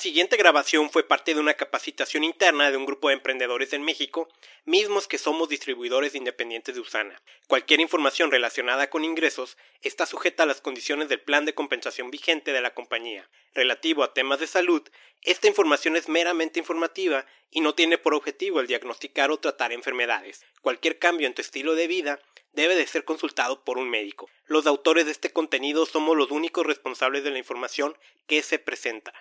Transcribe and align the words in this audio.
siguiente 0.00 0.38
grabación 0.38 0.90
fue 0.90 1.06
parte 1.06 1.34
de 1.34 1.40
una 1.40 1.54
capacitación 1.54 2.24
interna 2.24 2.70
de 2.70 2.76
un 2.78 2.86
grupo 2.86 3.08
de 3.08 3.14
emprendedores 3.14 3.74
en 3.74 3.82
México, 3.82 4.28
mismos 4.64 5.06
que 5.06 5.18
somos 5.18 5.50
distribuidores 5.50 6.14
independientes 6.14 6.74
de 6.74 6.80
Usana. 6.80 7.20
Cualquier 7.46 7.80
información 7.80 8.30
relacionada 8.30 8.88
con 8.88 9.04
ingresos 9.04 9.58
está 9.82 10.06
sujeta 10.06 10.44
a 10.44 10.46
las 10.46 10.62
condiciones 10.62 11.10
del 11.10 11.20
plan 11.20 11.44
de 11.44 11.54
compensación 11.54 12.10
vigente 12.10 12.52
de 12.52 12.62
la 12.62 12.72
compañía. 12.72 13.28
Relativo 13.54 14.02
a 14.02 14.14
temas 14.14 14.40
de 14.40 14.46
salud, 14.46 14.82
esta 15.22 15.48
información 15.48 15.96
es 15.96 16.08
meramente 16.08 16.58
informativa 16.58 17.26
y 17.50 17.60
no 17.60 17.74
tiene 17.74 17.98
por 17.98 18.14
objetivo 18.14 18.60
el 18.60 18.66
diagnosticar 18.66 19.30
o 19.30 19.38
tratar 19.38 19.72
enfermedades. 19.72 20.46
Cualquier 20.62 20.98
cambio 20.98 21.26
en 21.26 21.34
tu 21.34 21.42
estilo 21.42 21.74
de 21.74 21.88
vida 21.88 22.20
debe 22.52 22.74
de 22.74 22.86
ser 22.86 23.04
consultado 23.04 23.64
por 23.64 23.76
un 23.76 23.90
médico. 23.90 24.30
Los 24.46 24.66
autores 24.66 25.04
de 25.04 25.12
este 25.12 25.30
contenido 25.30 25.84
somos 25.84 26.16
los 26.16 26.30
únicos 26.30 26.66
responsables 26.66 27.22
de 27.22 27.30
la 27.30 27.38
información 27.38 27.96
que 28.26 28.42
se 28.42 28.58
presenta. 28.58 29.12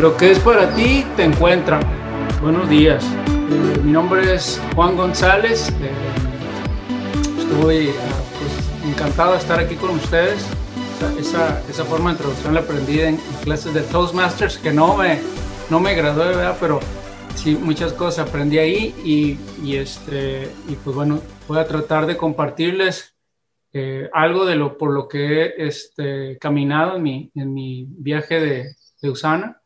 Lo 0.00 0.16
que 0.16 0.30
es 0.30 0.38
para 0.38 0.74
ti 0.74 1.04
te 1.14 1.24
encuentra. 1.24 1.78
Buenos 2.40 2.70
días. 2.70 3.04
Eh, 3.04 3.80
mi 3.84 3.92
nombre 3.92 4.34
es 4.34 4.58
Juan 4.74 4.96
González. 4.96 5.68
Eh, 5.68 5.90
estoy 7.38 7.88
eh, 7.88 7.94
pues, 8.38 8.90
encantado 8.90 9.32
de 9.32 9.38
estar 9.38 9.60
aquí 9.60 9.74
con 9.74 9.90
ustedes. 9.90 10.46
Esa, 11.18 11.84
forma 11.84 12.10
de 12.10 12.14
introducción 12.14 12.54
la 12.54 12.60
aprendí 12.60 13.00
en, 13.00 13.18
clases 13.44 13.74
de 13.74 13.82
Toastmasters, 13.82 14.56
que 14.56 14.72
no 14.72 14.96
me, 14.96 15.18
no 15.68 15.80
me 15.80 15.94
gradué, 15.94 16.28
¿verdad? 16.28 16.56
Pero 16.58 16.80
sí, 17.34 17.54
muchas 17.54 17.92
cosas 17.92 18.26
aprendí 18.26 18.56
ahí 18.56 18.94
y, 19.04 19.76
este, 19.76 20.50
y 20.66 20.76
pues 20.76 20.96
bueno, 20.96 21.20
voy 21.46 21.58
a 21.58 21.66
tratar 21.66 22.06
de 22.06 22.16
compartirles 22.16 23.14
algo 24.14 24.46
de 24.46 24.56
lo 24.56 24.78
por 24.78 24.92
lo 24.92 25.08
que 25.08 25.42
he 25.42 25.66
este, 25.66 26.38
caminado 26.38 26.96
en 26.96 27.02
mi, 27.02 27.30
en 27.34 27.52
mi 27.52 27.86
viaje 27.86 28.40
de, 28.40 28.76
de 29.02 29.10
Usana. 29.10 29.59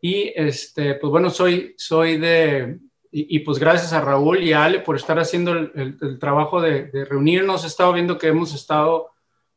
Y 0.00 0.32
este, 0.36 0.94
pues 0.94 1.10
bueno, 1.10 1.30
soy, 1.30 1.74
soy 1.76 2.18
de, 2.18 2.78
y, 3.10 3.38
pues 3.40 3.58
gracias 3.58 3.92
a 3.94 4.02
Raúl 4.02 4.42
y 4.42 4.52
a 4.52 4.64
Ale 4.64 4.80
por 4.80 4.96
estar 4.96 5.18
haciendo 5.18 5.52
el, 5.52 6.18
trabajo 6.18 6.60
de, 6.60 6.90
reunirnos. 7.08 7.64
He 7.64 7.68
estado 7.68 7.92
viendo 7.94 8.18
que 8.18 8.28
hemos 8.28 8.54
estado 8.54 9.10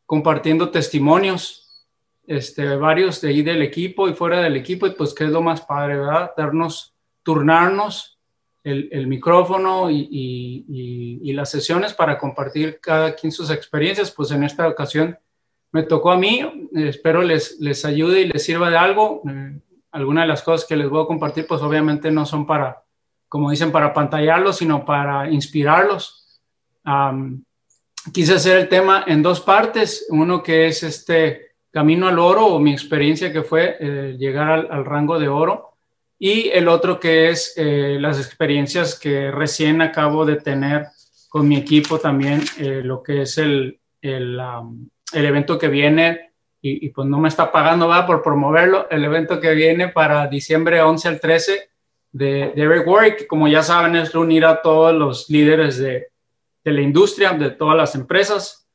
compartiendo 0.06 0.69
testimonios, 0.69 1.86
este, 2.25 2.75
varios 2.78 3.19
de 3.19 3.30
ahí 3.30 3.42
del 3.42 3.62
equipo 3.62 4.08
y 4.08 4.14
fuera 4.14 4.42
del 4.42 4.56
equipo, 4.56 4.88
y 4.88 4.92
pues 4.92 5.14
que 5.14 5.25
es 5.25 5.31
lo 5.31 5.42
más 5.42 5.62
padre, 5.62 5.97
¿verdad? 5.97 6.31
Darnos, 6.38 6.95
turnarnos 7.23 8.19
el, 8.64 8.88
el 8.92 9.08
micrófono 9.08 9.89
y, 9.89 10.08
y, 10.09 11.19
y, 11.22 11.34
las 11.34 11.52
sesiones 11.52 11.94
para 11.94 12.17
compartir 12.17 12.80
cada 12.80 13.16
quien 13.16 13.34
sus 13.34 13.50
experiencias. 13.50 14.12
Pues 14.12 14.31
en 14.31 14.44
esta 14.44 14.67
ocasión 14.67 15.17
me 15.73 15.84
tocó 15.84 16.12
a 16.12 16.17
mí, 16.17 16.69
espero 16.73 17.22
les, 17.22 17.59
les 17.59 17.84
ayude 17.84 18.22
y 18.22 18.28
les 18.28 18.44
sirva 18.44 18.69
de 18.69 18.78
algo. 18.78 19.23
Eh, 19.28 19.59
algunas 19.92 20.23
de 20.23 20.28
las 20.30 20.42
cosas 20.42 20.67
que 20.67 20.75
les 20.75 20.89
voy 20.89 21.03
a 21.03 21.08
compartir, 21.08 21.45
pues 21.47 21.61
obviamente 21.61 22.11
no 22.11 22.25
son 22.25 22.45
para, 22.45 22.81
como 23.28 23.52
dicen, 23.52 23.72
para 23.72 23.94
pantallarlos, 23.94 24.58
sino 24.58 24.86
para 24.86 25.30
inspirarlos. 25.30 26.39
quise 28.14 28.34
hacer 28.36 28.58
el 28.58 28.69
tema 28.69 29.03
en 29.08 29.22
dos 29.22 29.42
partes, 29.42 30.08
uno 30.09 30.42
que 30.42 30.67
es 30.67 30.84
este 30.84 31.52
camino 31.72 32.08
al 32.08 32.19
oro 32.19 32.47
o 32.47 32.59
mi 32.59 32.72
experiencia 32.72 33.31
que 33.31 33.44
fue 33.44 33.78
eh, 33.80 34.16
llegar 34.17 34.67
al, 34.69 34.86
rango 34.86 35.19
de 35.19 35.30
oro 35.30 35.78
y 36.19 36.50
el 36.50 36.67
otro 36.67 37.00
que 37.00 37.30
es 37.30 37.53
eh, 37.56 37.97
las 38.00 38.17
experiencias 38.17 39.00
que 39.00 39.31
recién 39.31 39.81
acabo 39.81 40.25
de 40.25 40.36
tener 40.36 40.88
con 41.30 41.47
mi 41.47 41.56
equipo 41.56 41.97
también, 41.97 42.44
eh, 42.59 42.81
lo 42.84 43.01
que 43.01 43.22
es 43.22 43.38
el, 43.38 43.80
el, 44.01 44.38
el 45.13 45.25
evento 45.25 45.57
que 45.57 45.69
viene 45.69 46.31
y, 46.64 46.90
pues 46.90 47.08
no 47.08 47.20
me 47.20 47.28
está 47.28 47.52
pagando 47.52 47.88
va 47.88 48.06
por 48.06 48.22
promoverlo, 48.22 48.88
el 48.92 49.04
evento 49.04 49.40
que 49.40 49.54
viene 49.56 49.88
para 49.88 50.28
diciembre 50.28 50.82
11 50.82 51.08
al 51.08 51.20
13 51.20 51.70
de, 52.12 52.54
de 52.56 52.62
Eric 52.62 52.88
Warwick, 52.88 53.18
que 53.18 53.28
como 53.28 53.48
ya 53.48 53.64
saben 53.64 53.96
es 53.96 54.14
reunir 54.14 54.46
a 54.46 54.62
todos 54.62 54.94
los 54.94 55.30
líderes 55.30 55.78
de, 55.80 56.10
de 56.64 56.72
la 56.72 56.82
industria, 56.82 57.32
de 57.34 57.50
todas 57.50 57.76
las 57.76 57.96
empresas. 57.96 58.68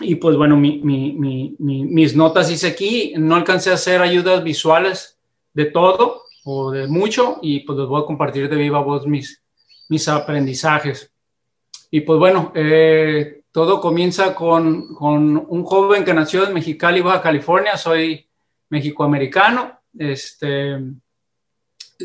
Y 0.00 0.14
pues 0.16 0.36
bueno, 0.36 0.56
mi, 0.56 0.80
mi, 0.82 1.12
mi, 1.12 1.56
mis 1.58 2.16
notas 2.16 2.50
hice 2.50 2.68
aquí, 2.68 3.14
no 3.16 3.34
alcancé 3.34 3.70
a 3.70 3.74
hacer 3.74 4.00
ayudas 4.00 4.42
visuales 4.42 5.18
de 5.52 5.66
todo 5.66 6.22
o 6.44 6.70
de 6.70 6.86
mucho 6.86 7.38
y 7.42 7.60
pues 7.60 7.78
les 7.78 7.88
voy 7.88 8.02
a 8.02 8.06
compartir 8.06 8.48
de 8.48 8.56
viva 8.56 8.80
voz 8.80 9.06
mis, 9.06 9.42
mis 9.88 10.06
aprendizajes. 10.08 11.12
Y 11.90 12.00
pues 12.00 12.18
bueno, 12.18 12.52
eh, 12.54 13.42
todo 13.56 13.80
comienza 13.80 14.34
con, 14.34 14.94
con, 14.94 15.46
un 15.48 15.64
joven 15.64 16.04
que 16.04 16.12
nació 16.12 16.46
en 16.46 16.52
Mexicali, 16.52 17.00
Baja 17.00 17.22
California. 17.22 17.78
Soy 17.78 18.28
mexicoamericano. 18.68 19.80
Este, 19.98 20.76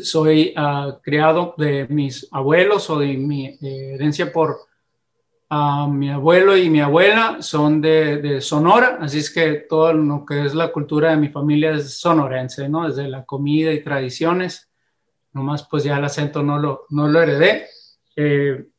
soy 0.02 0.54
uh, 0.56 0.98
criado 1.02 1.54
de 1.58 1.86
mis 1.88 2.26
abuelos 2.32 2.88
o 2.88 2.98
de 2.98 3.18
mi 3.18 3.48
eh, 3.48 3.92
herencia 3.96 4.32
por 4.32 4.60
uh, 5.50 5.86
mi 5.88 6.08
abuelo 6.08 6.56
y 6.56 6.70
mi 6.70 6.80
abuela 6.80 7.42
son 7.42 7.82
de, 7.82 8.16
de, 8.16 8.40
Sonora, 8.40 8.96
así 9.02 9.18
es 9.18 9.28
que 9.28 9.66
todo 9.68 9.92
lo 9.92 10.24
que 10.24 10.46
es 10.46 10.54
la 10.54 10.72
cultura 10.72 11.10
de 11.10 11.18
mi 11.18 11.28
familia 11.28 11.72
es 11.72 12.00
sonorense, 12.00 12.66
¿no? 12.70 12.88
Desde 12.88 13.08
la 13.08 13.26
comida 13.26 13.74
y 13.74 13.84
tradiciones, 13.84 14.70
nomás 15.34 15.68
pues 15.68 15.84
ya 15.84 15.98
el 15.98 16.04
acento 16.06 16.42
no 16.42 16.58
lo, 16.58 16.86
no 16.88 17.08
lo 17.08 17.20
heredé. 17.20 17.66
Eh, 18.16 18.71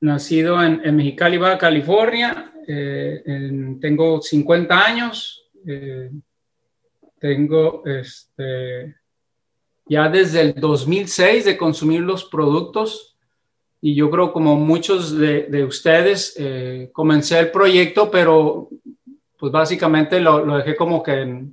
nacido 0.00 0.62
en, 0.62 0.80
en 0.84 0.96
Mexicali, 0.96 1.38
Baja 1.38 1.58
California. 1.58 2.52
Eh, 2.66 3.22
tengo 3.80 4.20
50 4.20 4.84
años. 4.84 5.44
Eh, 5.66 6.10
tengo 7.18 7.82
este, 7.86 8.96
ya 9.86 10.08
desde 10.08 10.40
el 10.42 10.54
2006 10.54 11.44
de 11.44 11.56
consumir 11.56 12.00
los 12.00 12.24
productos 12.24 13.16
y 13.80 13.94
yo 13.94 14.10
creo 14.10 14.32
como 14.32 14.56
muchos 14.56 15.16
de, 15.16 15.64
ustedes 15.64 16.34
eh, 16.38 16.90
comencé 16.92 17.38
el 17.38 17.50
proyecto, 17.50 18.10
pero 18.10 18.70
pues 19.38 19.52
básicamente 19.52 20.20
lo, 20.20 20.44
lo 20.44 20.56
dejé 20.56 20.74
como 20.74 21.02
que 21.02 21.44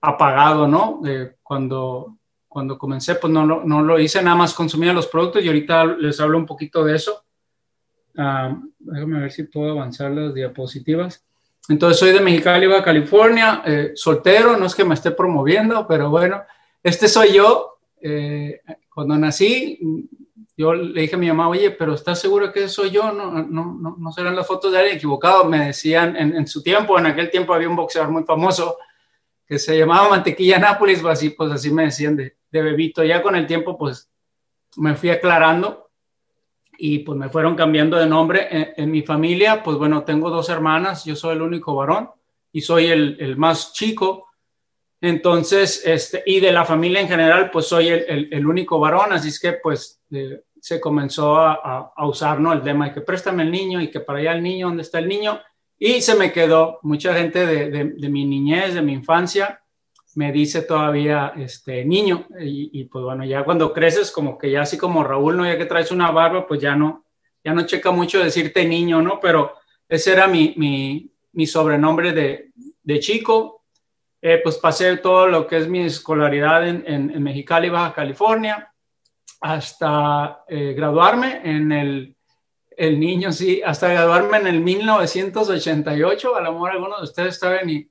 apagado, 0.00 0.68
¿no? 0.68 1.00
cuando, 1.42 2.18
cuando 2.48 2.78
comencé, 2.78 3.14
pues 3.14 3.32
no, 3.32 3.46
no, 3.46 3.82
lo 3.82 3.98
hice, 3.98 4.22
nada 4.22 4.36
más 4.36 4.54
consumía 4.54 4.92
los 4.92 5.06
productos 5.06 5.42
y 5.42 5.48
ahorita 5.48 5.84
les 5.84 6.20
hablo 6.20 6.38
un 6.38 6.46
poquito 6.46 6.84
de 6.84 6.96
eso. 6.96 7.24
Ah, 8.22 8.54
déjame 8.78 9.18
ver 9.18 9.32
si 9.32 9.44
puedo 9.44 9.70
avanzar 9.70 10.10
las 10.10 10.34
diapositivas. 10.34 11.24
Entonces, 11.70 11.98
soy 11.98 12.12
de 12.12 12.20
Mexicali, 12.20 12.66
Baja 12.66 12.84
California, 12.84 13.62
eh, 13.64 13.92
soltero, 13.94 14.58
no 14.58 14.66
es 14.66 14.74
que 14.74 14.84
me 14.84 14.92
esté 14.92 15.12
promoviendo, 15.12 15.86
pero 15.88 16.10
bueno, 16.10 16.42
este 16.82 17.08
soy 17.08 17.32
yo. 17.32 17.78
Eh, 17.98 18.60
cuando 18.94 19.16
nací, 19.16 19.78
yo 20.54 20.74
le 20.74 21.00
dije 21.00 21.14
a 21.14 21.18
mi 21.18 21.28
mamá, 21.28 21.48
oye, 21.48 21.70
pero 21.70 21.94
¿estás 21.94 22.20
seguro 22.20 22.52
que 22.52 22.68
soy 22.68 22.90
yo? 22.90 23.10
No, 23.10 23.30
no, 23.30 23.78
no, 23.80 23.96
no 23.98 24.12
serán 24.12 24.36
las 24.36 24.46
fotos 24.46 24.70
de 24.70 24.80
alguien 24.80 24.98
equivocado. 24.98 25.46
Me 25.46 25.68
decían 25.68 26.14
en, 26.14 26.46
su 26.46 26.62
tiempo, 26.62 26.98
en 26.98 27.06
aquel 27.06 27.30
tiempo 27.30 27.54
había 27.54 27.70
un 27.70 27.76
boxeador 27.76 28.10
muy 28.10 28.24
famoso 28.24 28.76
que 29.46 29.58
se 29.58 29.78
llamaba 29.78 30.10
Mantequilla 30.10 30.58
Nápoles, 30.58 31.00
pues 31.00 31.12
así, 31.14 31.30
pues 31.30 31.50
así 31.52 31.70
me 31.70 31.84
decían 31.84 32.16
de, 32.16 32.36
de 32.50 32.62
bebito. 32.62 33.02
Ya 33.02 33.22
con 33.22 33.34
el 33.34 33.46
tiempo, 33.46 33.78
pues 33.78 34.10
me 34.76 34.94
fui 34.94 35.08
aclarando 35.08 35.89
y 36.82 37.00
pues 37.00 37.18
me 37.18 37.28
fueron 37.28 37.54
cambiando 37.54 37.98
de 37.98 38.06
nombre. 38.06 38.74
En, 38.74 38.90
mi 38.90 39.02
familia, 39.02 39.62
pues 39.62 39.76
bueno, 39.76 40.02
tengo 40.02 40.30
dos 40.30 40.48
hermanas, 40.48 41.04
yo 41.04 41.14
soy 41.14 41.36
el 41.36 41.42
único 41.42 41.74
varón 41.74 42.10
y 42.52 42.62
soy 42.62 42.86
el, 42.86 43.18
el 43.20 43.36
más 43.36 43.74
chico. 43.74 44.28
Entonces, 44.98 45.82
este, 45.84 46.22
y 46.24 46.40
de 46.40 46.52
la 46.52 46.64
familia 46.64 47.02
en 47.02 47.08
general, 47.08 47.50
pues 47.50 47.66
soy 47.66 47.88
el, 47.88 48.28
el, 48.32 48.46
único 48.46 48.78
varón, 48.78 49.12
así 49.12 49.28
es 49.28 49.38
que 49.38 49.52
pues 49.52 50.00
se 50.58 50.80
comenzó 50.80 51.36
a, 51.36 51.92
a, 51.94 52.06
usar, 52.06 52.40
¿no? 52.40 52.50
El 52.52 52.62
tema 52.62 52.86
de 52.86 52.94
que 52.94 53.00
préstame 53.02 53.42
el 53.42 53.50
niño 53.50 53.82
y 53.82 53.90
que 53.90 54.00
para 54.00 54.20
allá 54.20 54.32
el 54.32 54.42
niño, 54.42 54.68
¿dónde 54.68 54.82
está 54.82 55.00
el 55.00 55.08
niño? 55.08 55.38
Y 55.78 56.00
se 56.00 56.14
me 56.14 56.32
quedó 56.32 56.78
mucha 56.82 57.14
gente 57.14 57.44
de, 57.46 57.70
de 57.70 58.08
mi 58.08 58.24
niñez, 58.24 58.72
de 58.72 58.82
mi 58.82 58.94
infancia, 58.94 59.59
me 60.20 60.32
dice 60.32 60.60
todavía 60.60 61.32
este 61.34 61.82
niño 61.82 62.26
y, 62.38 62.84
pues 62.84 63.02
bueno, 63.02 63.24
ya 63.24 63.42
cuando 63.42 63.72
creces 63.72 64.10
como 64.10 64.36
que 64.36 64.50
ya 64.50 64.60
así 64.60 64.76
como 64.76 65.02
Raúl, 65.02 65.34
¿no? 65.34 65.46
Ya 65.46 65.56
que 65.56 65.64
traes 65.64 65.90
una 65.90 66.10
barba, 66.10 66.46
pues 66.46 66.60
ya 66.60 66.76
no, 66.76 67.06
ya 67.42 67.54
no 67.54 67.64
checa 67.64 67.90
mucho 67.90 68.22
decirte 68.22 68.66
niño, 68.66 69.00
¿no? 69.00 69.18
Pero 69.18 69.54
ese 69.88 70.12
era 70.12 70.28
mi, 70.28 70.52
mi, 70.58 71.10
mi 71.32 71.46
sobrenombre 71.46 72.12
de, 72.12 72.50
de 72.82 73.00
chico. 73.00 73.64
Eh, 74.20 74.42
pues 74.44 74.58
pasé 74.58 74.98
todo 74.98 75.26
lo 75.26 75.46
que 75.46 75.56
es 75.56 75.68
mi 75.68 75.80
escolaridad 75.80 76.68
en, 76.68 76.84
en, 76.86 77.10
en 77.12 77.22
Mexicali, 77.22 77.70
Baja 77.70 77.94
California, 77.94 78.70
hasta 79.40 80.44
eh, 80.48 80.74
graduarme 80.74 81.40
en 81.44 81.72
el, 81.72 82.14
el 82.76 83.00
niño, 83.00 83.32
sí, 83.32 83.62
hasta 83.64 83.88
graduarme 83.88 84.36
en 84.36 84.48
el 84.48 84.60
1988, 84.60 86.36
a 86.36 86.42
lo 86.42 86.52
mejor 86.52 86.72
algunos 86.72 86.98
de 86.98 87.04
ustedes 87.04 87.38
saben 87.38 87.70
y 87.70 87.90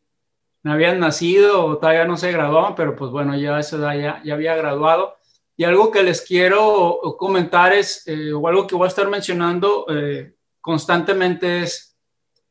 no 0.64 0.74
habían 0.74 1.00
nacido 1.00 1.66
o 1.66 1.78
todavía 1.78 2.06
no 2.06 2.18
se 2.18 2.32
graduaban, 2.32 2.76
pero 2.76 2.96
pues 2.96 3.12
bueno, 3.12 3.36
ya 3.38 3.56
a 3.56 3.60
esa 3.60 3.78
edad 3.78 3.96
ya, 3.96 4.22
ya 4.24 4.34
había 4.34 4.56
graduado. 4.56 5.16
Y 5.56 5.64
algo 5.64 5.92
que 5.92 6.04
les 6.04 6.22
quiero 6.22 7.00
comentar 7.18 7.74
es, 7.74 8.04
eh, 8.08 8.32
o 8.32 8.48
algo 8.48 8.66
que 8.66 8.76
voy 8.76 8.86
a 8.86 8.90
estar 8.90 9.10
mencionando 9.10 9.86
eh, 9.90 10.36
constantemente 10.62 11.64
es, 11.64 11.98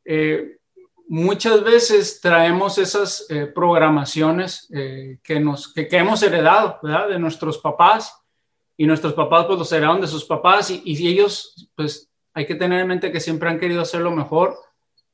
eh, 0.05 0.57
muchas 1.07 1.63
veces 1.63 2.21
traemos 2.21 2.77
esas 2.77 3.25
programaciones 3.55 4.67
que, 5.23 5.39
nos, 5.39 5.73
que, 5.73 5.87
que, 5.87 5.97
hemos 5.97 6.21
heredado, 6.21 6.77
¿verdad? 6.83 7.09
De 7.09 7.17
nuestros 7.17 7.57
papás 7.57 8.15
y 8.77 8.85
nuestros 8.85 9.13
papás 9.13 9.47
pues 9.47 9.57
los 9.57 9.71
heredaron 9.71 10.01
de 10.01 10.07
sus 10.07 10.23
papás 10.25 10.69
y, 10.69 10.83
y 10.85 11.07
ellos 11.07 11.71
pues 11.75 12.11
hay 12.35 12.45
que 12.45 12.53
tener 12.53 12.79
en 12.79 12.87
mente 12.87 13.11
que 13.11 13.19
siempre 13.19 13.49
han 13.49 13.59
querido 13.59 13.81
hacer 13.81 14.01
lo 14.01 14.11
mejor 14.11 14.55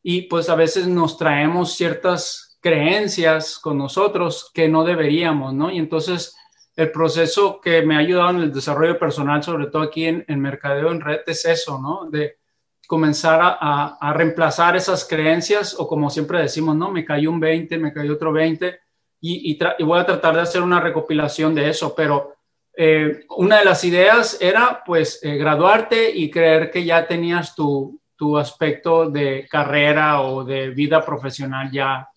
y 0.03 0.23
pues 0.23 0.49
a 0.49 0.55
veces 0.55 0.85
nos 0.85 1.17
traemos 1.17 1.75
ciertas 1.75 2.44
creencias 2.65 3.59
con 3.59 3.77
nosotros 3.77 4.49
que 4.51 4.67
no 4.67 4.83
deberíamos, 4.83 5.53
¿no? 5.53 5.69
Y 5.69 5.77
entonces 5.77 6.35
el 6.75 6.91
proceso 6.91 7.61
que 7.61 7.83
me 7.83 7.95
ha 7.95 7.99
ayudado 7.99 8.31
en 8.31 8.37
el 8.37 8.51
desarrollo 8.51 8.97
personal, 8.97 9.43
sobre 9.43 9.67
todo 9.67 9.83
aquí 9.83 10.05
en, 10.05 10.25
en 10.27 10.39
Mercadeo 10.41 10.91
en 10.91 10.99
Red, 10.99 11.19
es 11.27 11.45
eso, 11.45 11.79
¿no? 11.79 12.09
De 12.09 12.39
comenzar 12.87 13.39
a, 13.39 13.97
a, 14.01 14.13
reemplazar 14.13 14.75
esas 14.75 15.05
creencias 15.07 15.75
o 15.77 15.87
como 15.87 16.09
siempre 16.09 16.39
decimos, 16.39 16.75
¿no? 16.75 16.89
Me 16.89 17.05
cayó 17.05 17.29
un 17.29 17.39
20, 17.39 17.77
me 17.77 17.93
cayó 17.93 18.13
otro 18.13 18.31
20 18.31 18.79
y, 19.21 19.51
y, 19.51 19.59
y 19.77 19.83
voy 19.83 19.99
a 19.99 20.05
tratar 20.07 20.33
de 20.33 20.41
hacer 20.41 20.63
una 20.63 20.79
recopilación 20.79 21.53
de 21.53 21.69
eso, 21.69 21.93
pero 21.95 22.33
eh, 22.75 23.25
una 23.37 23.59
de 23.59 23.65
las 23.65 23.83
ideas 23.83 24.39
era 24.41 24.81
pues 24.83 25.19
eh, 25.21 25.37
graduarte 25.37 26.09
y 26.09 26.31
creer 26.31 26.71
que 26.71 26.83
ya 26.83 27.05
tenías 27.05 27.53
tu, 27.53 28.01
tu 28.15 28.39
aspecto 28.39 29.07
de 29.11 29.47
carrera 29.47 30.21
o 30.21 30.43
de 30.43 30.71
vida 30.71 31.05
profesional 31.05 31.69
ya 31.71 32.09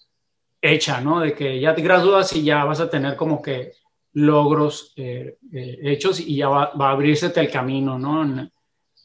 hecha, 0.61 1.01
¿no? 1.01 1.21
De 1.21 1.35
que 1.35 1.61
ya 1.61 1.75
te 1.75 1.83
gradúas 1.83 2.33
y 2.35 2.43
ya 2.43 2.65
vas 2.65 2.81
a 2.81 2.91
tener 2.91 3.17
como 3.17 3.41
que 3.41 3.73
logros 4.13 4.93
eh, 4.97 5.39
eh, 5.53 5.79
hechos 5.83 6.21
y 6.21 6.37
ya 6.37 6.49
va, 6.49 6.73
a 6.79 6.91
abrirse 6.91 7.33
el 7.35 7.51
camino, 7.51 7.99
¿no? 7.99 8.51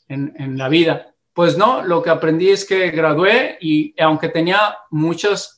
En, 0.08 0.58
la 0.58 0.70
vida. 0.70 1.14
Pues 1.34 1.58
no, 1.58 1.82
lo 1.84 2.04
que 2.04 2.12
aprendí 2.12 2.50
es 2.50 2.66
que 2.66 2.92
gradué 2.92 3.58
y 3.60 4.00
aunque 4.00 4.30
tenía 4.30 4.78
muchas, 4.92 5.56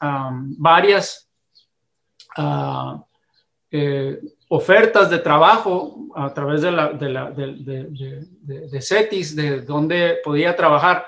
varias 0.57 1.29
uh, 2.37 3.01
eh, 3.71 4.21
ofertas 4.47 5.09
de 5.09 5.19
trabajo 5.19 6.07
a 6.15 6.33
través 6.33 6.61
de, 6.61 6.71
la, 6.71 6.93
de, 6.93 8.25
de 8.45 8.81
CETIS, 8.81 9.35
de 9.35 9.61
donde 9.61 10.19
podía 10.23 10.55
trabajar, 10.55 11.05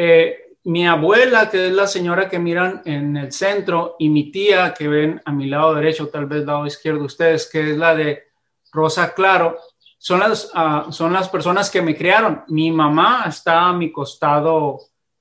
eh, 0.00 0.47
mi 0.64 0.86
abuela, 0.86 1.48
que 1.50 1.68
es 1.68 1.72
la 1.72 1.86
señora 1.86 2.28
que 2.28 2.38
miran 2.38 2.82
en 2.84 3.16
el 3.16 3.32
centro, 3.32 3.96
y 3.98 4.08
mi 4.08 4.30
tía, 4.30 4.74
que 4.76 4.88
ven 4.88 5.20
a 5.24 5.32
mi 5.32 5.46
lado 5.46 5.74
derecho, 5.74 6.08
tal 6.08 6.26
vez 6.26 6.44
lado 6.44 6.66
izquierdo 6.66 7.04
ustedes, 7.04 7.48
que 7.50 7.70
es 7.70 7.76
la 7.76 7.94
de 7.94 8.24
Rosa 8.72 9.14
Claro, 9.14 9.58
son 9.98 10.20
las, 10.20 10.52
uh, 10.54 10.92
son 10.92 11.12
las 11.12 11.28
personas 11.28 11.70
que 11.70 11.82
me 11.82 11.96
criaron. 11.96 12.44
Mi 12.48 12.70
mamá 12.70 13.24
está 13.26 13.68
a 13.68 13.72
mi 13.72 13.90
costado 13.90 14.78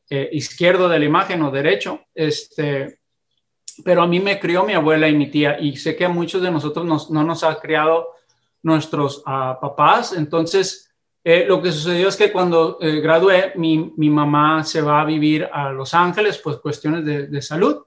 eh, 0.10 0.30
izquierdo 0.32 0.88
de 0.88 1.00
la 1.00 1.06
imagen 1.06 1.42
o 1.44 1.52
derecho, 1.52 2.02
este, 2.14 3.00
pero 3.84 4.04
a 4.04 4.08
mí 4.08 4.20
me 4.20 4.40
crió 4.40 4.64
mi 4.64 4.74
abuela 4.74 5.08
y 5.08 5.16
mi 5.16 5.30
tía, 5.30 5.60
y 5.60 5.76
sé 5.78 5.96
que 5.96 6.06
a 6.06 6.10
muchos 6.10 6.42
de 6.42 6.52
nosotros 6.52 6.86
nos, 6.86 7.10
no 7.10 7.24
nos 7.24 7.44
ha 7.44 7.60
criado 7.60 8.10
nuestros 8.64 9.20
uh, 9.20 9.60
papás, 9.60 10.14
entonces 10.14 10.87
eh, 11.30 11.44
lo 11.46 11.62
que 11.62 11.74
sucedió 11.74 12.08
es 12.08 12.16
que 12.16 12.32
cuando 12.32 12.78
eh, 12.80 13.02
gradué, 13.02 13.52
mi, 13.56 13.92
mamá 13.98 14.64
se 14.64 14.80
va 14.82 15.02
a 15.02 15.04
vivir 15.04 15.50
a 15.52 15.74
Los 15.74 15.94
Ángeles, 15.94 16.38
pues 16.38 16.56
cuestiones 16.56 17.04
de, 17.04 17.42
salud. 17.42 17.84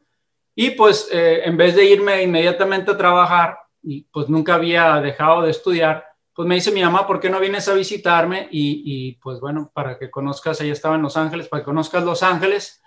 Y 0.55 0.73
pues 0.73 1.09
eh, 1.11 1.41
en 1.47 1.57
vez 1.57 1.75
de 1.75 1.87
irme 1.87 2.23
inmediatamente 2.23 2.91
a 2.91 2.99
trabajar, 2.99 3.57
y 3.83 4.03
pues 4.03 4.29
nunca 4.29 4.57
había 4.57 5.01
dejado 5.01 5.41
de 5.41 5.53
estudiar, 5.53 6.05
pues 6.35 6.47
me 6.47 6.57
dice 6.57 6.71
mi 6.71 6.83
mamá, 6.83 7.07
¿por 7.07 7.19
qué 7.19 7.31
no 7.31 7.41
vienes 7.41 7.67
a 7.69 7.73
visitarme? 7.73 8.47
Y, 8.51 9.13
pues 9.23 9.41
bueno, 9.41 9.71
para 9.73 9.99
que 9.99 10.11
conozcas, 10.11 10.61
ella 10.61 10.75
estaba 10.75 10.97
en 10.97 11.03
Los 11.03 11.17
Ángeles, 11.17 11.49
para 11.49 11.63
que 11.63 11.65
conozcas 11.65 12.05
Los 12.05 12.23
Ángeles. 12.23 12.83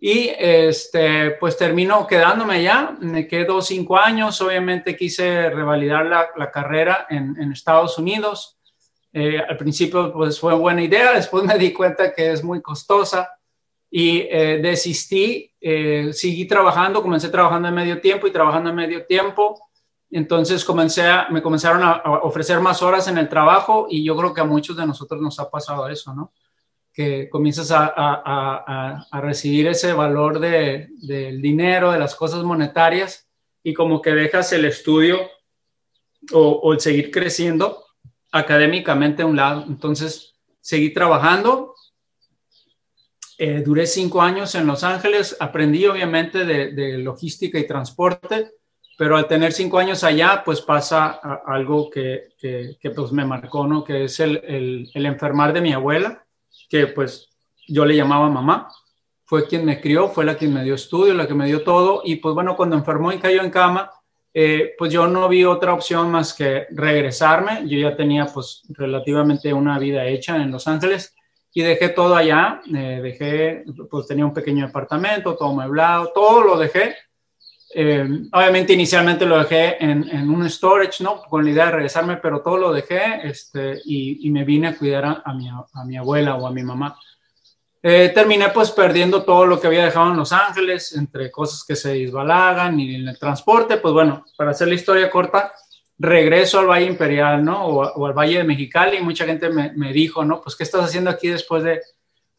Y 0.00 0.30
este, 0.38 1.32
pues 1.32 1.58
termino 1.58 2.06
quedándome 2.06 2.54
allá, 2.54 2.96
me 2.98 3.28
quedo 3.28 3.60
cinco 3.60 3.98
años, 3.98 4.40
obviamente 4.40 4.96
quise 4.96 5.50
revalidar 5.50 6.06
la, 6.34 6.50
carrera 6.50 7.06
en 7.10 7.52
Estados 7.52 7.98
Unidos 7.98 8.57
eh, 9.20 9.40
al 9.40 9.56
principio 9.56 10.12
pues 10.12 10.38
fue 10.38 10.54
buena 10.54 10.80
idea, 10.80 11.12
después 11.12 11.42
me 11.42 11.58
di 11.58 11.72
cuenta 11.72 12.14
que 12.14 12.30
es 12.30 12.44
muy 12.44 12.62
costosa 12.62 13.28
y 13.90 14.20
eh, 14.20 14.60
desistí, 14.62 15.52
eh, 15.60 16.10
seguí 16.12 16.46
trabajando, 16.46 17.02
comencé 17.02 17.28
trabajando 17.28 17.66
en 17.66 17.74
medio 17.74 18.00
tiempo 18.00 18.28
y 18.28 18.30
trabajando 18.30 18.70
en 18.70 18.76
medio 18.76 19.06
tiempo. 19.06 19.60
Entonces 20.12 20.64
comencé 20.64 21.02
me 21.30 21.42
comenzaron 21.42 21.82
a, 21.82 22.00
ofrecer 22.22 22.60
más 22.60 22.80
horas 22.80 23.08
en 23.08 23.18
el 23.18 23.28
trabajo 23.28 23.88
y 23.90 24.04
yo 24.04 24.16
creo 24.16 24.32
que 24.32 24.40
a 24.40 24.44
muchos 24.44 24.76
de 24.76 24.86
nosotros 24.86 25.20
nos 25.20 25.40
ha 25.40 25.50
pasado 25.50 25.88
eso, 25.88 26.14
¿no? 26.14 26.32
Que 26.92 27.28
comienzas 27.28 27.72
a, 27.72 27.92
a, 27.96 29.04
a 29.10 29.20
recibir 29.20 29.66
ese 29.66 29.92
valor 29.94 30.38
de, 30.38 30.90
del 31.02 31.42
dinero, 31.42 31.90
de 31.90 31.98
las 31.98 32.14
cosas 32.14 32.44
monetarias 32.44 33.28
y 33.64 33.74
como 33.74 34.00
que 34.00 34.14
dejas 34.14 34.52
el 34.52 34.64
estudio 34.64 35.18
o 36.32 36.72
el 36.72 36.78
seguir 36.78 37.10
creciendo 37.10 37.87
académicamente 38.32 39.22
a 39.22 39.26
un 39.26 39.36
lado. 39.36 39.64
Entonces, 39.68 40.34
seguí 40.60 40.92
trabajando. 40.92 41.74
Eh, 43.38 43.62
duré 43.64 43.86
cinco 43.86 44.20
años 44.20 44.54
en 44.54 44.66
Los 44.66 44.84
Ángeles. 44.84 45.36
Aprendí 45.40 45.86
obviamente 45.86 46.44
de, 46.44 46.98
logística 46.98 47.58
y 47.58 47.66
transporte, 47.66 48.52
pero 48.96 49.16
al 49.16 49.28
tener 49.28 49.52
cinco 49.52 49.78
años 49.78 50.02
allá, 50.02 50.42
pues 50.44 50.60
pasa 50.60 51.20
algo 51.46 51.88
que, 51.88 52.30
que, 52.38 52.76
que, 52.80 52.90
pues 52.90 53.12
me 53.12 53.24
marcó, 53.24 53.66
¿no? 53.66 53.84
Que 53.84 54.04
es 54.04 54.18
el, 54.20 54.42
el, 54.44 54.90
el 54.92 55.06
enfermar 55.06 55.52
de 55.52 55.60
mi 55.60 55.72
abuela, 55.72 56.24
que 56.68 56.88
pues 56.88 57.28
yo 57.68 57.84
le 57.84 57.96
llamaba 57.96 58.28
mamá. 58.28 58.68
Fue 59.24 59.46
quien 59.46 59.64
me 59.64 59.80
crió, 59.80 60.08
fue 60.08 60.24
la 60.24 60.36
quien 60.36 60.54
me 60.54 60.64
dio 60.64 60.74
estudio, 60.74 61.14
la 61.14 61.28
que 61.28 61.34
me 61.34 61.46
dio 61.46 61.62
todo. 61.62 62.00
Y 62.04 62.16
pues 62.16 62.34
bueno, 62.34 62.56
cuando 62.56 62.76
enfermó 62.76 63.12
y 63.12 63.18
cayó 63.18 63.42
en 63.42 63.50
cama, 63.50 63.90
eh, 64.40 64.76
pues 64.78 64.92
yo 64.92 65.08
no 65.08 65.28
vi 65.28 65.44
otra 65.44 65.72
opción 65.74 66.12
más 66.12 66.32
que 66.32 66.68
regresarme. 66.70 67.66
Yo 67.66 67.76
ya 67.76 67.96
tenía 67.96 68.26
pues 68.26 68.62
relativamente 68.68 69.52
una 69.52 69.80
vida 69.80 70.06
hecha 70.06 70.36
en 70.36 70.52
Los 70.52 70.68
Ángeles 70.68 71.12
y 71.52 71.62
dejé 71.62 71.88
todo 71.88 72.14
allá. 72.14 72.60
Eh, 72.72 73.00
dejé, 73.02 73.64
pues 73.90 74.06
tenía 74.06 74.24
un 74.24 74.32
pequeño 74.32 74.64
departamento, 74.64 75.34
todo 75.34 75.52
meublado, 75.56 76.12
todo 76.14 76.44
lo 76.44 76.56
dejé. 76.56 76.94
Eh, 77.74 78.08
obviamente 78.32 78.74
inicialmente 78.74 79.26
lo 79.26 79.40
dejé 79.40 79.82
en, 79.84 80.08
en, 80.08 80.30
un 80.30 80.48
storage, 80.48 81.02
¿no? 81.02 81.20
Con 81.22 81.44
la 81.44 81.50
idea 81.50 81.64
de 81.64 81.72
regresarme, 81.72 82.18
pero 82.18 82.40
todo 82.40 82.58
lo 82.58 82.72
dejé 82.72 83.26
este, 83.28 83.80
y, 83.86 84.24
y 84.24 84.30
me 84.30 84.44
vine 84.44 84.68
a 84.68 84.76
cuidar 84.76 85.04
a, 85.04 85.22
a, 85.24 85.34
mi, 85.34 85.48
a 85.48 85.84
mi 85.84 85.96
abuela 85.96 86.36
o 86.36 86.46
a 86.46 86.52
mi 86.52 86.62
mamá. 86.62 86.96
Eh, 87.80 88.10
terminé 88.12 88.48
pues 88.48 88.72
perdiendo 88.72 89.22
todo 89.22 89.46
lo 89.46 89.60
que 89.60 89.68
había 89.68 89.84
dejado 89.84 90.10
en 90.10 90.16
Los 90.16 90.32
Ángeles, 90.32 90.96
entre 90.96 91.30
cosas 91.30 91.64
que 91.64 91.76
se 91.76 91.94
desbalagan 91.94 92.78
y 92.80 92.96
en 92.96 93.08
el 93.08 93.18
transporte, 93.18 93.76
pues 93.76 93.94
bueno, 93.94 94.24
para 94.36 94.50
hacer 94.50 94.66
la 94.66 94.74
historia 94.74 95.08
corta, 95.08 95.52
regreso 95.96 96.58
al 96.58 96.66
Valle 96.66 96.86
Imperial, 96.86 97.44
¿no? 97.44 97.66
O, 97.66 97.82
o 97.86 98.06
al 98.06 98.12
Valle 98.14 98.38
de 98.38 98.44
Mexicali 98.44 98.96
y 98.96 99.02
mucha 99.02 99.24
gente 99.26 99.48
me, 99.48 99.72
me, 99.74 99.92
dijo, 99.92 100.24
¿no? 100.24 100.40
Pues, 100.40 100.56
¿qué 100.56 100.64
estás 100.64 100.84
haciendo 100.84 101.10
aquí 101.10 101.28
después 101.28 101.62
de 101.62 101.80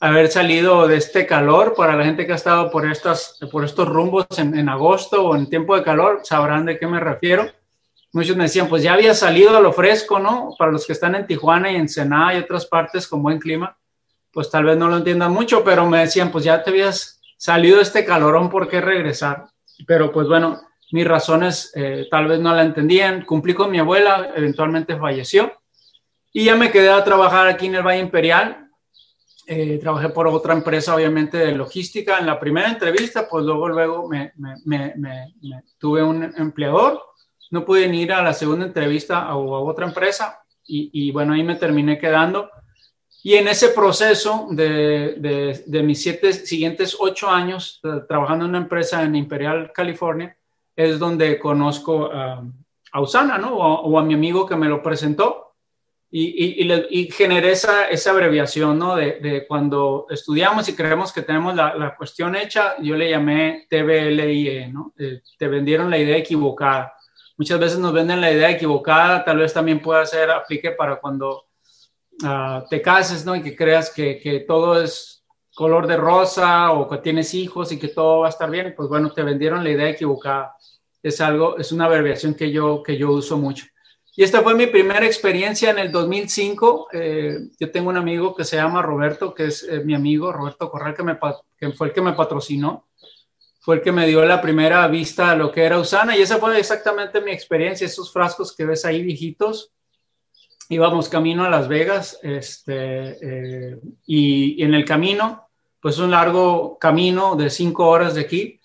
haber 0.02 0.30
salido 0.30 0.88
de 0.88 0.98
este 0.98 1.26
calor? 1.26 1.74
Para 1.74 1.96
la 1.96 2.04
gente 2.04 2.26
que 2.26 2.34
ha 2.34 2.36
estado 2.36 2.70
por, 2.70 2.90
estas, 2.90 3.40
por 3.50 3.64
estos 3.64 3.88
rumbos 3.88 4.28
en, 4.38 4.58
en 4.58 4.68
agosto 4.68 5.26
o 5.26 5.36
en 5.38 5.50
tiempo 5.50 5.76
de 5.76 5.84
calor, 5.84 6.20
sabrán 6.24 6.66
de 6.66 6.78
qué 6.78 6.86
me 6.86 7.00
refiero. 7.00 7.50
Muchos 8.12 8.36
me 8.36 8.44
decían, 8.44 8.68
pues 8.68 8.84
ya 8.84 8.94
había 8.94 9.14
salido 9.14 9.56
a 9.56 9.62
lo 9.62 9.72
fresco, 9.72 10.20
¿no? 10.20 10.54
Para 10.58 10.72
los 10.72 10.86
que 10.86 10.94
están 10.94 11.16
en 11.16 11.28
Tijuana 11.28 11.72
y 11.72 11.76
en 11.76 11.82
Ensenada 11.82 12.34
y 12.34 12.40
otras 12.40 12.66
partes 12.66 13.08
con 13.08 13.24
buen 13.24 13.40
clima 13.40 13.78
pues 14.32 14.50
tal 14.50 14.66
vez 14.66 14.78
no 14.78 14.88
lo 14.88 14.98
entiendan 14.98 15.32
mucho, 15.32 15.64
pero 15.64 15.86
me 15.88 16.00
decían, 16.00 16.32
pues 16.32 16.44
ya 16.44 16.64
te 16.64 16.70
habías 16.70 17.20
salido 17.38 17.82
este 17.82 18.06
calorón, 18.06 18.50
¿por 18.50 18.68
qué 18.68 18.82
regresar? 18.82 19.48
Pero 19.88 20.12
pues 20.12 20.28
bueno, 20.28 20.62
mis 20.92 21.08
razones 21.08 21.72
eh, 21.76 22.08
tal 22.10 22.28
vez 22.28 22.40
no 22.40 22.54
la 22.54 22.64
entendían. 22.64 23.26
Cumplí 23.26 23.54
con 23.54 23.72
mi 23.72 23.80
abuela, 23.80 24.32
eventualmente 24.36 24.98
falleció 24.98 25.52
y 26.32 26.46
ya 26.46 26.56
me 26.56 26.72
quedé 26.72 26.90
a 26.90 27.04
trabajar 27.04 27.48
aquí 27.48 27.68
en 27.68 27.76
el 27.76 27.84
Valle 27.84 28.02
Imperial. 28.02 28.70
Eh, 29.48 29.80
trabajé 29.82 30.10
por 30.10 30.28
otra 30.28 30.54
empresa, 30.54 30.94
obviamente, 30.94 31.38
de 31.38 31.54
logística. 31.54 32.20
En 32.20 32.28
la 32.28 32.40
primera 32.40 32.70
entrevista, 32.70 33.28
pues 33.28 33.46
luego, 33.46 33.68
luego 33.70 34.08
me, 34.08 34.34
me, 34.36 34.56
me, 34.66 34.94
me 34.96 35.64
tuve 35.80 36.04
un 36.04 36.24
empleador. 36.38 37.02
No 37.52 37.66
pude 37.66 37.88
ir 37.88 38.14
a 38.14 38.22
la 38.22 38.34
segunda 38.34 38.66
entrevista 38.66 39.20
a, 39.20 39.32
a 39.32 39.38
otra 39.38 39.88
empresa 39.88 40.40
y, 40.64 40.92
y 40.94 41.12
bueno, 41.12 41.34
ahí 41.34 41.44
me 41.44 41.56
terminé 41.56 41.98
quedando 41.98 42.50
y 43.22 43.36
en 43.36 43.48
ese 43.48 43.70
proceso 43.70 44.48
de, 44.52 45.16
de, 45.18 45.64
de 45.66 45.84
mis 45.84 46.02
siete, 46.02 46.32
siguientes 46.34 46.96
ocho 47.00 47.30
años 47.30 47.80
de, 47.84 48.02
trabajando 48.02 48.46
en 48.46 48.52
una 48.52 48.60
empresa 48.60 49.04
en 49.04 49.16
Imperial, 49.16 49.72
California, 49.74 50.36
es 50.76 50.98
donde 50.98 51.38
conozco 51.38 52.06
a, 52.12 52.44
a 52.92 53.02
Usana, 53.02 53.38
¿no? 53.38 53.56
O, 53.56 53.82
o, 53.82 54.00
a 54.00 54.04
mi 54.04 54.14
amigo 54.14 54.46
que 54.46 54.56
me 54.56 54.70
lo 54.70 54.82
presentó. 54.82 55.54
y, 56.12 56.64
y, 56.90 57.12
generé 57.12 57.52
esa, 57.52 57.88
esa 57.90 58.12
abreviación, 58.12 58.80
¿no? 58.80 58.96
De, 58.96 59.20
de, 59.20 59.46
cuando 59.46 60.08
estudiamos 60.10 60.68
y 60.70 60.76
creemos 60.76 61.12
que 61.14 61.22
tenemos 61.22 61.56
la, 61.56 61.76
la, 61.76 61.96
cuestión 61.96 62.36
hecha, 62.36 62.76
yo 62.82 62.96
le 62.96 63.10
llamé 63.10 63.68
TBLIE, 63.70 64.70
¿no? 64.70 64.94
Eh, 64.98 65.22
te 65.38 65.48
vendieron 65.48 65.90
la 65.90 65.98
idea 66.00 66.18
equivocada. 66.18 66.94
Muchas 67.38 67.60
veces 67.60 67.80
nos 67.80 67.94
venden 67.94 68.22
la 68.22 68.32
idea 68.32 68.50
equivocada, 68.50 69.24
tal 69.24 69.38
vez 69.38 69.54
también 69.54 69.82
pueda 69.82 70.06
ser, 70.06 70.32
aplique 70.32 70.72
para 70.72 70.96
cuando 71.00 71.49
uh, 72.24 72.68
te 72.70 72.82
cases, 72.82 73.26
¿no? 73.26 73.36
Y 73.36 73.42
que 73.42 73.56
creas 73.56 73.90
que, 73.90 74.20
que 74.20 74.42
todo 74.42 74.82
es 74.82 75.20
color 75.60 75.88
de 75.88 75.98
rosa 75.98 76.72
o 76.72 76.88
que 76.88 77.00
tienes 77.00 77.34
hijos 77.34 77.72
y 77.72 77.78
que 77.78 77.90
todo 77.90 78.22
va 78.22 78.28
a 78.28 78.30
estar 78.30 78.50
bien, 78.50 78.74
pues 78.78 78.88
bueno, 78.88 79.12
te 79.12 79.24
vendieron 79.24 79.64
la 79.64 79.70
idea 79.70 79.90
equivocada. 79.90 80.56
Es 81.04 81.20
algo, 81.20 81.58
es 81.58 81.72
una 81.72 81.86
abreviación 81.86 82.34
que 82.34 82.50
yo, 82.52 82.82
que 82.82 82.98
yo 82.98 83.12
uso 83.12 83.38
mucho. 83.38 83.66
Y 84.16 84.24
esta 84.24 84.42
fue 84.42 84.54
mi 84.54 84.68
primera 84.68 85.06
experiencia 85.06 85.70
en 85.70 85.80
el 85.80 85.92
2005. 85.92 86.88
Eh, 86.92 87.40
yo 87.60 87.72
tengo 87.72 87.90
un 87.90 87.98
amigo 87.98 88.36
que 88.36 88.44
se 88.44 88.58
llama 88.58 88.82
Roberto, 88.82 89.34
que 89.34 89.46
es 89.46 89.64
eh, 89.64 89.82
mi 89.84 89.96
amigo, 89.96 90.32
Roberto 90.32 90.70
Corral, 90.70 90.94
que, 90.94 91.04
que 91.58 91.72
fue 91.72 91.88
el 91.88 91.94
que 91.94 92.02
me 92.02 92.14
patrocinó. 92.14 92.88
Fue 93.62 93.76
el 93.76 93.82
que 93.82 93.92
me 93.92 94.08
dio 94.08 94.24
la 94.26 94.42
primera 94.42 94.88
vista 94.88 95.32
a 95.32 95.36
lo 95.36 95.52
que 95.52 95.64
era 95.64 95.80
Usana. 95.80 96.18
Y 96.18 96.22
esa 96.22 96.38
fue 96.38 96.58
exactamente 96.60 97.22
mi 97.22 97.32
experiencia. 97.32 97.86
Esos 97.86 98.12
frascos 98.12 98.56
que 98.56 98.66
ves 98.66 98.84
ahí 98.84 99.04
viejitos. 99.04 99.72
Íbamos 100.70 101.10
camino 101.10 101.44
a 101.44 101.50
Las 101.50 101.68
Vegas 101.68 102.20
este, 102.22 103.18
eh, 103.72 103.80
y, 104.06 104.62
y 104.62 104.64
en 104.64 104.74
el 104.74 104.86
camino, 104.86 105.50
pues 105.82 105.98
un 105.98 106.12
largo 106.12 106.78
camino 106.78 107.36
de 107.36 107.50
cinco 107.50 107.88
horas 107.88 108.16
de 108.16 108.22
aquí 108.22 108.60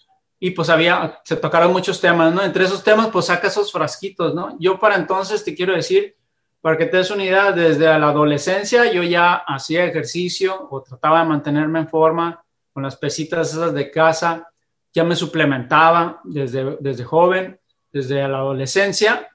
y 0.44 0.50
pues 0.50 0.68
había, 0.68 1.20
se 1.24 1.36
tocaron 1.36 1.72
muchos 1.72 2.02
temas, 2.02 2.34
¿no? 2.34 2.42
Entre 2.42 2.64
esos 2.64 2.84
temas, 2.84 3.08
pues 3.08 3.24
saca 3.24 3.48
esos 3.48 3.72
frasquitos, 3.72 4.34
¿no? 4.34 4.54
Yo 4.60 4.78
para 4.78 4.96
entonces 4.96 5.42
te 5.42 5.54
quiero 5.54 5.74
decir, 5.74 6.16
para 6.60 6.76
que 6.76 6.84
te 6.84 6.98
des 6.98 7.10
una 7.10 7.24
idea, 7.24 7.52
desde 7.52 7.86
la 7.98 8.08
adolescencia 8.08 8.92
yo 8.92 9.02
ya 9.02 9.36
hacía 9.36 9.86
ejercicio 9.86 10.68
o 10.70 10.82
trataba 10.82 11.20
de 11.20 11.28
mantenerme 11.28 11.78
en 11.78 11.88
forma 11.88 12.44
con 12.74 12.82
las 12.82 12.96
pesitas 12.96 13.54
esas 13.54 13.72
de 13.72 13.90
casa, 13.90 14.48
ya 14.92 15.02
me 15.02 15.16
suplementaba 15.16 16.20
desde, 16.24 16.76
desde 16.78 17.04
joven, 17.04 17.58
desde 17.90 18.28
la 18.28 18.38
adolescencia, 18.38 19.28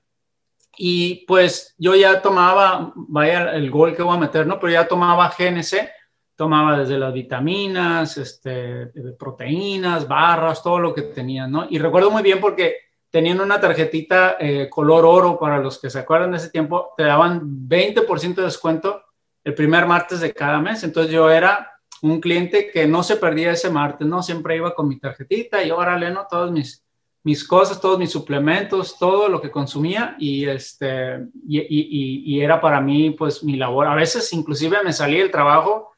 y 0.82 1.26
pues 1.26 1.76
yo 1.78 1.94
ya 1.94 2.22
tomaba, 2.22 2.94
vaya 2.96 3.52
el 3.54 3.70
gol 3.70 3.94
que 3.94 4.02
voy 4.02 4.16
a 4.16 4.20
meter, 4.20 4.48
¿no? 4.48 4.58
Pero 4.62 4.72
ya 4.72 4.88
tomaba 4.88 5.30
GNC, 5.38 5.90
tomaba 6.38 6.80
desde 6.80 6.98
las 6.98 7.14
vitaminas, 7.14 8.16
este, 8.16 8.90
proteínas, 9.20 10.08
barras, 10.08 10.64
todo 10.64 10.80
lo 10.80 10.94
que 10.94 11.02
tenían, 11.02 11.52
¿no? 11.52 11.68
Y 11.70 11.80
recuerdo 11.80 12.10
muy 12.10 12.24
bien 12.24 12.40
porque 12.40 12.78
tenían 13.10 13.42
una 13.42 13.60
tarjetita 13.60 14.38
eh, 14.40 14.70
color 14.70 15.04
oro 15.06 15.38
para 15.38 15.58
los 15.58 15.82
que 15.82 15.90
se 15.90 16.00
acuerdan 16.00 16.32
de 16.32 16.38
ese 16.38 16.50
tiempo, 16.50 16.94
te 16.96 17.04
daban 17.04 17.42
20% 17.68 18.36
de 18.36 18.44
descuento 18.44 19.04
el 19.44 19.54
primer 19.56 19.86
martes 19.86 20.22
de 20.22 20.34
cada 20.34 20.62
mes. 20.62 20.82
Entonces 20.86 21.12
yo 21.12 21.30
era 21.30 21.74
un 22.04 22.22
cliente 22.22 22.72
que 22.72 22.88
no 22.88 23.04
se 23.04 23.18
perdía 23.18 23.52
ese 23.52 23.70
martes, 23.70 24.08
¿no? 24.08 24.24
Siempre 24.24 24.56
iba 24.56 24.74
con 24.74 24.88
mi 24.88 24.98
tarjetita 24.98 25.62
y 25.62 25.72
ahora 25.72 25.98
¿no? 26.10 26.26
Todas 26.30 26.52
mis, 26.52 26.86
mis 27.24 27.46
cosas, 27.46 27.82
todos 27.82 28.00
mis 28.00 28.12
suplementos, 28.12 28.98
todo 28.98 29.28
lo 29.28 29.42
que 29.42 29.52
consumía 29.52 30.16
y, 30.20 30.46
este, 30.46 31.28
y, 31.48 32.34
y, 32.36 32.42
era 32.42 32.62
para 32.62 32.80
mí 32.80 33.12
pues 33.12 33.44
mi 33.44 33.58
labor. 33.58 33.88
A 33.88 33.96
veces 33.96 34.32
inclusive 34.34 34.78
me 34.84 34.94
salía 34.94 35.20
del 35.20 35.32
trabajo 35.32 35.90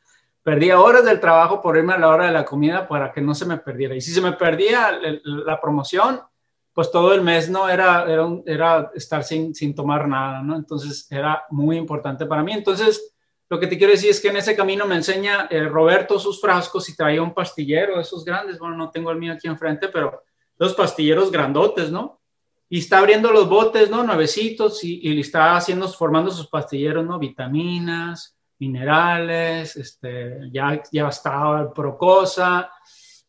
perdía 0.43 0.79
horas 0.79 1.05
del 1.05 1.19
trabajo 1.19 1.61
por 1.61 1.77
irme 1.77 1.93
a 1.93 1.99
la 1.99 2.09
hora 2.09 2.25
de 2.25 2.31
la 2.31 2.45
comida 2.45 2.87
para 2.87 3.11
que 3.11 3.21
no 3.21 3.35
se 3.35 3.45
me 3.45 3.57
perdiera. 3.57 3.95
Y 3.95 4.01
si 4.01 4.11
se 4.11 4.21
me 4.21 4.33
perdía 4.33 4.99
la 5.23 5.61
promoción, 5.61 6.21
pues 6.73 6.89
todo 6.91 7.13
el 7.13 7.21
mes 7.21 7.49
no 7.49 7.69
era, 7.69 8.05
era, 8.07 8.27
era 8.45 8.91
estar 8.95 9.23
sin, 9.23 9.53
sin, 9.53 9.75
tomar 9.75 10.07
nada, 10.07 10.41
¿no? 10.41 10.55
Entonces 10.55 11.05
era 11.11 11.43
muy 11.49 11.77
importante 11.77 12.25
para 12.25 12.43
mí. 12.43 12.53
Entonces, 12.53 13.13
lo 13.49 13.59
que 13.59 13.67
te 13.67 13.77
quiero 13.77 13.91
decir 13.91 14.09
es 14.09 14.21
que 14.21 14.29
en 14.29 14.37
ese 14.37 14.55
camino 14.55 14.87
me 14.87 14.95
enseña 14.95 15.47
eh, 15.49 15.67
Roberto 15.67 16.17
sus 16.17 16.39
frascos 16.39 16.87
y 16.89 16.95
traía 16.95 17.21
un 17.21 17.33
pastillero, 17.33 17.99
esos 17.99 18.23
grandes, 18.23 18.57
bueno, 18.57 18.77
no 18.77 18.89
tengo 18.89 19.11
el 19.11 19.17
mío 19.17 19.33
aquí 19.33 19.47
enfrente, 19.47 19.89
pero 19.89 20.23
los 20.61 20.75
pastilleros 20.75 21.31
grandotes, 21.31 21.91
¿no? 21.91 22.21
Y 22.69 22.79
está 22.79 22.99
abriendo 22.99 23.31
los 23.31 23.49
botes, 23.49 23.89
¿no? 23.89 24.03
Nuevecitos 24.03 24.83
y, 24.83 24.99
y 25.01 25.19
está 25.19 25.55
haciendo, 25.55 25.87
formando 25.87 26.29
sus 26.29 26.47
pastilleros, 26.47 27.03
¿no? 27.03 27.17
Vitaminas, 27.17 28.37
minerales, 28.59 29.75
este, 29.75 30.37
ya, 30.51 30.79
ya 30.91 31.07
estaba 31.07 31.61
el 31.61 31.71
Procosa 31.71 32.69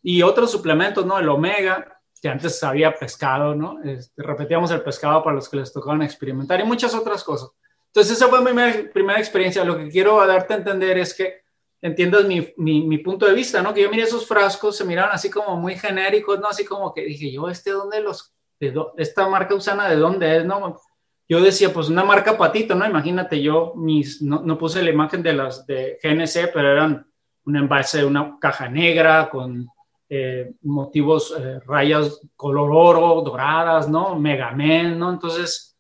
y 0.03 0.21
otros 0.21 0.51
suplementos, 0.51 1.07
¿no? 1.07 1.19
El 1.19 1.31
omega, 1.31 1.99
que 2.21 2.29
antes 2.29 2.63
había 2.63 2.95
pescado, 2.95 3.55
¿no? 3.55 3.83
Este, 3.83 4.23
repetíamos 4.23 4.71
el 4.71 4.83
pescado 4.83 5.25
para 5.25 5.37
los 5.37 5.49
que 5.49 5.57
les 5.57 5.73
tocaban 5.73 6.03
experimentar 6.03 6.61
y 6.61 6.65
muchas 6.65 6.95
otras 6.95 7.25
cosas. 7.25 7.49
Entonces, 7.87 8.19
esa 8.19 8.29
fue 8.29 8.43
mi 8.43 8.83
primera 8.89 9.19
experiencia. 9.19 9.65
Lo 9.65 9.79
que 9.79 9.89
quiero 9.89 10.25
darte 10.27 10.53
a 10.53 10.59
entender 10.59 10.99
es 10.99 11.15
que 11.15 11.42
entiendas 11.83 12.25
mi, 12.25 12.55
mi, 12.57 12.99
punto 12.99 13.27
de 13.27 13.35
vista, 13.35 13.61
¿no? 13.61 13.75
Que 13.75 13.83
yo 13.83 13.91
miré 13.91 14.05
esos 14.05 14.27
frascos, 14.27 14.77
se 14.77 14.85
miraban 14.85 15.13
así 15.13 15.29
como 15.29 15.57
muy 15.57 15.75
genéricos, 15.75 16.39
¿no? 16.39 16.47
Así 16.47 16.65
como 16.65 16.95
que 16.95 17.05
dije, 17.05 17.31
yo, 17.31 17.49
¿este 17.49 17.73
dónde 17.73 18.01
los, 18.01 18.33
de 18.61 18.73
esta 18.97 19.29
marca 19.29 19.55
usana, 19.55 19.89
de 19.89 19.97
dónde 19.97 20.39
es, 20.39 20.45
¿no? 20.45 20.81
yo 21.29 21.41
decía, 21.41 21.73
pues 21.73 21.89
una 21.89 22.05
marca 22.05 22.37
patito, 22.37 22.75
¿no? 22.75 22.87
Imagínate, 22.87 23.41
yo 23.41 23.73
mis, 23.75 24.21
no, 24.21 24.43
no, 24.43 24.59
puse 24.59 24.83
la 24.83 24.91
imagen 24.91 25.23
de 25.23 25.33
las 25.33 25.67
de 25.67 25.99
GNC, 26.03 26.53
pero 26.53 26.71
eran 26.71 27.07
un 27.45 27.57
envase 27.57 27.99
de 27.99 28.05
una 28.05 28.37
caja 28.39 28.69
negra 28.69 29.31
con 29.31 29.67
eh, 30.11 30.53
motivos, 30.61 31.35
eh, 31.39 31.59
rayas 31.61 32.21
color 32.37 32.71
oro, 32.71 33.23
doradas, 33.23 33.89
¿no? 33.89 34.19
Megamen, 34.19 34.99
¿no? 34.99 35.11
Entonces, 35.11 35.75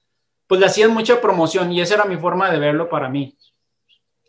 pues 0.47 0.59
le 0.59 0.66
hacían 0.66 0.94
mucha 0.94 1.21
promoción 1.21 1.71
y 1.71 1.82
esa 1.82 1.94
era 1.94 2.04
mi 2.06 2.16
forma 2.16 2.50
de 2.50 2.59
verlo 2.59 2.88
para 2.88 3.11
mí. 3.11 3.37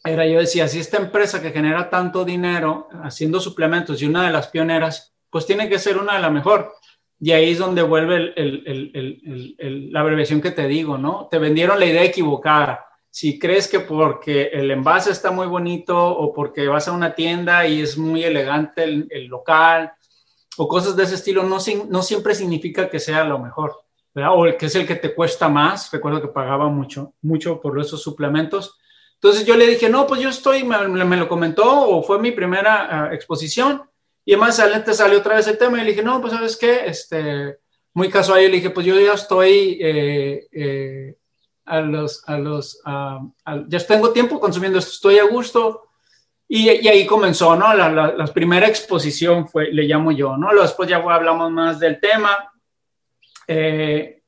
Era, 0.06 0.26
yo 0.28 0.40
decía, 0.40 0.68
si 0.68 0.80
esta 0.80 0.98
empresa 0.98 1.42
que 1.42 1.52
genera 1.52 1.90
tanto 1.90 2.26
dinero 2.26 2.90
haciendo 3.04 3.40
suplementos 3.40 4.02
y 4.02 4.06
una 4.06 4.26
de 4.26 4.34
las 4.34 4.48
pioneras, 4.48 5.14
pues 5.30 5.46
tiene 5.46 5.70
que 5.70 5.80
ser 5.80 5.98
una 5.98 6.16
de 6.16 6.22
las 6.22 6.32
mejor. 6.32 6.74
Y 7.20 7.32
ahí 7.32 7.52
es 7.52 7.60
donde 7.60 7.84
vuelve 7.84 8.34
la 9.90 10.00
abreviación 10.02 10.42
que 10.42 10.52
te 10.52 10.68
digo, 10.68 10.98
¿no? 10.98 11.30
Te 11.32 11.38
vendieron 11.38 11.80
la 11.80 11.86
idea 11.86 12.04
equivocada. 12.04 12.86
Si 13.10 13.40
crees 13.40 13.70
que 13.70 13.80
porque 13.80 14.50
el 14.52 14.70
envase 14.72 15.12
está 15.12 15.32
muy 15.32 15.48
bonito 15.48 15.98
o 15.98 16.34
porque 16.34 16.68
vas 16.68 16.90
a 16.90 16.92
una 16.92 17.16
tienda 17.16 17.66
y 17.66 17.82
es 17.82 17.98
muy 17.98 18.26
elegante 18.26 18.84
el, 18.84 19.28
local 19.28 19.94
o 20.58 20.68
cosas 20.68 20.98
de 20.98 21.04
ese 21.04 21.16
estilo, 21.16 21.44
no, 21.44 21.60
no 21.90 22.02
siempre 22.02 22.36
significa 22.36 22.90
que 22.90 23.00
sea 23.00 23.24
lo 23.24 23.40
mejor, 23.40 23.74
¿verdad? 24.14 24.34
O 24.36 24.46
el 24.46 24.58
que 24.58 24.66
es 24.66 24.76
el 24.76 24.86
que 24.86 24.96
te 24.96 25.16
cuesta 25.16 25.48
más. 25.48 25.90
Recuerdo 25.94 26.22
que 26.22 26.28
pagaba 26.28 26.68
mucho, 26.68 27.14
mucho 27.22 27.62
por 27.62 27.80
esos 27.80 28.04
suplementos. 28.04 28.78
Entonces 29.24 29.46
yo 29.46 29.56
le 29.56 29.68
dije, 29.68 29.88
no, 29.88 30.06
pues 30.06 30.20
yo 30.20 30.28
estoy, 30.28 30.66
me, 30.66 31.16
lo 31.16 31.30
comentó 31.30 31.64
o 31.64 32.04
fue 32.04 32.20
mi 32.20 32.32
primera 32.32 33.08
uh, 33.10 33.14
exposición 33.14 33.82
y 34.26 34.36
más 34.36 34.60
adelante 34.60 34.94
salió 34.94 35.20
otra 35.20 35.36
vez 35.36 35.48
el 35.48 35.58
tema 35.58 35.78
y 35.78 35.86
le 35.86 35.92
dije, 35.92 36.04
no, 36.04 36.20
pues 36.20 36.34
sabes 36.34 36.58
qué, 36.58 36.86
este, 36.88 37.58
muy 37.94 38.10
casual, 38.10 38.42
yo 38.42 38.50
le 38.50 38.58
dije, 38.58 38.72
pues 38.72 38.86
yo 38.86 39.00
ya 39.00 39.14
estoy 39.14 39.80
eh, 39.82 40.46
eh, 40.52 41.16
a 41.64 41.80
los, 41.80 42.22
a 42.28 42.38
los, 42.38 42.82
ya 43.70 43.88
tengo 43.88 44.12
tiempo 44.12 44.42
consumiendo 44.42 44.80
esto, 44.80 44.92
estoy 44.92 45.20
a 45.20 45.24
gusto. 45.24 45.84
Y, 46.46 46.68
ahí 46.68 47.06
comenzó, 47.08 47.56
¿no? 47.56 47.74
La, 47.74 47.90
la, 47.90 48.28
primera 48.28 48.68
exposición 48.68 49.48
fue, 49.48 49.72
le 49.72 49.84
llamo 49.84 50.12
yo, 50.12 50.36
¿no? 50.36 50.54
Después 50.54 50.90
ya 50.90 50.98
hablamos 50.98 51.50
más 51.50 51.80
del 51.80 52.00
tema. 52.02 52.52
Eh, 53.48 54.22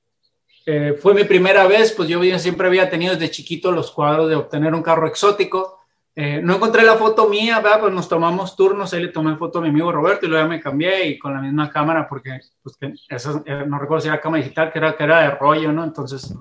fue 0.99 1.13
mi 1.13 1.23
primera 1.23 1.67
vez, 1.67 1.91
pues 1.91 2.09
yo 2.09 2.19
siempre 2.39 2.67
había 2.67 2.89
tenido 2.89 3.13
desde 3.13 3.29
chiquito 3.29 3.71
los 3.71 3.91
cuadros 3.91 4.29
de 4.29 4.35
obtener 4.35 4.73
un 4.73 4.81
carro 4.81 5.07
exótico 5.07 5.79
eh, 6.17 6.39
no 6.41 6.55
encontré 6.55 6.83
la 6.83 6.95
foto 6.95 7.27
mía, 7.27 7.59
¿verdad? 7.59 7.81
pues 7.81 7.93
nos 7.93 8.07
tomamos 8.07 8.55
turnos, 8.55 8.93
ahí 8.93 9.01
le 9.01 9.09
tomé 9.09 9.35
foto 9.35 9.59
a 9.59 9.61
mi 9.61 9.67
amigo 9.67 9.91
Roberto 9.91 10.25
y 10.25 10.29
luego 10.29 10.45
ya 10.45 10.49
me 10.49 10.61
cambié 10.61 11.09
y 11.09 11.19
con 11.19 11.33
la 11.33 11.41
misma 11.41 11.69
cámara, 11.69 12.07
porque 12.07 12.39
pues, 12.63 12.77
que 12.77 12.85
eh, 12.85 13.65
no 13.67 13.77
recuerdo 13.77 13.99
si 13.99 14.07
era 14.07 14.21
cámara 14.21 14.41
digital, 14.41 14.71
que 14.71 14.79
era, 14.79 14.95
que 14.95 15.03
era 15.03 15.19
de 15.19 15.31
rollo, 15.31 15.73
¿no? 15.73 15.83
Entonces 15.83 16.33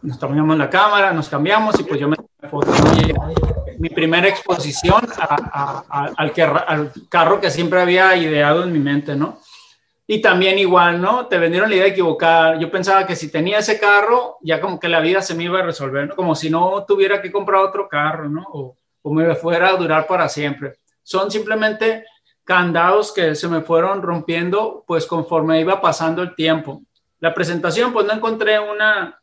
nos 0.00 0.16
tomamos 0.16 0.56
la 0.56 0.70
cámara, 0.70 1.12
nos 1.12 1.28
cambiamos 1.28 1.78
y 1.80 1.82
pues 1.82 1.98
yo 1.98 2.08
me 2.08 2.14
tomé 2.14 2.48
foto. 2.48 2.70
mi 3.80 3.88
primera 3.88 4.28
exposición 4.28 5.02
al, 5.16 6.32
que, 6.32 6.42
al 6.42 6.92
carro 7.08 7.40
que 7.40 7.50
siempre 7.50 7.80
había 7.80 8.14
ideado 8.16 8.62
en 8.62 8.72
mi 8.72 8.78
mente, 8.78 9.16
¿no? 9.16 9.40
Y 10.06 10.20
también 10.20 10.58
igual, 10.58 11.00
¿no? 11.00 11.26
Te 11.26 11.38
vendieron 11.38 11.70
la 11.70 11.76
idea 11.76 11.86
equivocada. 11.86 12.58
Yo 12.58 12.70
pensaba 12.70 13.06
que 13.06 13.16
si 13.16 13.30
tenía 13.30 13.58
ese 13.58 13.80
carro, 13.80 14.36
ya 14.42 14.60
como 14.60 14.78
que 14.78 14.88
la 14.88 15.00
vida 15.00 15.22
se 15.22 15.34
me 15.34 15.44
iba 15.44 15.60
a 15.60 15.64
resolver, 15.64 16.08
¿no? 16.08 16.16
Como 16.16 16.34
si 16.34 16.50
no 16.50 16.84
tuviera 16.86 17.22
que 17.22 17.32
comprar 17.32 17.62
otro 17.62 17.88
carro, 17.88 18.28
¿no? 18.28 18.44
O, 18.52 18.76
o 19.02 19.14
me 19.14 19.34
fuera 19.34 19.68
a 19.68 19.76
durar 19.76 20.06
para 20.06 20.28
siempre. 20.28 20.74
Son 21.02 21.30
simplemente 21.30 22.04
candados 22.44 23.12
que 23.12 23.34
se 23.34 23.48
me 23.48 23.62
fueron 23.62 24.02
rompiendo 24.02 24.84
pues 24.86 25.06
conforme 25.06 25.60
iba 25.60 25.80
pasando 25.80 26.22
el 26.22 26.34
tiempo. 26.34 26.82
La 27.20 27.32
presentación, 27.32 27.92
pues 27.92 28.06
no 28.06 28.12
encontré 28.12 28.58
una, 28.58 29.18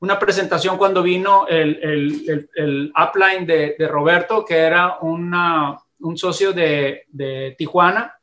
una 0.00 0.18
presentación 0.18 0.78
cuando 0.78 1.02
vino 1.02 1.46
el, 1.46 1.78
el, 1.82 2.50
el, 2.54 2.92
upline 2.96 3.46
de, 3.46 3.76
de, 3.78 3.88
Roberto, 3.88 4.44
que 4.44 4.56
era 4.56 4.98
una, 5.00 5.78
un 6.00 6.16
socio 6.16 6.52
de, 6.52 7.04
de 7.08 7.54
Tijuana. 7.58 8.18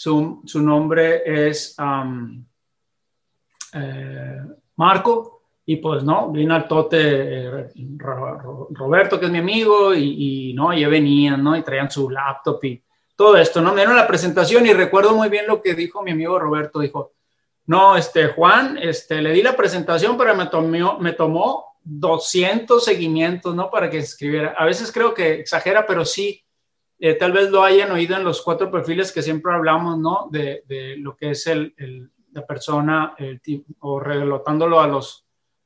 Su, 0.00 0.42
su, 0.46 0.62
nombre 0.62 1.22
es 1.24 1.74
um, 1.76 2.46
eh, 3.74 4.38
Marco 4.76 5.42
Y 5.66 5.74
pues 5.78 6.04
no, 6.04 6.30
vino 6.30 6.54
al 6.54 6.68
tote 6.68 6.98
eh, 7.00 7.68
Roberto, 7.96 9.18
que 9.18 9.26
es 9.26 9.32
mi 9.32 9.38
amigo, 9.38 9.92
y, 9.92 10.54
no, 10.54 10.72
ya 10.72 10.86
venían, 10.86 11.42
¿no? 11.42 11.56
Y 11.56 11.64
traían 11.64 11.90
su 11.90 12.08
laptop 12.10 12.62
y 12.62 12.80
todo 13.16 13.36
esto, 13.36 13.60
¿no? 13.60 13.70
Me 13.70 13.80
dieron 13.80 13.96
la 13.96 14.06
presentación 14.06 14.66
y 14.66 14.72
recuerdo 14.72 15.16
muy 15.16 15.28
bien 15.30 15.48
lo 15.48 15.60
que 15.60 15.74
dijo 15.74 16.00
mi 16.04 16.12
amigo 16.12 16.38
Roberto, 16.38 16.78
dijo, 16.78 17.14
no, 17.66 17.96
este, 17.96 18.28
Juan, 18.28 18.78
este, 18.80 19.20
le 19.20 19.32
di 19.32 19.42
la 19.42 19.56
presentación, 19.56 20.16
pero 20.16 20.32
me 20.36 20.46
tomó, 20.46 21.00
me 21.00 21.12
tomó 21.12 21.76
200 21.82 22.84
seguimientos, 22.84 23.52
¿no? 23.52 23.68
Para 23.68 23.90
que 23.90 23.98
escribiera. 23.98 24.54
A 24.56 24.64
veces 24.64 24.92
creo 24.92 25.12
que 25.12 25.40
exagera, 25.40 25.84
pero 25.88 26.04
sí, 26.04 26.44
eh, 26.98 27.14
tal 27.14 27.32
vez 27.32 27.50
lo 27.50 27.62
hayan 27.62 27.90
oído 27.92 28.16
en 28.16 28.24
los 28.24 28.42
cuatro 28.42 28.70
perfiles 28.70 29.12
que 29.12 29.22
siempre 29.22 29.52
hablamos, 29.52 29.98
¿no? 29.98 30.28
De, 30.30 30.64
de 30.66 30.96
lo 30.96 31.16
que 31.16 31.30
es 31.30 31.46
el, 31.46 31.74
la 32.32 32.46
persona, 32.46 33.14
el, 33.18 33.40
o 33.80 34.00
relotándolo 34.00 34.80
a 34.80 34.86
los, 34.86 35.24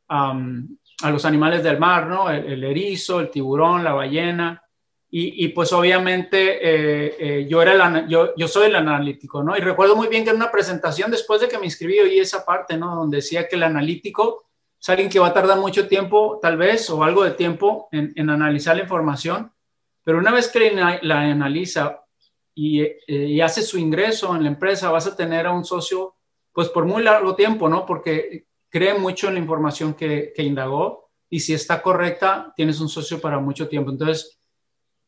a 0.08 1.10
los 1.10 1.24
animales 1.24 1.62
del 1.62 1.78
mar, 1.78 2.06
¿no? 2.06 2.30
El, 2.30 2.62
erizo, 2.64 3.20
el 3.20 3.30
tiburón, 3.30 3.82
la 3.82 3.94
ballena. 3.94 4.62
Y, 5.14 5.44
y 5.44 5.48
pues 5.48 5.72
obviamente 5.74 6.58
eh, 6.62 7.16
eh, 7.18 7.46
yo, 7.46 7.60
era 7.60 7.72
el, 7.72 8.08
yo, 8.08 8.34
yo 8.34 8.48
soy 8.48 8.68
el 8.68 8.76
analítico, 8.76 9.42
¿no? 9.42 9.56
Y 9.56 9.60
recuerdo 9.60 9.94
muy 9.94 10.08
bien 10.08 10.24
que 10.24 10.30
en 10.30 10.36
una 10.36 10.50
presentación 10.50 11.10
después 11.10 11.40
de 11.40 11.48
que 11.48 11.58
me 11.58 11.66
inscribí 11.66 11.98
oí 11.98 12.18
esa 12.18 12.46
parte, 12.46 12.78
¿no? 12.78 12.94
Donde 12.96 13.18
decía 13.18 13.46
que 13.46 13.56
el 13.56 13.62
analítico 13.62 14.44
es 14.80 14.88
alguien 14.88 15.10
que 15.10 15.18
va 15.18 15.28
a 15.28 15.34
tardar 15.34 15.58
mucho 15.58 15.86
tiempo, 15.86 16.38
tal 16.40 16.56
vez, 16.56 16.88
o 16.88 17.04
algo 17.04 17.24
de 17.24 17.32
tiempo 17.32 17.88
en, 17.92 18.12
en 18.16 18.30
analizar 18.30 18.74
la 18.74 18.82
información, 18.82 19.52
pero 20.04 20.18
una 20.18 20.32
vez 20.32 20.48
que 20.48 20.70
la, 20.70 21.20
analiza 21.20 22.02
y, 22.54 22.82
eh, 22.82 22.98
y, 23.06 23.40
hace 23.40 23.62
su 23.62 23.78
ingreso 23.78 24.34
en 24.36 24.42
la 24.42 24.48
empresa, 24.48 24.90
vas 24.90 25.06
a 25.06 25.16
tener 25.16 25.46
a 25.46 25.52
un 25.52 25.64
socio, 25.64 26.16
pues 26.52 26.68
por 26.68 26.84
muy 26.84 27.02
largo 27.02 27.34
tiempo, 27.34 27.68
¿no? 27.68 27.86
Porque 27.86 28.46
cree 28.68 28.94
mucho 28.94 29.28
en 29.28 29.34
la 29.34 29.40
información 29.40 29.94
que, 29.94 30.32
que 30.34 30.42
indagó 30.42 31.10
y 31.30 31.40
si 31.40 31.54
está 31.54 31.80
correcta, 31.80 32.52
tienes 32.56 32.80
un 32.80 32.88
socio 32.88 33.20
para 33.20 33.38
mucho 33.38 33.68
tiempo. 33.68 33.90
Entonces, 33.90 34.38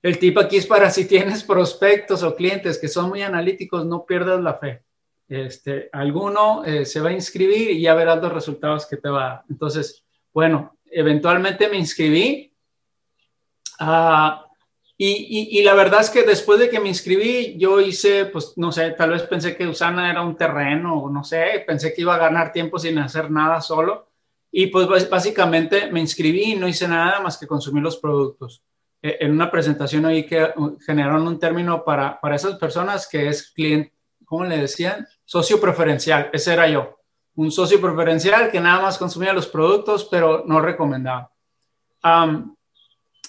el 0.03 0.19
tip 0.19 0.39
aquí 0.39 0.59
es 0.59 0.67
para 0.67 0.91
si 0.91 1.07
tienes 1.07 1.43
prospectos 1.43 2.23
o 2.23 2.35
clientes 2.37 2.79
que 2.79 2.89
son 2.89 3.09
muy 3.09 3.23
analíticos, 3.23 3.87
no 3.87 4.05
pierdas 4.05 4.41
la 4.41 4.55
fe. 4.55 4.85
Este, 5.29 5.89
alguno 5.93 6.63
eh, 6.65 6.85
se 6.85 7.01
va 7.01 7.09
a 7.09 7.15
inscribir 7.15 7.71
y 7.71 7.81
ya 7.81 7.95
verás 7.95 8.23
los 8.23 8.33
resultados 8.33 8.87
que 8.87 8.99
te 8.99 9.09
va. 9.09 9.45
Entonces, 9.49 10.05
bueno, 10.33 10.77
eventualmente 10.91 11.69
me 11.69 11.79
inscribí. 11.79 12.55
Uh, 13.81 14.44
y, 14.97 15.59
y, 15.59 15.63
la 15.65 15.75
verdad 15.75 16.03
es 16.03 16.11
que 16.11 16.23
después 16.23 16.61
de 16.61 16.71
que 16.71 16.79
me 16.79 16.89
inscribí, 16.89 17.57
yo 17.59 17.81
hice, 17.81 18.27
pues 18.27 18.53
no 18.57 18.71
sé, 18.71 18.93
tal 18.93 19.11
vez 19.11 19.23
pensé 19.23 19.57
que 19.57 19.67
Usana 19.67 20.09
era 20.09 20.23
un 20.23 20.37
terreno, 20.37 21.11
no 21.11 21.25
sé, 21.25 21.65
pensé 21.67 21.93
que 21.93 22.03
iba 22.03 22.15
a 22.15 22.19
ganar 22.19 22.53
tiempo 22.53 22.79
sin 22.79 22.99
hacer 22.99 23.29
nada 23.29 23.61
solo. 23.61 24.09
Y 24.53 24.69
pues 24.69 25.11
básicamente 25.11 25.91
me 25.91 25.99
inscribí 25.99 26.53
y 26.53 26.55
no 26.55 26.69
hice 26.69 26.87
nada 26.87 27.19
más 27.19 27.37
que 27.37 27.47
consumir 27.49 27.83
los 27.83 27.97
productos. 27.97 28.63
E, 29.03 29.19
en 29.19 29.33
una 29.33 29.51
presentación 29.51 30.05
oí 30.05 30.25
que 30.25 30.45
uh, 30.45 30.79
generaron 30.79 31.27
un 31.27 31.41
término 31.41 31.83
para, 31.83 32.21
para 32.21 32.37
esas 32.37 32.55
personas 32.57 33.09
que 33.09 33.29
es 33.29 33.51
cliente, 33.51 33.93
¿cómo 34.25 34.45
le 34.45 34.59
decían? 34.59 35.09
Socio 35.25 35.61
preferencial, 35.61 36.31
ese 36.33 36.53
era 36.53 36.69
yo. 36.69 37.01
Un 37.35 37.51
socio 37.51 37.81
preferencial 37.81 38.53
que 38.53 38.61
nada 38.61 38.81
más 38.81 38.97
consumía 38.97 39.33
los 39.33 39.49
productos, 39.49 40.05
pero 40.09 40.45
no 40.47 40.61
recomendaba. 40.61 41.33
Um, 42.05 42.55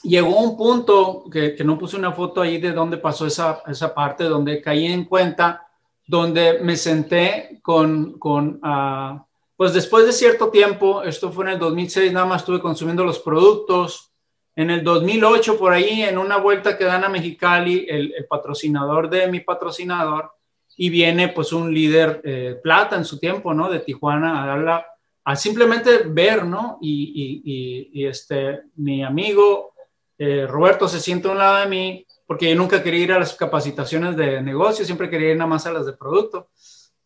llegó 0.07 0.39
un 0.39 0.57
punto 0.57 1.25
que, 1.31 1.55
que, 1.55 1.63
no 1.63 1.77
puse 1.77 1.97
una 1.97 2.11
foto 2.11 2.41
ahí 2.41 2.59
de 2.59 2.71
dónde 2.71 2.97
pasó 2.97 3.25
esa, 3.25 3.61
esa 3.67 3.93
parte, 3.93 4.25
donde 4.25 4.61
caí 4.61 4.85
en 4.85 5.05
cuenta, 5.05 5.67
donde 6.07 6.59
me 6.61 6.77
senté 6.77 7.59
con, 7.61 8.19
con 8.19 8.61
uh, 8.63 9.19
pues 9.55 9.73
después 9.73 10.05
de 10.05 10.13
cierto 10.13 10.49
tiempo, 10.49 11.03
esto 11.03 11.31
fue 11.31 11.45
en 11.45 11.51
el 11.51 11.59
2006, 11.59 12.11
nada 12.11 12.25
más 12.25 12.41
estuve 12.41 12.59
consumiendo 12.59 13.03
los 13.03 13.19
productos. 13.19 14.11
En 14.55 14.69
el 14.69 14.83
2008, 14.83 15.57
por 15.57 15.73
ahí, 15.73 16.03
en 16.03 16.17
una 16.17 16.37
vuelta 16.37 16.77
que 16.77 16.85
dan 16.85 17.03
a 17.03 17.09
Mexicali, 17.09 17.85
el, 17.89 18.13
el 18.15 18.25
patrocinador 18.25 19.09
de 19.09 19.27
mi 19.27 19.41
patrocinador, 19.41 20.31
y 20.77 20.89
viene 20.89 21.29
pues 21.29 21.53
un 21.53 21.73
líder 21.73 22.21
eh, 22.23 22.59
plata 22.61 22.95
en 22.97 23.05
su 23.05 23.17
tiempo, 23.17 23.53
¿no? 23.53 23.69
De 23.69 23.79
Tijuana 23.79 24.43
a 24.43 24.47
darla, 24.47 24.85
a 25.23 25.35
simplemente 25.35 25.99
ver, 26.05 26.45
¿no? 26.45 26.77
Y, 26.81 27.41
y, 27.45 28.01
y 28.01 28.05
este, 28.05 28.61
mi 28.75 29.03
amigo 29.03 29.74
eh, 30.17 30.45
Roberto 30.47 30.87
se 30.87 30.99
siente 30.99 31.27
a 31.27 31.31
un 31.31 31.37
lado 31.37 31.57
de 31.57 31.67
mí 31.67 32.05
porque 32.25 32.49
yo 32.49 32.55
nunca 32.55 32.81
quería 32.81 33.03
ir 33.03 33.13
a 33.13 33.19
las 33.19 33.35
capacitaciones 33.35 34.15
de 34.15 34.41
negocio, 34.41 34.85
siempre 34.85 35.09
quería 35.09 35.31
ir 35.31 35.37
nada 35.37 35.49
más 35.49 35.65
a 35.65 35.71
las 35.71 35.85
de 35.85 35.93
producto. 35.93 36.49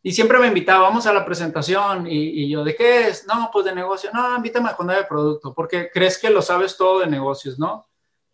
Y 0.02 0.14
siempre 0.14 0.40
me 0.40 0.48
invitaba, 0.48 0.84
vamos 0.84 1.06
a 1.08 1.14
la 1.14 1.26
presentación 1.26 2.08
y, 2.10 2.50
yo, 2.50 2.64
¿de 2.64 2.74
qué 2.74 3.10
es? 3.10 3.28
No, 3.28 3.50
pues 3.52 3.66
de 3.66 3.76
negocio. 3.76 4.10
No, 4.14 4.34
invítame 4.38 4.70
a 4.70 4.76
cuando 4.76 4.94
de 4.94 5.04
producto, 5.04 5.54
porque 5.54 5.90
crees 5.94 6.18
que 6.18 6.30
lo 6.30 6.42
sabes 6.42 6.78
todo 6.78 7.00
de 7.00 7.08
negocios, 7.08 7.60
¿no? 7.60 7.86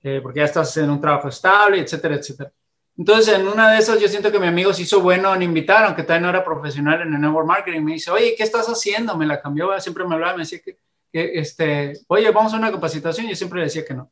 Eh, 0.03 0.19
porque 0.21 0.41
ya 0.41 0.45
estás 0.45 0.77
en 0.77 0.91
un 0.91 1.01
trabajo 1.01 1.27
estable, 1.27 1.79
etcétera, 1.79 2.15
etcétera. 2.15 2.53
Entonces, 2.97 3.33
en 3.33 3.47
una 3.47 3.71
de 3.71 3.79
esas, 3.79 3.99
yo 3.99 4.07
siento 4.07 4.31
que 4.31 4.39
mi 4.39 4.47
amigo 4.47 4.71
se 4.73 4.83
hizo 4.83 5.01
bueno 5.01 5.33
en 5.33 5.41
invitar, 5.41 5.83
aunque 5.83 6.03
todavía 6.03 6.27
no 6.27 6.29
era 6.29 6.45
profesional 6.45 7.01
en 7.01 7.13
el 7.13 7.19
network 7.19 7.47
marketing. 7.47 7.81
Me 7.81 7.93
dice, 7.93 8.11
oye, 8.11 8.35
¿qué 8.37 8.43
estás 8.43 8.67
haciendo? 8.67 9.17
Me 9.17 9.25
la 9.25 9.41
cambió, 9.41 9.77
siempre 9.79 10.05
me 10.05 10.13
hablaba, 10.13 10.33
me 10.33 10.43
decía 10.43 10.59
que, 10.63 10.77
este, 11.11 11.93
oye, 12.07 12.29
vamos 12.29 12.53
a 12.53 12.57
una 12.57 12.71
capacitación. 12.71 13.27
Yo 13.27 13.35
siempre 13.35 13.59
le 13.59 13.65
decía 13.65 13.83
que 13.83 13.95
no. 13.95 14.11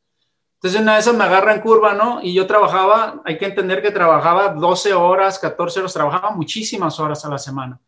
Entonces, 0.64 0.80
una 0.80 0.94
de 0.94 1.00
esas 1.00 1.14
me 1.14 1.24
agarra 1.24 1.52
en 1.52 1.60
curva, 1.60 1.92
¿no? 1.92 2.20
Y 2.22 2.32
yo 2.32 2.46
trabajaba, 2.46 3.20
hay 3.26 3.36
que 3.36 3.44
entender 3.44 3.82
que 3.82 3.90
trabajaba 3.90 4.48
12 4.48 4.94
horas, 4.94 5.38
14 5.38 5.80
horas, 5.80 5.92
trabajaba 5.92 6.30
muchísimas 6.30 6.98
horas 6.98 7.22
a 7.26 7.28
la 7.28 7.36
semana. 7.36 7.78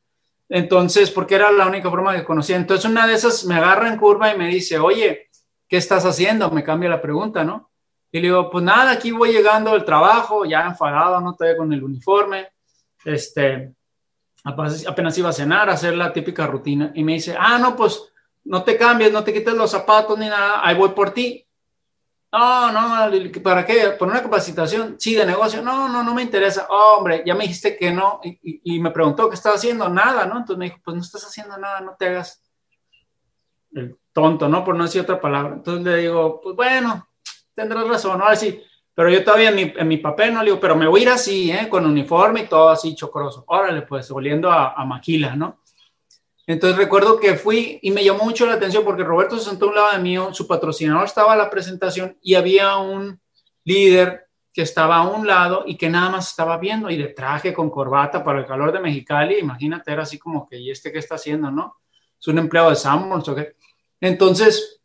Entonces, 0.50 1.10
porque 1.10 1.36
era 1.36 1.50
la 1.50 1.66
única 1.68 1.88
forma 1.88 2.14
que 2.14 2.22
conocía. 2.22 2.54
Entonces, 2.56 2.84
una 2.84 3.06
de 3.06 3.14
esas 3.14 3.46
me 3.46 3.54
agarra 3.54 3.88
en 3.88 3.96
curva 3.96 4.30
y 4.30 4.36
me 4.36 4.48
dice, 4.48 4.78
oye, 4.78 5.30
¿qué 5.66 5.78
estás 5.78 6.04
haciendo? 6.04 6.50
Me 6.50 6.62
cambia 6.62 6.90
la 6.90 7.00
pregunta, 7.00 7.44
¿no? 7.44 7.70
Y 8.12 8.18
le 8.18 8.24
digo, 8.24 8.50
pues 8.50 8.62
nada, 8.62 8.90
aquí 8.90 9.10
voy 9.10 9.32
llegando 9.32 9.70
del 9.70 9.86
trabajo, 9.86 10.44
ya 10.44 10.66
enfadado, 10.66 11.18
¿no? 11.22 11.32
Todavía 11.32 11.56
con 11.56 11.72
el 11.72 11.82
uniforme. 11.82 12.48
Este, 13.06 13.72
apenas 14.44 15.16
iba 15.16 15.30
a 15.30 15.32
cenar, 15.32 15.70
a 15.70 15.72
hacer 15.72 15.96
la 15.96 16.12
típica 16.12 16.46
rutina. 16.46 16.92
Y 16.94 17.02
me 17.02 17.14
dice, 17.14 17.34
ah, 17.40 17.58
no, 17.58 17.74
pues 17.74 18.02
no 18.44 18.62
te 18.62 18.76
cambies, 18.76 19.10
no 19.12 19.24
te 19.24 19.32
quites 19.32 19.54
los 19.54 19.70
zapatos 19.70 20.18
ni 20.18 20.26
nada, 20.28 20.60
ahí 20.62 20.76
voy 20.76 20.90
por 20.90 21.12
ti. 21.12 21.45
No, 22.32 22.72
no, 22.72 23.42
¿para 23.42 23.64
qué? 23.64 23.90
¿Por 23.98 24.08
una 24.08 24.22
capacitación? 24.22 24.96
Sí, 24.98 25.14
de 25.14 25.24
negocio. 25.24 25.62
No, 25.62 25.88
no, 25.88 26.02
no 26.02 26.14
me 26.14 26.22
interesa. 26.22 26.66
hombre, 26.68 27.22
ya 27.24 27.34
me 27.34 27.42
dijiste 27.42 27.76
que 27.76 27.92
no. 27.92 28.20
Y, 28.22 28.80
me 28.80 28.90
preguntó 28.90 29.28
qué 29.28 29.36
estaba 29.36 29.54
haciendo. 29.54 29.88
Nada, 29.88 30.26
¿no? 30.26 30.38
Entonces 30.38 30.58
me 30.58 30.64
dijo, 30.66 30.78
pues 30.84 30.96
no 30.96 31.02
estás 31.02 31.24
haciendo 31.24 31.56
nada, 31.56 31.80
no 31.80 31.94
te 31.98 32.08
hagas 32.08 32.42
el 33.72 33.96
tonto, 34.12 34.48
¿no? 34.48 34.64
Por 34.64 34.74
no 34.76 34.84
decir 34.84 35.02
otra 35.02 35.20
palabra. 35.20 35.54
Entonces 35.54 35.84
le 35.84 35.96
digo, 35.98 36.40
pues 36.40 36.56
bueno, 36.56 37.08
tendrás 37.54 37.86
razón, 37.86 38.20
ahora 38.20 38.36
sí. 38.36 38.62
Pero 38.94 39.10
yo 39.10 39.22
todavía 39.22 39.50
en 39.50 39.88
mi, 39.88 39.98
papel 39.98 40.32
no 40.32 40.40
le 40.40 40.46
digo, 40.46 40.60
pero 40.60 40.74
me 40.74 40.86
voy 40.88 41.00
a 41.00 41.02
ir 41.04 41.08
así, 41.10 41.50
¿eh? 41.50 41.68
Con 41.68 41.86
uniforme 41.86 42.40
y 42.40 42.46
todo 42.46 42.70
así 42.70 42.94
chocoroso. 42.94 43.44
Órale, 43.46 43.82
pues, 43.82 44.10
oliendo 44.10 44.50
a, 44.50 44.72
a 44.72 44.84
maquila, 44.84 45.36
¿no? 45.36 45.60
Entonces 46.46 46.78
recuerdo 46.78 47.18
que 47.18 47.34
fui 47.34 47.78
y 47.82 47.90
me 47.90 48.04
llamó 48.04 48.24
mucho 48.24 48.46
la 48.46 48.54
atención 48.54 48.84
porque 48.84 49.02
Roberto 49.02 49.36
se 49.38 49.50
sentó 49.50 49.66
a 49.66 49.68
un 49.68 49.74
lado 49.74 49.92
de 49.92 49.98
mí, 49.98 50.16
su 50.32 50.46
patrocinador 50.46 51.04
estaba 51.04 51.32
a 51.32 51.36
la 51.36 51.50
presentación 51.50 52.16
y 52.22 52.34
había 52.34 52.76
un 52.76 53.20
líder 53.64 54.28
que 54.52 54.62
estaba 54.62 54.96
a 54.96 55.08
un 55.08 55.26
lado 55.26 55.64
y 55.66 55.76
que 55.76 55.90
nada 55.90 56.08
más 56.08 56.30
estaba 56.30 56.56
viendo 56.56 56.88
y 56.88 56.96
de 56.96 57.08
traje 57.08 57.52
con 57.52 57.68
corbata 57.68 58.24
para 58.24 58.38
el 58.38 58.46
calor 58.46 58.72
de 58.72 58.80
Mexicali, 58.80 59.38
imagínate, 59.38 59.92
era 59.92 60.04
así 60.04 60.18
como 60.18 60.48
que, 60.48 60.58
¿y 60.58 60.70
este 60.70 60.92
qué 60.92 60.98
está 60.98 61.16
haciendo, 61.16 61.50
no? 61.50 61.76
Es 62.18 62.26
un 62.28 62.38
empleado 62.38 62.70
de 62.70 62.76
Sanborns, 62.76 63.28
¿ok? 63.28 63.40
Entonces, 64.00 64.80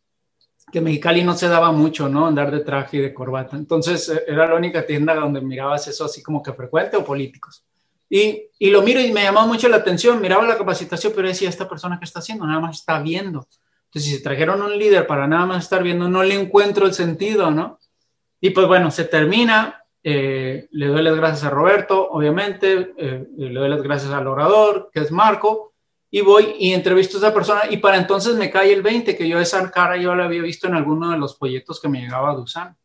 que 0.71 0.81
Mexicali 0.81 1.23
no 1.23 1.35
se 1.35 1.47
daba 1.47 1.71
mucho, 1.71 2.09
¿no? 2.09 2.27
Andar 2.27 2.51
de 2.51 2.61
traje 2.61 2.97
y 2.97 3.01
de 3.01 3.13
corbata. 3.13 3.55
Entonces, 3.55 4.09
eh, 4.09 4.23
era 4.27 4.47
la 4.47 4.55
única 4.55 4.85
tienda 4.85 5.13
donde 5.15 5.41
mirabas 5.41 5.87
eso 5.87 6.05
así 6.05 6.23
como 6.23 6.41
que 6.41 6.53
frecuente 6.53 6.97
o 6.97 7.05
políticos. 7.05 7.63
Y, 8.13 8.49
y, 8.59 8.69
lo 8.71 8.81
miro 8.81 8.99
y 8.99 9.13
me 9.13 9.23
llamó 9.23 9.47
mucho 9.47 9.69
la 9.69 9.77
atención, 9.77 10.19
miraba 10.19 10.45
la 10.45 10.57
capacitación, 10.57 11.13
pero 11.15 11.29
decía, 11.29 11.47
esta 11.47 11.69
persona 11.69 11.97
que 11.97 12.03
está 12.03 12.19
haciendo, 12.19 12.45
nada 12.45 12.59
más 12.59 12.79
está 12.79 13.01
viendo. 13.01 13.47
Entonces, 13.85 14.11
si 14.11 14.17
se 14.17 14.21
trajeron 14.21 14.61
un 14.61 14.77
líder 14.77 15.07
para 15.07 15.27
nada 15.27 15.45
más 15.45 15.63
estar 15.63 15.81
viendo, 15.81 16.09
no 16.09 16.21
le 16.21 16.35
encuentro 16.35 16.85
el 16.85 16.93
sentido, 16.93 17.51
¿no? 17.51 17.79
Y 18.41 18.49
pues 18.49 18.67
bueno, 18.67 18.91
se 18.91 19.05
termina, 19.05 19.85
eh, 20.03 20.67
le 20.71 20.87
doy 20.87 21.01
las 21.03 21.15
gracias 21.15 21.45
a 21.45 21.51
Roberto, 21.51 22.09
obviamente, 22.11 22.93
eh, 22.97 23.27
le 23.37 23.53
doy 23.53 23.69
las 23.69 23.81
gracias 23.81 24.11
al 24.11 24.27
orador, 24.27 24.89
que 24.93 24.99
es 24.99 25.09
Marco, 25.09 25.71
y 26.09 26.19
voy 26.19 26.55
y 26.59 26.73
entrevisto 26.73 27.15
a 27.15 27.19
esa 27.21 27.33
persona, 27.33 27.61
y 27.69 27.77
para 27.77 27.95
entonces 27.95 28.35
me 28.35 28.51
cae 28.51 28.73
el 28.73 28.81
20, 28.81 29.15
que 29.15 29.29
yo 29.29 29.39
esa 29.39 29.71
cara 29.71 29.95
yo 29.95 30.13
la 30.15 30.25
había 30.25 30.41
visto 30.41 30.67
en 30.67 30.75
alguno 30.75 31.11
de 31.11 31.17
los 31.17 31.37
folletos 31.37 31.79
que 31.79 31.87
me 31.87 32.01
llegaba 32.01 32.35
de 32.35 32.41
Usan. 32.41 32.75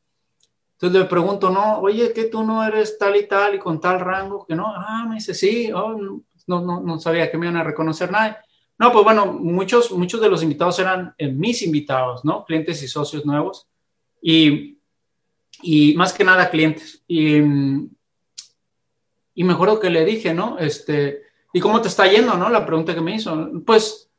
Entonces 0.76 1.00
le 1.00 1.06
pregunto, 1.06 1.50
no, 1.50 1.78
oye, 1.78 2.12
que 2.12 2.24
tú 2.24 2.44
no 2.44 2.62
eres 2.62 2.98
tal 2.98 3.16
y 3.16 3.26
tal 3.26 3.54
y 3.54 3.58
con 3.58 3.80
tal 3.80 3.98
rango, 3.98 4.44
que 4.46 4.54
no, 4.54 4.66
ah, 4.66 5.06
me 5.08 5.16
dice, 5.16 5.34
sí, 5.34 5.72
oh, 5.72 5.96
no, 6.46 6.60
no, 6.60 6.80
no, 6.80 7.00
sabía 7.00 7.30
que 7.30 7.38
me 7.38 7.46
iban 7.46 7.56
a 7.56 7.64
reconocer 7.64 8.10
nadie. 8.10 8.36
No, 8.78 8.92
pues 8.92 9.04
bueno, 9.04 9.26
muchos, 9.26 9.90
muchos 9.92 10.20
de 10.20 10.28
los 10.28 10.42
invitados 10.42 10.78
eran 10.78 11.14
eh, 11.16 11.28
mis 11.28 11.62
invitados, 11.62 12.24
¿no? 12.26 12.44
Clientes 12.44 12.82
y 12.82 12.88
socios 12.88 13.24
nuevos. 13.24 13.66
Y, 14.20 14.78
y 15.62 15.94
más 15.94 16.12
que 16.12 16.24
nada 16.24 16.50
clientes. 16.50 17.02
Y, 17.08 17.38
y 19.34 19.44
me 19.44 19.54
acuerdo 19.54 19.80
que 19.80 19.88
le 19.88 20.04
dije, 20.04 20.34
¿no? 20.34 20.58
Este, 20.58 21.22
¿y 21.54 21.60
cómo 21.60 21.80
te 21.80 21.88
está 21.88 22.06
yendo, 22.06 22.34
no? 22.36 22.50
La 22.50 22.66
pregunta 22.66 22.94
que 22.94 23.00
me 23.00 23.14
hizo. 23.14 23.50
Pues, 23.64 24.10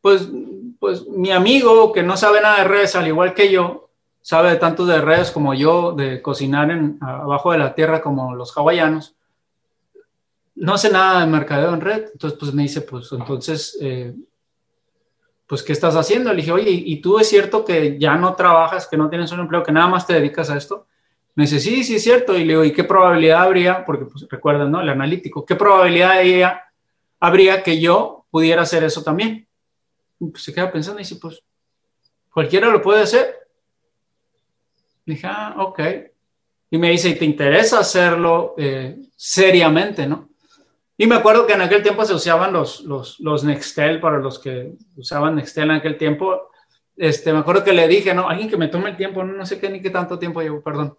pues 0.00 0.30
pues 0.78 1.06
mi 1.06 1.30
amigo 1.30 1.92
que 1.92 2.02
no 2.02 2.16
sabe 2.16 2.40
nada 2.40 2.58
de 2.58 2.64
redes, 2.64 2.94
al 2.94 3.06
igual 3.06 3.34
que 3.34 3.50
yo, 3.50 3.85
sabe 4.26 4.56
tanto 4.56 4.84
de 4.84 5.00
redes 5.00 5.30
como 5.30 5.54
yo, 5.54 5.92
de 5.92 6.20
cocinar 6.20 6.68
en, 6.72 6.98
abajo 7.00 7.52
de 7.52 7.58
la 7.58 7.76
tierra 7.76 8.00
como 8.00 8.34
los 8.34 8.52
hawaianos, 8.56 9.14
no 10.56 10.76
sé 10.76 10.90
nada 10.90 11.20
de 11.20 11.28
mercadeo 11.28 11.72
en 11.72 11.80
red. 11.80 12.06
Entonces, 12.12 12.36
pues 12.36 12.52
me 12.52 12.62
dice, 12.62 12.80
pues 12.80 13.12
entonces, 13.12 13.78
eh, 13.80 14.16
pues, 15.46 15.62
¿qué 15.62 15.72
estás 15.72 15.94
haciendo? 15.94 16.30
Le 16.30 16.38
dije, 16.38 16.50
oye, 16.50 16.72
¿y 16.72 17.00
tú 17.00 17.20
es 17.20 17.28
cierto 17.28 17.64
que 17.64 18.00
ya 18.00 18.16
no 18.16 18.34
trabajas, 18.34 18.88
que 18.88 18.96
no 18.96 19.08
tienes 19.08 19.30
un 19.30 19.38
empleo, 19.38 19.62
que 19.62 19.70
nada 19.70 19.86
más 19.86 20.08
te 20.08 20.14
dedicas 20.14 20.50
a 20.50 20.56
esto? 20.56 20.88
Me 21.36 21.44
dice, 21.44 21.60
sí, 21.60 21.84
sí 21.84 21.94
es 21.94 22.02
cierto. 22.02 22.36
Y 22.36 22.40
le 22.40 22.54
digo, 22.54 22.64
¿y 22.64 22.72
qué 22.72 22.82
probabilidad 22.82 23.44
habría? 23.44 23.84
Porque 23.84 24.06
pues, 24.06 24.26
recuerdan, 24.28 24.72
¿no? 24.72 24.80
El 24.80 24.88
analítico. 24.88 25.46
¿Qué 25.46 25.54
probabilidad 25.54 26.16
habría 27.20 27.62
que 27.62 27.80
yo 27.80 28.26
pudiera 28.32 28.62
hacer 28.62 28.82
eso 28.82 29.04
también? 29.04 29.46
Pues 30.18 30.42
se 30.42 30.52
queda 30.52 30.72
pensando 30.72 30.98
y 30.98 31.04
dice, 31.04 31.14
pues 31.14 31.44
cualquiera 32.32 32.70
lo 32.70 32.82
puede 32.82 33.04
hacer. 33.04 33.45
Dije, 35.06 35.26
ah, 35.26 35.54
ok. 35.58 35.80
Y 36.70 36.78
me 36.78 36.90
dice, 36.90 37.08
¿y 37.10 37.14
te 37.14 37.24
interesa 37.24 37.78
hacerlo 37.78 38.54
eh, 38.58 38.96
seriamente, 39.16 40.06
no? 40.06 40.28
Y 40.98 41.06
me 41.06 41.14
acuerdo 41.14 41.46
que 41.46 41.52
en 41.52 41.60
aquel 41.60 41.82
tiempo 41.82 42.04
se 42.04 42.14
usaban 42.14 42.52
los, 42.52 42.80
los, 42.80 43.20
los 43.20 43.44
Nextel, 43.44 44.00
para 44.00 44.18
los 44.18 44.38
que 44.38 44.72
usaban 44.96 45.36
Nextel 45.36 45.64
en 45.64 45.76
aquel 45.76 45.98
tiempo. 45.98 46.50
Este, 46.96 47.32
me 47.32 47.40
acuerdo 47.40 47.62
que 47.62 47.72
le 47.72 47.86
dije, 47.86 48.14
no, 48.14 48.28
alguien 48.28 48.48
que 48.48 48.56
me 48.56 48.68
tome 48.68 48.90
el 48.90 48.96
tiempo, 48.96 49.22
no, 49.22 49.44
sé 49.44 49.60
qué 49.60 49.68
ni 49.68 49.82
qué 49.82 49.90
tanto 49.90 50.18
tiempo 50.18 50.40
llevo, 50.40 50.62
perdón. 50.62 50.96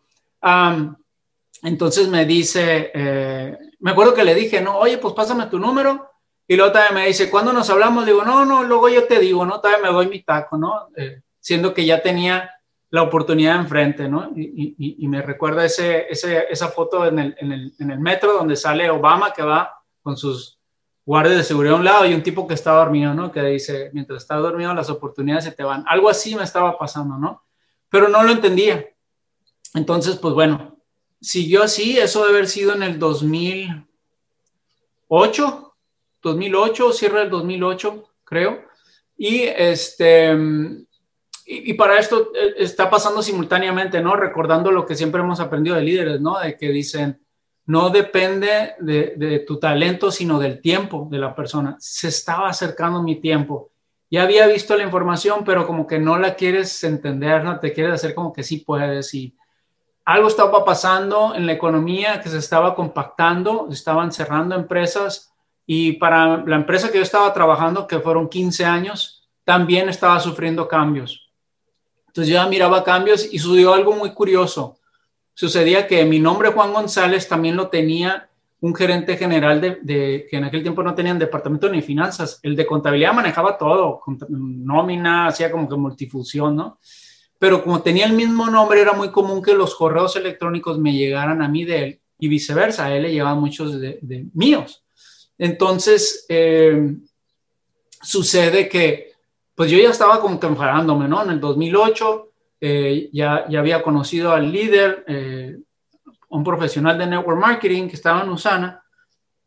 entonces 1.63 2.07
me 2.07 2.25
dice, 2.25 2.91
eh, 2.93 3.57
me 3.79 3.91
acuerdo 3.91 4.13
que 4.13 4.23
le 4.23 4.35
dije, 4.35 4.61
no, 4.61 4.77
oye, 4.77 4.99
pues 4.99 5.13
pásame 5.15 5.47
tu 5.47 5.57
número. 5.57 6.11
Y 6.47 6.55
luego 6.55 6.71
también 6.71 6.95
me 6.95 7.07
dice, 7.07 7.29
¿cuándo 7.29 7.51
nos 7.51 7.69
hablamos? 7.69 8.05
Digo, 8.05 8.23
no, 8.23 8.45
no, 8.45 8.63
luego 8.63 8.87
yo 8.89 9.05
te 9.05 9.19
digo, 9.19 9.45
¿no? 9.45 9.59
Todavía 9.59 9.83
me 9.83 9.93
doy 9.93 10.07
mi 10.07 10.21
taco, 10.21 10.57
¿no? 10.57 10.89
Eh, 10.95 11.21
siendo 11.39 11.73
que 11.73 11.85
ya 11.85 12.01
tenía 12.01 12.51
la 12.89 13.03
oportunidad 13.03 13.57
enfrente, 13.57 14.07
¿no? 14.07 14.31
Y, 14.35 15.05
me 15.07 15.21
recuerda 15.21 15.65
ese, 15.65 16.07
ese, 16.09 16.45
esa 16.49 16.69
foto 16.69 17.05
en 17.05 17.19
el, 17.19 17.35
en, 17.39 17.51
el, 17.51 17.73
en 17.79 17.91
el 17.91 17.99
metro 17.99 18.33
donde 18.33 18.55
sale 18.55 18.89
Obama 18.89 19.33
que 19.33 19.43
va 19.43 19.81
con 20.01 20.15
sus 20.15 20.57
guardias 21.05 21.37
de 21.37 21.43
seguridad 21.43 21.75
a 21.75 21.79
un 21.79 21.85
lado 21.85 22.05
y 22.05 22.13
un 22.13 22.23
tipo 22.23 22.47
que 22.47 22.53
está 22.53 22.71
dormido, 22.71 23.13
¿no? 23.13 23.29
Que 23.31 23.41
dice, 23.41 23.89
mientras 23.93 24.23
estás 24.23 24.41
dormido 24.41 24.73
las 24.73 24.89
oportunidades 24.89 25.43
se 25.45 25.51
te 25.51 25.63
van. 25.63 25.83
Algo 25.87 26.09
así 26.09 26.35
me 26.35 26.43
estaba 26.43 26.77
pasando, 26.77 27.17
¿no? 27.17 27.43
Pero 27.89 28.09
no 28.09 28.23
lo 28.23 28.31
entendía. 28.31 28.85
Entonces, 29.73 30.17
pues 30.17 30.33
bueno, 30.33 30.77
siguió 31.21 31.63
así, 31.63 31.97
eso 31.97 32.25
debe 32.25 32.37
haber 32.37 32.49
sido 32.49 32.75
en 32.75 32.83
el 32.83 32.99
2008, 32.99 35.75
2008, 36.21 36.93
cierre 36.93 37.19
del 37.19 37.29
2008, 37.29 38.09
creo. 38.23 38.65
Y 39.17 39.43
este, 39.43 40.35
y, 41.47 41.71
y, 41.71 41.73
para 41.75 41.97
esto 41.97 42.31
eh, 42.35 42.55
está 42.57 42.89
pasando 42.89 43.21
simultáneamente, 43.21 44.01
¿no? 44.01 44.15
Recordando 44.15 44.69
lo 44.71 44.85
que 44.85 44.95
siempre 44.95 45.21
hemos 45.21 45.39
aprendido 45.39 45.77
de 45.77 45.83
líderes, 45.83 46.19
¿no? 46.19 46.37
De 46.39 46.57
que 46.57 46.69
dicen, 46.69 47.21
no 47.67 47.89
depende 47.89 48.75
de, 48.79 49.43
tu 49.45 49.59
talento, 49.59 50.09
sino 50.09 50.39
del 50.39 50.61
tiempo 50.61 51.07
de 51.11 51.17
la 51.17 51.35
persona. 51.35 51.75
Se 51.79 52.07
estaba 52.07 52.47
acercando 52.47 53.03
mi 53.03 53.17
tiempo. 53.17 53.71
Ya 54.09 54.23
había 54.23 54.47
visto 54.47 54.77
la 54.77 54.83
información, 54.83 55.43
pero 55.45 55.67
como 55.67 55.85
que 55.85 55.99
no 55.99 56.17
la 56.17 56.35
quieres 56.35 56.81
entender, 56.85 57.43
no 57.43 57.59
te 57.59 57.73
quieres 57.73 57.93
hacer 57.93 58.15
como 58.15 58.31
que 58.31 58.43
sí 58.43 58.59
puedes. 58.59 59.13
Y 59.13 59.35
algo 60.05 60.29
estaba 60.29 60.63
pasando 60.63 61.35
en 61.35 61.45
la 61.45 61.51
economía 61.51 62.21
que 62.21 62.29
se 62.29 62.37
estaba 62.37 62.73
compactando, 62.73 63.67
estaban 63.69 64.13
cerrando 64.13 64.55
empresas 64.55 65.33
y 65.65 65.93
para 65.93 66.37
la 66.45 66.55
empresa 66.55 66.89
que 66.89 66.99
yo 66.99 67.03
estaba 67.03 67.33
trabajando, 67.33 67.85
que 67.85 67.99
fueron 67.99 68.29
15 68.29 68.63
años, 68.63 69.27
también 69.43 69.89
estaba 69.89 70.21
sufriendo 70.21 70.69
cambios. 70.69 71.26
Entonces 72.17 72.33
yo 72.33 72.41
ya 72.41 72.47
miraba 72.47 72.83
cambios 72.83 73.31
y 73.31 73.39
sucedió 73.39 73.73
algo 73.73 73.93
muy 73.93 74.11
curioso 74.11 74.77
sucedía 75.37 75.85
que 75.85 76.03
mi 76.03 76.19
nombre 76.19 76.49
Juan 76.49 76.73
González 76.73 77.27
también 77.27 77.55
lo 77.55 77.67
tenía 77.67 78.27
un 78.59 78.73
gerente 78.73 79.17
general 79.17 79.61
de, 79.61 80.25
que 80.27 80.35
en 80.35 80.45
aquel 80.45 80.63
tiempo 80.63 80.81
no 80.81 80.95
tenían 80.95 81.19
departamento 81.19 81.69
ni 81.69 81.83
finanzas. 81.83 82.39
El 82.41 82.55
de 82.55 82.65
contabilidad 82.65 83.13
manejaba 83.13 83.55
todo, 83.55 84.01
nómina, 84.29 85.27
hacía 85.27 85.51
como 85.51 85.69
que 85.69 85.75
multifusión, 85.75 86.55
¿no? 86.55 86.79
Pero 87.37 87.63
como 87.63 87.83
tenía 87.83 88.07
el 88.07 88.13
mismo 88.13 88.47
nombre, 88.47 88.81
era 88.81 88.93
muy 88.93 89.11
común 89.11 89.43
que 89.43 89.53
los 89.53 89.75
correos 89.75 90.15
electrónicos 90.15 90.79
me 90.79 90.93
llegaran 90.93 91.43
a 91.43 91.47
mí 91.47 91.65
de 91.65 91.83
él 91.83 92.01
y 92.17 92.29
viceversa. 92.29 92.91
Él 92.91 93.03
le 93.03 93.11
llegaban 93.11 93.39
muchos 93.39 93.79
de, 93.79 94.25
míos. 94.33 94.83
Entonces, 95.37 96.25
eh, 96.29 96.95
sucede 98.01 98.67
que, 98.67 99.11
pues 99.57 99.71
yo 99.71 99.79
ya 99.79 99.89
estaba 99.89 100.21
como 100.21 100.39
que 100.39 100.45
enfadándome, 100.45 101.07
¿no? 101.07 101.23
En 101.23 101.31
el 101.31 101.39
2008 101.39 102.29
eh, 102.61 103.09
ya, 103.11 103.47
ya 103.49 103.57
había 103.57 103.81
conocido 103.81 104.31
al 104.31 104.51
líder, 104.51 105.03
eh, 105.07 105.57
un 106.29 106.43
profesional 106.43 106.95
de 106.95 107.07
network 107.07 107.39
marketing 107.39 107.87
que 107.87 107.95
estaba 107.95 108.21
en 108.21 108.29
Usana, 108.29 108.83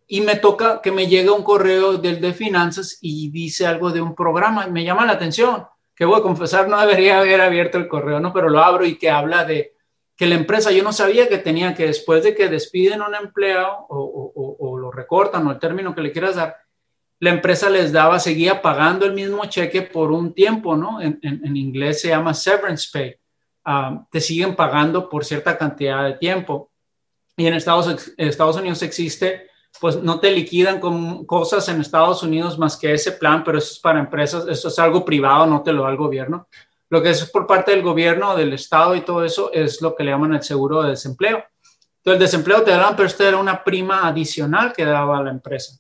y 0.09 0.21
me 0.21 0.35
toca 0.35 0.83
que 0.83 0.91
me 0.91 1.07
llegue 1.07 1.31
un 1.31 1.45
correo 1.45 1.93
del 1.93 2.21
de 2.21 2.33
finanzas 2.33 2.99
y 3.01 3.31
dice 3.31 3.69
algo 3.69 3.93
de 3.93 4.01
un 4.01 4.17
programa, 4.17 4.67
y 4.67 4.73
me 4.73 4.83
llama 4.83 5.07
la 5.07 5.13
atención, 5.13 5.65
que 5.95 6.05
voy 6.05 6.19
a 6.19 6.23
confesar, 6.23 6.69
no 6.69 6.81
debería 6.81 7.21
haber 7.21 7.41
abierto 7.41 7.79
el 7.79 7.87
correo, 7.87 8.19
¿no? 8.19 8.33
Pero 8.33 8.49
lo 8.49 8.59
abro 8.59 8.85
y 8.85 8.99
que 8.99 9.11
habla 9.11 9.45
de 9.45 9.75
que 10.17 10.27
la 10.27 10.35
empresa, 10.35 10.73
yo 10.73 10.83
no 10.83 10.93
sabía 10.93 11.29
que 11.29 11.39
tenía 11.39 11.73
que 11.73 11.87
después 11.87 12.25
de 12.25 12.35
que 12.35 12.49
despiden 12.49 13.01
un 13.01 13.15
empleado 13.15 13.87
o, 13.89 14.33
o, 14.35 14.57
o 14.59 14.77
lo 14.77 14.91
recortan 14.91 15.47
o 15.47 15.53
el 15.53 15.61
término 15.61 15.95
que 15.95 16.03
le 16.03 16.11
quieras 16.11 16.35
dar, 16.35 16.57
la 17.21 17.31
empresa 17.31 17.69
les 17.69 17.93
daba, 17.93 18.19
seguía 18.19 18.63
pagando 18.63 19.05
el 19.05 19.13
mismo 19.13 19.45
cheque 19.45 19.83
por 19.83 20.11
un 20.11 20.33
tiempo, 20.33 20.75
¿no? 20.75 21.03
En, 21.03 21.21
inglés 21.55 22.01
se 22.01 22.09
llama 22.09 22.33
severance 22.33 22.89
pay. 22.91 23.15
Ah, 23.63 24.07
te 24.11 24.23
siguen 24.23 24.57
pagando 24.57 25.07
por 25.07 25.25
cierta 25.27 25.57
cantidad 25.59 26.03
de 26.05 26.15
tiempo. 26.15 26.71
Y 27.37 27.47
en 27.47 27.55
Estados, 27.55 28.57
Unidos 28.57 28.83
existe, 28.83 29.49
pues 29.81 29.97
no 29.97 30.19
te 30.19 30.31
liquidan 30.31 30.81
con 30.81 31.27
cosas 31.27 31.69
en 31.69 31.83
Estados 31.83 32.23
Unidos 32.23 32.59
más 32.59 32.79
que 32.79 32.95
ese 32.95 33.13
plan, 33.13 33.45
pero 33.45 33.59
eso 33.59 33.73
es 33.75 33.79
para 33.79 34.01
empresas, 34.01 34.47
eso 34.49 34.69
es 34.69 34.79
algo 34.79 35.05
privado, 35.05 35.47
no 35.47 35.63
te 35.63 35.75
lo 35.75 35.83
da 35.83 35.91
el 35.91 35.97
gobierno. 35.99 36.49
Lo 36.89 37.03
que 37.03 37.11
es 37.11 37.31
por 37.31 37.47
parte 37.47 37.73
del 37.73 37.83
gobierno, 37.83 38.35
del 38.35 38.55
Estado 38.55 38.97
y 38.97 39.03
todo 39.03 39.27
eso 39.27 39.53
es 39.53 39.83
lo 39.83 39.95
que 39.95 40.05
le 40.05 40.11
llaman 40.11 40.33
el 40.33 40.43
seguro 40.43 40.83
de 40.83 40.91
desempleo. 40.91 41.45
Entonces, 41.99 42.15
el 42.15 42.19
desempleo 42.19 42.63
te 42.63 42.71
dan, 42.71 42.97
pero 42.97 43.07
esto 43.07 43.29
era 43.29 43.37
una 43.37 43.63
prima 43.63 44.09
adicional 44.09 44.73
que 44.73 44.87
daba 44.87 45.23
la 45.23 45.31
empresa 45.31 45.80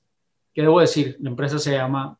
que 0.61 0.66
debo 0.66 0.81
decir, 0.81 1.16
la 1.20 1.31
empresa 1.31 1.59
se 1.59 1.73
llama 1.73 2.18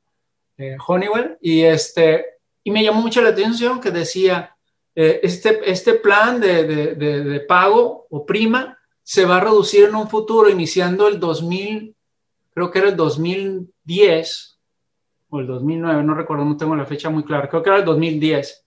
eh, 0.57 0.77
Honeywell, 0.87 1.37
y, 1.43 1.61
este, 1.61 2.25
y 2.65 2.71
me 2.71 2.83
llamó 2.83 3.03
mucho 3.03 3.21
la 3.21 3.29
atención 3.29 3.81
que 3.81 3.91
decía, 3.91 4.57
eh, 4.95 5.21
este, 5.23 5.71
este 5.71 5.95
plan 5.95 6.41
de, 6.41 6.65
de, 6.65 6.95
de, 6.95 7.41
pago 7.41 8.07
o 8.09 8.25
prima 8.25 8.79
se 9.03 9.27
va 9.27 9.37
a 9.37 9.41
reducir 9.41 9.85
en 9.85 9.95
un 9.95 10.09
futuro 10.09 10.49
iniciando 10.49 11.07
el 11.07 11.21
2000, 11.21 11.95
creo 12.55 12.71
que 12.71 12.79
era 12.79 12.89
el 12.89 12.97
2010 12.97 14.59
o 15.29 15.41
el 15.41 15.47
2009, 15.47 16.03
no 16.03 16.15
recuerdo, 16.15 16.47
no 16.47 16.57
tengo 16.57 16.75
la 16.75 16.87
fecha 16.87 17.11
muy 17.11 17.25
clara, 17.25 17.49
creo 17.49 17.63
que 17.63 17.69
era 17.69 17.79
el 17.79 17.85
2010. 17.85 18.67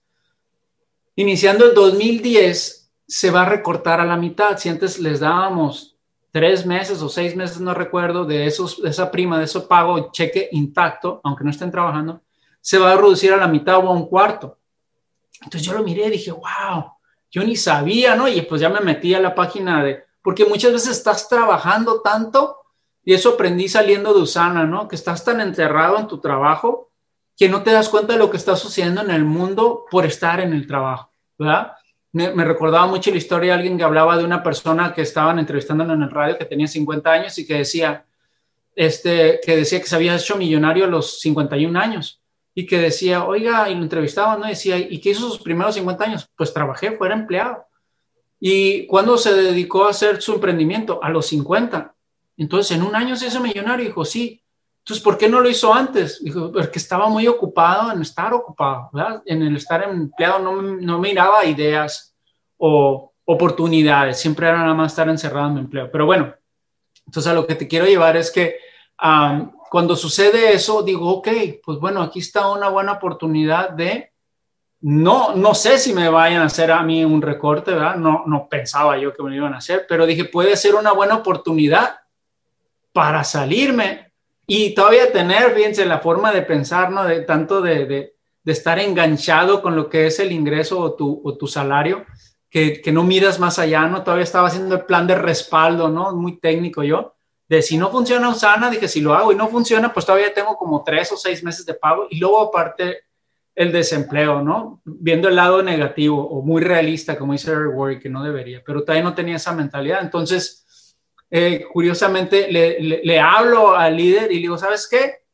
Iniciando 1.16 1.64
el 1.64 1.74
2010 1.74 2.92
se 3.08 3.30
va 3.30 3.42
a 3.42 3.48
recortar 3.48 4.00
a 4.00 4.06
la 4.06 4.16
mitad, 4.16 4.56
si 4.56 4.68
antes 4.68 5.00
les 5.00 5.18
dábamos 5.18 5.93
tres 6.34 6.66
meses 6.66 7.00
o 7.00 7.08
seis 7.08 7.36
meses, 7.36 7.60
no 7.60 7.74
recuerdo, 7.74 8.24
de, 8.24 8.44
esos, 8.44 8.80
esa 8.84 9.08
prima, 9.08 9.38
de 9.38 9.44
ese 9.44 9.60
pago, 9.60 10.10
cheque 10.10 10.48
intacto, 10.50 11.20
aunque 11.22 11.44
no 11.44 11.50
estén 11.50 11.70
trabajando, 11.70 12.22
se 12.60 12.76
va 12.76 12.90
a 12.90 12.96
reducir 12.96 13.32
a 13.32 13.36
la 13.36 13.46
mitad 13.46 13.76
o 13.78 13.88
a 13.88 13.92
un 13.92 14.08
cuarto. 14.08 14.58
Entonces 15.44 15.62
yo 15.62 15.74
lo 15.74 15.84
miré 15.84 16.06
y 16.06 16.10
dije, 16.10 16.32
wow, 16.32 16.90
yo 17.30 17.44
ni 17.44 17.54
sabía, 17.54 18.16
¿no? 18.16 18.26
Y 18.26 18.42
pues 18.42 18.60
ya 18.60 18.68
me 18.68 18.80
metí 18.80 19.14
a 19.14 19.20
la 19.20 19.32
página 19.32 19.84
de, 19.84 20.02
porque 20.22 20.44
muchas 20.44 20.72
veces 20.72 20.96
estás 20.96 21.28
trabajando 21.28 22.00
tanto, 22.00 22.56
y 23.04 23.14
eso 23.14 23.34
aprendí 23.34 23.68
saliendo 23.68 24.12
de 24.12 24.22
Usana, 24.22 24.64
¿no? 24.64 24.88
Que 24.88 24.96
estás 24.96 25.24
tan 25.24 25.40
enterrado 25.40 25.98
en 25.98 26.08
tu 26.08 26.18
trabajo 26.18 26.90
que 27.36 27.48
no 27.48 27.62
te 27.62 27.70
das 27.70 27.88
cuenta 27.88 28.14
de 28.14 28.18
lo 28.18 28.32
que 28.32 28.38
está 28.38 28.56
sucediendo 28.56 29.02
en 29.02 29.12
el 29.12 29.24
mundo 29.24 29.84
por 29.88 30.04
estar 30.04 30.40
en 30.40 30.52
el 30.52 30.66
trabajo, 30.66 31.12
¿verdad? 31.38 31.74
Me, 32.14 32.44
recordaba 32.44 32.86
mucho 32.86 33.10
la 33.10 33.16
historia 33.16 33.52
de 33.52 33.58
alguien 33.58 33.76
que 33.76 33.82
hablaba 33.82 34.16
de 34.16 34.24
una 34.24 34.40
persona 34.40 34.94
que 34.94 35.02
estaban 35.02 35.40
entrevistando 35.40 35.82
en 35.82 36.00
el 36.00 36.10
radio 36.10 36.38
que 36.38 36.44
tenía 36.44 36.68
50 36.68 37.10
años 37.10 37.38
y 37.38 37.46
que 37.46 37.54
decía, 37.54 38.06
este, 38.76 39.40
que 39.44 39.56
decía 39.56 39.80
que 39.80 39.86
se 39.86 39.96
había 39.96 40.14
hecho 40.14 40.36
millonario 40.36 40.84
a 40.84 40.88
los 40.88 41.20
51 41.20 41.76
años 41.76 42.22
y 42.54 42.66
que 42.66 42.78
decía, 42.78 43.24
oiga, 43.24 43.68
y 43.68 43.74
lo 43.74 43.82
entrevistaban, 43.82 44.40
¿no? 44.40 44.46
decía, 44.46 44.78
¿y 44.78 45.00
qué 45.00 45.10
hizo 45.10 45.28
sus 45.28 45.40
primeros 45.40 45.74
50 45.74 46.04
años? 46.04 46.28
Pues 46.36 46.54
trabajé, 46.54 46.92
fuera 46.92 47.14
empleado. 47.14 47.66
¿Y 48.38 48.86
cuándo 48.86 49.18
se 49.18 49.34
dedicó 49.34 49.86
a 49.86 49.90
hacer 49.90 50.22
su 50.22 50.34
emprendimiento? 50.34 51.02
A 51.02 51.10
los 51.10 51.26
50. 51.26 51.96
Entonces, 52.36 52.76
en 52.76 52.84
un 52.84 52.94
año 52.94 53.16
se 53.16 53.26
hizo 53.26 53.40
millonario. 53.40 53.86
Dijo, 53.86 54.04
sí. 54.04 54.43
Entonces, 54.84 55.02
¿por 55.02 55.16
qué 55.16 55.30
no 55.30 55.40
lo 55.40 55.48
hizo 55.48 55.72
antes? 55.72 56.22
Dijo, 56.22 56.52
porque 56.52 56.78
estaba 56.78 57.08
muy 57.08 57.26
ocupado 57.26 57.90
en 57.90 58.02
estar 58.02 58.34
ocupado, 58.34 58.90
¿verdad? 58.92 59.22
En 59.24 59.40
el 59.40 59.56
estar 59.56 59.82
empleado 59.82 60.40
no, 60.40 60.60
no 60.60 60.98
miraba 60.98 61.46
ideas 61.46 62.14
o 62.58 63.10
oportunidades, 63.24 64.20
siempre 64.20 64.46
era 64.46 64.58
nada 64.58 64.74
más 64.74 64.92
estar 64.92 65.08
encerrado 65.08 65.48
en 65.48 65.54
mi 65.54 65.60
empleo. 65.60 65.90
Pero 65.90 66.04
bueno, 66.04 66.34
entonces 67.06 67.32
a 67.32 67.34
lo 67.34 67.46
que 67.46 67.54
te 67.54 67.66
quiero 67.66 67.86
llevar 67.86 68.18
es 68.18 68.30
que 68.30 68.58
cuando 69.70 69.96
sucede 69.96 70.52
eso, 70.52 70.82
digo, 70.82 71.10
ok, 71.14 71.28
pues 71.64 71.78
bueno, 71.78 72.02
aquí 72.02 72.18
está 72.18 72.50
una 72.50 72.68
buena 72.68 72.92
oportunidad 72.92 73.70
de, 73.70 74.12
no, 74.82 75.34
no 75.34 75.54
sé 75.54 75.78
si 75.78 75.94
me 75.94 76.10
vayan 76.10 76.42
a 76.42 76.46
hacer 76.46 76.70
a 76.70 76.82
mí 76.82 77.02
un 77.06 77.22
recorte, 77.22 77.70
¿verdad? 77.70 77.96
No, 77.96 78.24
no 78.26 78.50
pensaba 78.50 78.98
yo 78.98 79.14
que 79.14 79.22
me 79.22 79.30
lo 79.30 79.36
iban 79.36 79.54
a 79.54 79.58
hacer, 79.58 79.86
pero 79.88 80.04
dije, 80.04 80.26
puede 80.26 80.58
ser 80.58 80.74
una 80.74 80.92
buena 80.92 81.16
oportunidad 81.16 82.00
para 82.92 83.24
salirme 83.24 84.03
y 84.46 84.74
todavía 84.74 85.12
tener, 85.12 85.54
fíjense, 85.54 85.86
la 85.86 86.00
forma 86.00 86.32
de 86.32 86.42
pensar, 86.42 86.90
¿no? 86.90 87.04
De 87.04 87.22
tanto 87.22 87.60
de, 87.62 88.14
estar 88.44 88.78
enganchado 88.78 89.62
con 89.62 89.74
lo 89.74 89.88
que 89.88 90.06
es 90.06 90.20
el 90.20 90.30
ingreso 90.30 90.80
o 90.80 90.94
tu, 90.94 91.46
salario, 91.46 92.04
que, 92.50 92.82
no 92.92 93.02
miras 93.02 93.40
más 93.40 93.58
allá, 93.58 93.86
¿no? 93.86 94.02
Todavía 94.02 94.24
estaba 94.24 94.48
haciendo 94.48 94.74
el 94.74 94.84
plan 94.84 95.06
de 95.06 95.14
respaldo, 95.14 95.88
¿no? 95.88 96.14
Muy 96.14 96.38
técnico 96.38 96.82
yo. 96.82 97.14
De 97.48 97.62
si 97.62 97.76
no 97.76 97.90
funciona 97.90 98.28
Usana, 98.28 98.70
dije, 98.70 98.88
si 98.88 99.00
lo 99.00 99.14
hago 99.14 99.32
y 99.32 99.36
no 99.36 99.48
funciona, 99.48 99.92
pues 99.92 100.06
todavía 100.06 100.32
tengo 100.32 100.56
como 100.56 100.82
tres 100.82 101.12
o 101.12 101.16
seis 101.16 101.42
meses 101.42 101.66
de 101.66 101.74
pago 101.74 102.06
y 102.10 102.18
luego 102.18 102.40
aparte 102.40 103.04
el 103.54 103.70
desempleo, 103.70 104.42
¿no? 104.42 104.80
Viendo 104.84 105.28
el 105.28 105.36
lado 105.36 105.62
negativo 105.62 106.26
o 106.26 106.42
muy 106.42 106.62
realista, 106.62 107.16
como 107.16 107.32
dice 107.32 107.52
Eric 107.52 107.74
Worry, 107.74 107.98
que 108.00 108.08
no 108.08 108.22
debería, 108.22 108.62
pero 108.64 108.82
todavía 108.82 109.04
no 109.04 109.14
tenía 109.14 109.36
esa 109.36 109.52
mentalidad. 109.52 110.00
Entonces, 110.02 110.63
eh, 111.30 111.64
curiosamente, 111.72 112.50
le, 112.50 112.80
le, 112.80 113.20
hablo 113.20 113.76
al 113.76 113.96
líder 113.96 114.30
y 114.30 114.36
le 114.36 114.40
digo, 114.42 114.58
¿sabes 114.58 114.86
qué? 114.88 115.24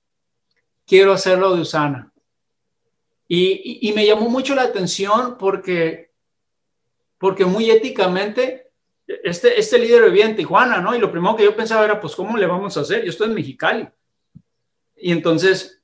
Quiero 0.87 1.13
hacerlo 1.13 1.55
de 1.55 1.61
Usana. 1.61 2.13
Y, 3.29 3.81
y, 3.83 3.89
y 3.91 3.93
me 3.93 4.07
llamó 4.07 4.29
mucho 4.29 4.55
la 4.55 4.63
atención 4.63 5.37
porque, 5.39 6.13
porque 7.19 7.45
muy 7.45 7.71
éticamente, 7.71 8.71
este, 9.07 9.59
este 9.59 9.79
líder 9.79 10.05
vivía 10.05 10.27
en 10.27 10.37
Tijuana, 10.37 10.81
¿no? 10.81 10.95
Y 10.95 10.99
lo 10.99 11.11
primero 11.11 11.37
que 11.37 11.45
yo 11.45 11.55
pensaba 11.55 11.85
era, 11.85 12.01
pues, 12.01 12.15
¿cómo 12.17 12.37
le 12.37 12.47
vamos 12.47 12.77
a 12.77 12.81
hacer? 12.81 13.05
Yo 13.05 13.11
estoy 13.11 13.29
en 13.29 13.35
Mexicali. 13.35 13.89
Y 14.97 15.13
entonces 15.13 15.81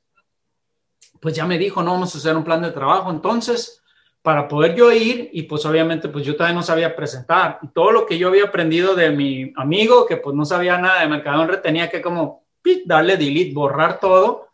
pues 1.20 1.34
ya 1.34 1.46
me 1.46 1.58
dijo, 1.58 1.82
no 1.82 1.92
vamos 1.92 2.14
a 2.14 2.18
hacer 2.18 2.36
un 2.36 2.44
plan 2.44 2.62
de 2.62 2.70
trabajo. 2.70 3.10
Entonces, 3.10 3.82
para 4.26 4.48
poder 4.48 4.74
yo 4.74 4.90
ir, 4.90 5.30
y 5.34 5.42
pues 5.42 5.64
obviamente, 5.66 6.08
pues 6.08 6.26
yo 6.26 6.34
todavía 6.34 6.56
no 6.56 6.62
sabía 6.64 6.96
presentar, 6.96 7.60
todo 7.72 7.92
lo 7.92 8.04
que 8.04 8.18
yo 8.18 8.26
había 8.26 8.46
aprendido 8.46 8.96
de 8.96 9.10
mi 9.10 9.52
amigo, 9.54 10.04
que 10.04 10.16
pues 10.16 10.34
no 10.34 10.44
sabía 10.44 10.78
nada 10.78 11.06
de 11.06 11.46
red, 11.46 11.60
tenía 11.60 11.88
que 11.88 12.02
como 12.02 12.42
darle 12.86 13.16
delete, 13.16 13.54
borrar 13.54 14.00
todo, 14.00 14.48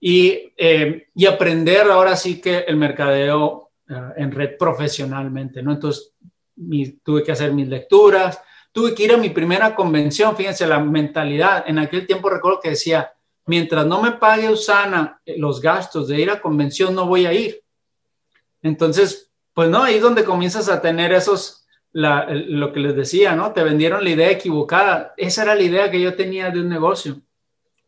y, 0.00 0.54
eh, 0.56 1.08
y 1.14 1.26
aprender 1.26 1.90
ahora 1.90 2.16
sí 2.16 2.40
que 2.40 2.60
el 2.60 2.78
mercadeo 2.78 3.72
uh, 3.90 3.94
en 4.16 4.32
red 4.32 4.56
profesionalmente, 4.58 5.62
¿no? 5.62 5.72
Entonces, 5.72 6.14
tuve 7.02 7.22
que 7.22 7.32
hacer 7.32 7.52
mis 7.52 7.68
lecturas, 7.68 8.40
tuve 8.72 8.94
que 8.94 9.02
ir 9.02 9.12
a 9.12 9.18
mi 9.18 9.28
primera 9.28 9.74
convención, 9.74 10.34
fíjense 10.34 10.66
la 10.66 10.80
mentalidad, 10.80 11.64
en 11.66 11.78
aquel 11.78 12.06
tiempo 12.06 12.30
recuerdo 12.30 12.58
que 12.58 12.70
decía, 12.70 13.12
mientras 13.44 13.84
no 13.84 14.00
me 14.00 14.12
pague 14.12 14.48
Usana 14.48 15.20
eh, 15.26 15.34
los 15.36 15.60
gastos 15.60 16.08
de 16.08 16.22
ir 16.22 16.30
a 16.30 16.40
convención, 16.40 16.94
no 16.94 17.06
voy 17.06 17.26
a 17.26 17.34
ir. 17.34 17.63
Entonces, 18.64 19.30
pues 19.52 19.68
no, 19.68 19.84
ahí 19.84 19.96
es 19.96 20.02
donde 20.02 20.24
comienzas 20.24 20.68
a 20.68 20.80
tener 20.80 21.12
esos, 21.12 21.66
lo 21.92 22.72
que 22.72 22.80
les 22.80 22.96
decía, 22.96 23.36
¿no? 23.36 23.52
Te 23.52 23.62
vendieron 23.62 24.02
la 24.02 24.10
idea 24.10 24.30
equivocada. 24.30 25.14
Esa 25.16 25.42
era 25.44 25.54
la 25.54 25.62
idea 25.62 25.90
que 25.90 26.00
yo 26.00 26.16
tenía 26.16 26.50
de 26.50 26.60
un 26.60 26.68
negocio. 26.68 27.20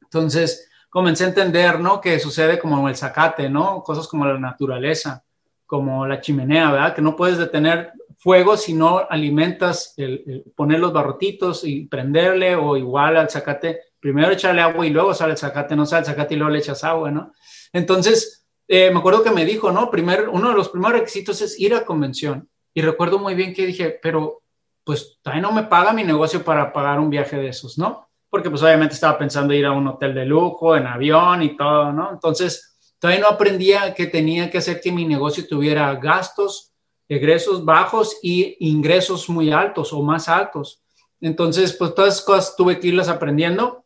Entonces, 0.03 0.71
comencé 0.89 1.25
a 1.25 1.29
entender, 1.29 1.81
¿no? 1.81 2.01
Que 2.01 2.21
sucede 2.21 2.59
como 2.61 2.89
el 2.89 2.95
zacate, 2.95 3.51
¿no? 3.51 3.83
Cosas 3.83 4.07
como 4.07 4.27
la 4.27 4.39
naturaleza, 4.39 5.25
como 5.65 6.07
la 6.07 6.21
chimenea, 6.21 6.71
¿verdad? 6.71 6.95
Que 6.95 7.03
no 7.03 7.17
puedes 7.17 7.39
detener 7.39 7.93
fuego 8.19 8.57
si 8.57 8.75
no 8.75 9.07
alimentas, 9.09 9.95
el, 9.97 10.23
el 10.27 10.45
poner 10.55 10.79
los 10.79 10.93
barrotitos 10.93 11.65
y 11.65 11.87
prenderle 11.87 12.55
o 12.55 12.77
igual 12.77 13.17
al 13.17 13.31
zacate 13.31 13.81
primero 13.99 14.31
echarle 14.31 14.63
agua 14.63 14.87
y 14.87 14.91
luego 14.91 15.15
sale 15.15 15.33
el 15.33 15.39
zacate, 15.39 15.75
no 15.75 15.87
sale 15.87 16.01
el 16.01 16.07
zacate 16.07 16.35
y 16.35 16.37
luego 16.37 16.53
le 16.53 16.61
echas 16.61 16.85
agua, 16.85 17.11
¿no? 17.11 17.33
Entonces, 17.73 18.36
eh, 18.69 18.91
me 18.91 18.99
acuerdo 18.99 19.23
que 19.23 19.31
me 19.31 19.45
dijo, 19.45 19.71
¿no? 19.71 19.91
Primer, 19.91 20.29
uno 20.29 20.49
de 20.49 20.55
los 20.55 20.69
primeros 20.69 20.99
requisitos 20.99 21.41
es 21.43 21.59
ir 21.61 21.75
a 21.75 21.85
convención. 21.85 22.49
Y 22.75 22.83
recuerdo 22.83 23.19
muy 23.19 23.35
bien 23.35 23.55
que 23.55 23.67
dije, 23.67 23.99
pero 24.03 24.43
pues 24.85 25.19
todavía 25.23 25.43
no 25.43 25.53
me 25.53 25.65
paga 25.65 25.93
mi 25.93 26.05
negocio 26.05 26.45
para 26.45 26.73
pagar 26.73 27.01
un 27.01 27.11
viaje 27.11 27.37
de 27.37 27.49
esos, 27.49 27.79
¿no? 27.79 28.09
Porque 28.29 28.51
pues 28.51 28.63
obviamente 28.63 28.95
estaba 28.95 29.19
pensando 29.19 29.55
ir 29.55 29.67
a 29.67 29.73
un 29.73 29.87
hotel 29.87 30.15
de 30.15 30.25
lujo, 30.25 30.77
en 30.77 30.87
avión 30.87 31.43
y 31.43 31.57
todo, 31.57 31.93
¿no? 31.93 32.13
Entonces, 32.13 32.95
todavía 32.99 33.23
no 33.23 33.29
aprendía 33.29 33.95
que 33.95 34.07
tenía 34.07 34.51
que 34.51 34.59
hacer 34.59 34.81
que 34.81 34.93
mi 34.93 35.05
negocio 35.05 35.47
tuviera 35.49 35.95
gastos, 35.95 36.73
egresos 37.09 37.65
bajos 37.65 38.19
y 38.23 38.57
ingresos 38.61 39.29
muy 39.29 39.53
altos 39.53 39.93
o 39.93 40.03
más 40.03 40.29
altos. 40.29 40.83
Entonces, 41.21 41.73
pues 41.73 41.95
todas 41.95 42.15
esas 42.15 42.27
cosas 42.27 42.57
tuve 42.57 42.79
que 42.79 42.89
irlas 42.89 43.09
aprendiendo 43.09 43.85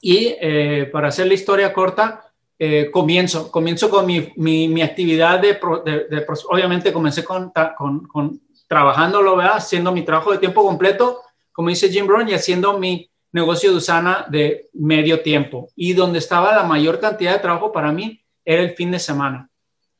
y 0.00 0.36
eh, 0.40 0.88
para 0.92 1.08
hacer 1.08 1.26
la 1.26 1.34
historia 1.34 1.72
corta, 1.72 2.25
eh, 2.58 2.90
comienzo, 2.90 3.50
comienzo 3.50 3.90
con 3.90 4.06
mi, 4.06 4.32
mi, 4.36 4.68
mi 4.68 4.82
actividad 4.82 5.40
de, 5.40 5.58
de, 5.84 6.06
de, 6.08 6.26
obviamente 6.48 6.92
comencé 6.92 7.22
con, 7.22 7.52
con, 7.76 8.06
con 8.06 8.40
trabajándolo, 8.66 9.36
¿verdad? 9.36 9.56
haciendo 9.56 9.92
mi 9.92 10.02
trabajo 10.02 10.32
de 10.32 10.38
tiempo 10.38 10.64
completo, 10.64 11.20
como 11.52 11.68
dice 11.68 11.90
Jim 11.90 12.06
Brown, 12.06 12.28
y 12.28 12.34
haciendo 12.34 12.78
mi 12.78 13.10
negocio 13.32 13.70
de 13.70 13.76
Usana 13.76 14.26
de 14.28 14.68
medio 14.72 15.20
tiempo. 15.20 15.68
Y 15.76 15.92
donde 15.92 16.18
estaba 16.18 16.54
la 16.54 16.62
mayor 16.62 17.00
cantidad 17.00 17.32
de 17.32 17.40
trabajo 17.40 17.72
para 17.72 17.92
mí 17.92 18.22
era 18.44 18.62
el 18.62 18.74
fin 18.74 18.90
de 18.90 18.98
semana. 18.98 19.50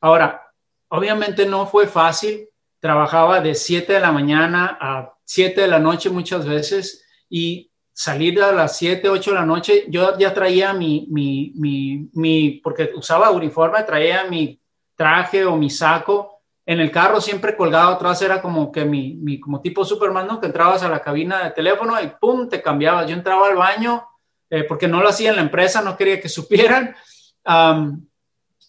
Ahora, 0.01 0.41
obviamente 0.89 1.45
no 1.45 1.67
fue 1.67 1.87
fácil, 1.87 2.49
trabajaba 2.79 3.41
de 3.41 3.55
7 3.55 3.93
de 3.93 3.99
la 3.99 4.11
mañana 4.11 4.77
a 4.79 5.13
7 5.25 5.61
de 5.61 5.67
la 5.67 5.79
noche 5.79 6.09
muchas 6.09 6.45
veces 6.45 7.05
y 7.29 7.71
salir 7.97 8.39
a 8.43 8.51
las 8.51 8.77
7, 8.77 9.09
8 9.09 9.31
de 9.31 9.35
la 9.35 9.45
noche, 9.45 9.85
yo 9.89 10.15
ya 10.19 10.31
traía 10.31 10.71
mi, 10.71 11.07
mi, 11.09 11.51
mi, 11.55 12.07
mi, 12.13 12.51
porque 12.63 12.91
usaba 12.95 13.31
uniforme, 13.31 13.81
traía 13.81 14.25
mi 14.25 14.61
traje 14.95 15.45
o 15.45 15.55
mi 15.55 15.71
saco 15.71 16.43
en 16.63 16.79
el 16.79 16.91
carro 16.91 17.19
siempre 17.19 17.57
colgado 17.57 17.93
atrás, 17.93 18.21
era 18.21 18.39
como 18.39 18.71
que 18.71 18.85
mi, 18.85 19.15
mi 19.15 19.39
como 19.39 19.61
tipo 19.61 19.83
Superman, 19.83 20.27
¿no? 20.27 20.39
Que 20.39 20.45
entrabas 20.45 20.83
a 20.83 20.89
la 20.89 20.99
cabina 20.99 21.43
de 21.43 21.51
teléfono 21.51 21.99
y 21.99 22.11
pum, 22.21 22.47
te 22.47 22.61
cambiabas. 22.61 23.07
Yo 23.07 23.15
entraba 23.15 23.47
al 23.47 23.55
baño 23.55 24.05
eh, 24.47 24.63
porque 24.63 24.87
no 24.87 25.01
lo 25.01 25.09
hacía 25.09 25.31
en 25.31 25.37
la 25.37 25.41
empresa, 25.41 25.81
no 25.81 25.97
quería 25.97 26.21
que 26.21 26.29
supieran. 26.29 26.95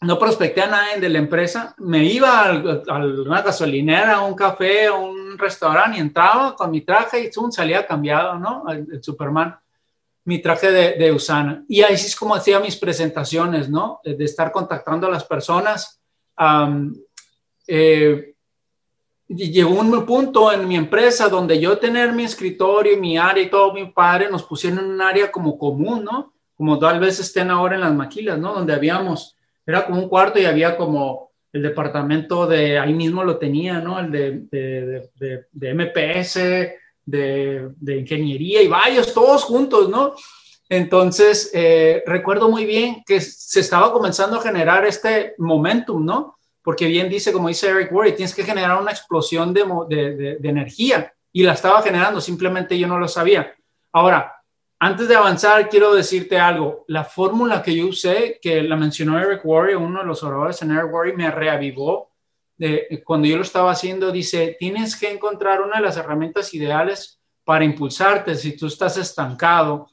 No 0.01 0.19
prospecté 0.19 0.63
a 0.63 0.69
nadie 0.69 1.01
de 1.01 1.09
la 1.11 1.19
empresa, 1.19 1.75
me 1.79 2.05
iba 2.05 2.49
a, 2.49 2.97
una 2.97 3.43
gasolinera, 3.43 4.15
a 4.15 4.23
un 4.23 4.35
café, 4.35 4.89
un 4.89 5.18
restaurante 5.39 5.99
y 5.99 6.01
entraba 6.01 6.55
con 6.55 6.71
mi 6.71 6.83
traje 6.83 7.25
y 7.25 7.33
zoom, 7.33 7.51
salía 7.51 7.87
cambiado, 7.87 8.39
¿no? 8.39 8.65
El, 8.69 9.03
Superman, 9.03 9.59
mi 10.25 10.41
traje 10.41 10.71
de, 10.71 10.93
de, 10.95 11.13
Usana. 11.13 11.65
Y 11.69 11.83
ahí 11.83 11.95
es 11.95 12.15
como 12.17 12.35
hacía 12.35 12.61
mis 12.61 12.77
presentaciones, 12.77 13.69
¿no? 13.69 14.01
De 14.05 14.25
estar 14.25 14.53
contactando 14.53 15.07
a 15.07 15.11
las 15.11 15.25
personas. 15.25 16.01
Eh, 17.67 18.35
llegó 19.29 19.71
un 19.71 20.07
punto 20.07 20.53
en 20.53 20.67
mi 20.67 20.77
empresa 20.77 21.29
donde 21.29 21.61
yo 21.61 21.79
tener 21.79 22.13
mi 22.13 22.25
escritorio 22.25 22.95
y 22.95 23.01
mi 23.01 23.19
área 23.19 23.43
y 23.43 23.51
todo 23.51 23.73
mi 23.73 23.87
padre 23.87 24.31
nos 24.31 24.43
pusieron 24.43 24.79
en 24.81 24.87
un 24.87 25.03
área 25.03 25.31
como 25.31 25.59
común, 25.59 26.05
¿no? 26.05 26.33
Como 26.55 26.79
tal 26.79 26.99
vez 26.99 27.21
estén 27.21 27.51
ahora 27.51 27.77
en 27.77 27.83
las 27.83 27.95
maquilas, 27.95 28.39
¿no? 28.39 28.55
Donde 28.55 28.73
habíamos 28.73 29.37
era 29.69 29.85
como 29.85 30.01
un 30.01 30.09
cuarto 30.09 30.39
y 30.39 30.47
había 30.47 30.79
como 30.79 31.28
el 31.53 31.63
departamento 31.63 32.47
de, 32.47 32.79
ahí 32.79 32.93
mismo 32.93 33.25
lo 33.25 33.39
tenía, 33.39 33.81
¿no? 33.81 33.99
El 33.99 34.11
de, 34.11 35.09
de, 35.19 35.47
de, 35.51 35.75
MPS, 35.75 36.39
de, 37.05 37.99
ingeniería 37.99 38.63
y 38.63 38.69
varios, 38.69 39.15
todos 39.15 39.45
juntos, 39.45 39.89
¿no? 39.89 40.15
Entonces, 40.69 41.51
eh, 41.55 42.03
recuerdo 42.07 42.51
muy 42.51 42.67
bien 42.67 43.03
que 43.07 43.21
se 43.21 43.61
estaba 43.61 43.93
comenzando 43.93 44.37
a 44.37 44.43
generar 44.43 44.85
este 44.85 45.35
momentum, 45.39 46.05
¿no? 46.05 46.39
Porque 46.63 46.87
bien 46.87 47.09
dice, 47.09 47.33
como 47.33 47.49
dice 47.49 47.71
Eric 47.71 47.91
Worre, 47.93 48.13
tienes 48.13 48.35
que 48.35 48.45
generar 48.45 48.81
una 48.81 48.91
explosión 48.91 49.55
de 49.55 50.39
energía 50.43 51.13
y 51.33 51.43
la 51.43 51.55
estaba 51.55 51.81
generando, 51.81 52.21
simplemente 52.21 52.79
yo 52.79 52.87
no 52.87 52.99
lo 52.99 53.09
sabía. 53.09 53.55
Ahora, 53.93 54.38
antes 54.81 55.09
de 55.09 55.17
avanzar, 55.17 55.69
quiero 55.69 55.93
decirte 55.93 56.39
algo. 56.39 56.85
La 56.87 57.05
fórmula 57.05 57.63
que 57.63 57.75
yo 57.75 57.89
usé, 57.89 58.39
que 58.41 58.63
la 58.63 58.77
mencionó 58.77 59.19
Eric 59.19 59.45
Worre, 59.45 59.75
uno 59.75 60.01
de 60.01 60.07
los 60.07 60.23
oradores 60.23 60.63
en 60.63 60.71
Eric 60.71 60.93
Worre, 60.93 61.15
me 61.15 61.31
reavivó. 61.31 62.13
De, 62.57 63.03
cuando 63.05 63.27
yo 63.27 63.37
lo 63.37 63.43
estaba 63.43 63.73
haciendo, 63.73 64.13
dice, 64.13 64.57
tienes 64.59 64.97
que 64.97 65.11
encontrar 65.11 65.61
una 65.63 65.77
de 65.77 65.83
las 65.83 65.97
herramientas 65.97 66.55
ideales 66.55 67.21
para 67.45 67.65
impulsarte 67.65 68.35
si 68.37 68.57
tú 68.57 68.67
estás 68.67 68.97
estancado 68.97 69.89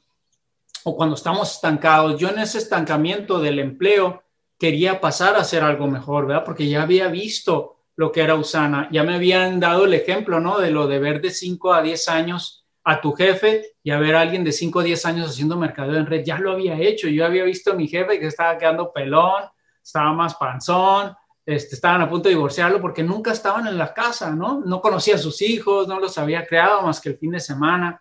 o 0.84 0.96
cuando 0.96 1.16
estamos 1.16 1.52
estancados. 1.52 2.20
Yo 2.20 2.28
en 2.28 2.38
ese 2.38 2.58
estancamiento 2.58 3.40
del 3.40 3.58
empleo 3.58 4.22
quería 4.58 5.00
pasar 5.00 5.34
a 5.34 5.40
hacer 5.40 5.64
algo 5.64 5.88
mejor, 5.88 6.26
¿verdad? 6.26 6.44
Porque 6.44 6.68
ya 6.68 6.82
había 6.82 7.08
visto 7.08 7.76
lo 7.96 8.12
que 8.12 8.20
era 8.20 8.34
Usana, 8.34 8.88
ya 8.92 9.02
me 9.02 9.14
habían 9.14 9.58
dado 9.58 9.86
el 9.86 9.94
ejemplo, 9.94 10.38
¿no? 10.38 10.58
De 10.58 10.70
lo 10.70 10.86
de 10.86 10.98
ver 10.98 11.20
de 11.20 11.30
5 11.30 11.72
a 11.72 11.82
10 11.82 12.08
años 12.08 12.65
a 12.88 13.00
tu 13.00 13.12
jefe 13.12 13.74
y 13.82 13.90
a 13.90 13.98
ver 13.98 14.14
a 14.14 14.20
alguien 14.20 14.44
de 14.44 14.52
5 14.52 14.78
o 14.78 14.82
10 14.82 15.06
años 15.06 15.28
haciendo 15.28 15.56
mercadeo 15.56 15.96
en 15.96 16.06
red. 16.06 16.22
Ya 16.24 16.38
lo 16.38 16.52
había 16.52 16.78
hecho. 16.78 17.08
Yo 17.08 17.26
había 17.26 17.42
visto 17.42 17.72
a 17.72 17.74
mi 17.74 17.88
jefe 17.88 18.20
que 18.20 18.28
estaba 18.28 18.56
quedando 18.56 18.92
pelón, 18.92 19.42
estaba 19.82 20.12
más 20.12 20.36
panzón, 20.36 21.12
este, 21.44 21.74
estaban 21.74 22.02
a 22.02 22.08
punto 22.08 22.28
de 22.28 22.36
divorciarlo 22.36 22.80
porque 22.80 23.02
nunca 23.02 23.32
estaban 23.32 23.66
en 23.66 23.76
la 23.76 23.92
casa, 23.92 24.30
¿no? 24.30 24.62
No 24.64 24.80
conocía 24.80 25.16
a 25.16 25.18
sus 25.18 25.42
hijos, 25.42 25.88
no 25.88 25.98
los 25.98 26.16
había 26.16 26.46
creado 26.46 26.82
más 26.82 27.00
que 27.00 27.08
el 27.08 27.18
fin 27.18 27.32
de 27.32 27.40
semana. 27.40 28.00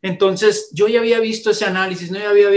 Entonces, 0.00 0.70
yo 0.72 0.88
ya 0.88 1.00
había 1.00 1.20
visto 1.20 1.50
ese 1.50 1.66
análisis, 1.66 2.10
no 2.10 2.18
ya 2.18 2.30
había, 2.30 2.48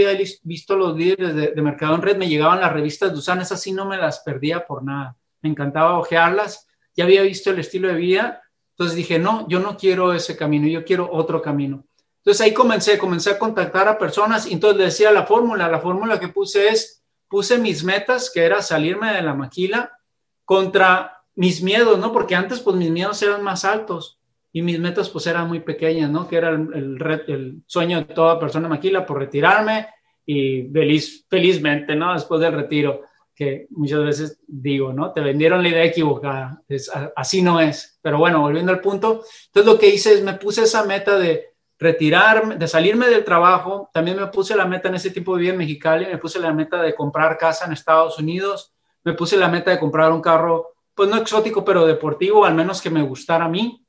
visto 0.44 0.74
los 0.74 0.96
líderes 0.96 1.34
de, 1.34 1.48
de, 1.48 1.62
mercado 1.62 1.94
en 1.96 2.02
red, 2.02 2.16
me 2.16 2.28
llegaban 2.28 2.60
las 2.60 2.72
revistas 2.72 3.12
de 3.12 3.18
Usana, 3.18 3.42
esas 3.42 3.60
sí 3.60 3.72
no 3.72 3.84
me 3.84 3.98
las 3.98 4.20
perdía 4.20 4.66
por 4.66 4.82
nada. 4.82 5.18
Me 5.42 5.50
encantaba 5.50 5.98
ojearlas, 5.98 6.66
ya 6.96 7.04
había 7.04 7.20
visto 7.20 7.50
el 7.50 7.58
estilo 7.58 7.88
de 7.88 7.94
vida, 7.94 8.42
entonces 8.78 8.96
dije, 8.96 9.18
no, 9.18 9.48
yo 9.48 9.58
no 9.58 9.76
quiero 9.76 10.12
ese 10.12 10.36
camino, 10.36 10.68
yo 10.68 10.84
quiero 10.84 11.10
otro 11.10 11.42
camino. 11.42 11.84
Entonces 12.18 12.40
ahí 12.46 12.54
comencé, 12.54 12.96
comencé 12.96 13.30
a 13.30 13.38
contactar 13.38 13.88
a 13.88 13.98
personas 13.98 14.46
y 14.46 14.52
entonces 14.52 14.78
decía 14.78 15.10
la 15.10 15.26
fórmula, 15.26 15.68
la 15.68 15.80
fórmula 15.80 16.20
que 16.20 16.28
puse 16.28 16.68
es, 16.68 17.02
puse 17.28 17.58
mis 17.58 17.82
metas, 17.82 18.30
que 18.32 18.44
era 18.44 18.62
salirme 18.62 19.12
de 19.12 19.22
la 19.22 19.34
maquila, 19.34 19.98
contra 20.44 21.24
mis 21.34 21.60
miedos, 21.60 21.98
¿no? 21.98 22.12
Porque 22.12 22.36
antes 22.36 22.60
pues 22.60 22.76
mis 22.76 22.90
miedos 22.90 23.20
eran 23.20 23.42
más 23.42 23.64
altos 23.64 24.20
y 24.52 24.62
mis 24.62 24.78
metas 24.78 25.08
pues 25.10 25.26
eran 25.26 25.48
muy 25.48 25.58
pequeñas, 25.58 26.08
¿no? 26.08 26.28
Que 26.28 26.36
era 26.36 26.50
el, 26.50 27.24
el, 27.26 27.62
sueño 27.66 27.98
de 27.98 28.14
toda 28.14 28.38
persona 28.38 28.68
maquila 28.68 29.04
por 29.04 29.18
retirarme 29.18 29.88
y 30.24 30.68
feliz, 30.72 31.26
felizmente, 31.28 31.96
¿no? 31.96 32.14
Después 32.14 32.40
del 32.40 32.52
retiro, 32.52 33.02
que 33.38 33.68
muchas 33.70 34.02
veces 34.02 34.40
digo, 34.48 34.92
¿no? 34.92 35.12
Te 35.12 35.20
vendieron 35.20 35.62
la 35.62 35.68
idea 35.68 35.84
equivocada, 35.84 36.60
es, 36.66 36.90
así 37.14 37.40
no 37.40 37.60
es. 37.60 38.00
Pero 38.02 38.18
bueno, 38.18 38.40
volviendo 38.40 38.72
al 38.72 38.80
punto, 38.80 39.22
entonces 39.46 39.72
lo 39.72 39.78
que 39.78 39.90
hice 39.90 40.12
es 40.12 40.24
me 40.24 40.32
puse 40.32 40.64
esa 40.64 40.84
meta 40.84 41.16
de 41.16 41.50
retirarme, 41.78 42.56
de 42.56 42.66
salirme 42.66 43.06
del 43.06 43.22
trabajo, 43.22 43.90
también 43.94 44.16
me 44.16 44.26
puse 44.26 44.56
la 44.56 44.66
meta 44.66 44.88
en 44.88 44.96
ese 44.96 45.10
tiempo 45.10 45.36
de 45.36 45.42
vida 45.42 45.52
en 45.52 45.58
Mexicali, 45.58 46.06
me 46.06 46.18
puse 46.18 46.40
la 46.40 46.52
meta 46.52 46.82
de 46.82 46.96
comprar 46.96 47.38
casa 47.38 47.66
en 47.66 47.72
Estados 47.72 48.18
Unidos, 48.18 48.74
me 49.04 49.12
puse 49.12 49.36
la 49.36 49.46
meta 49.46 49.70
de 49.70 49.78
comprar 49.78 50.10
un 50.10 50.20
carro 50.20 50.74
pues 50.96 51.08
no 51.08 51.16
exótico, 51.16 51.64
pero 51.64 51.86
deportivo, 51.86 52.44
al 52.44 52.56
menos 52.56 52.82
que 52.82 52.90
me 52.90 53.02
gustara 53.02 53.44
a 53.44 53.48
mí. 53.48 53.86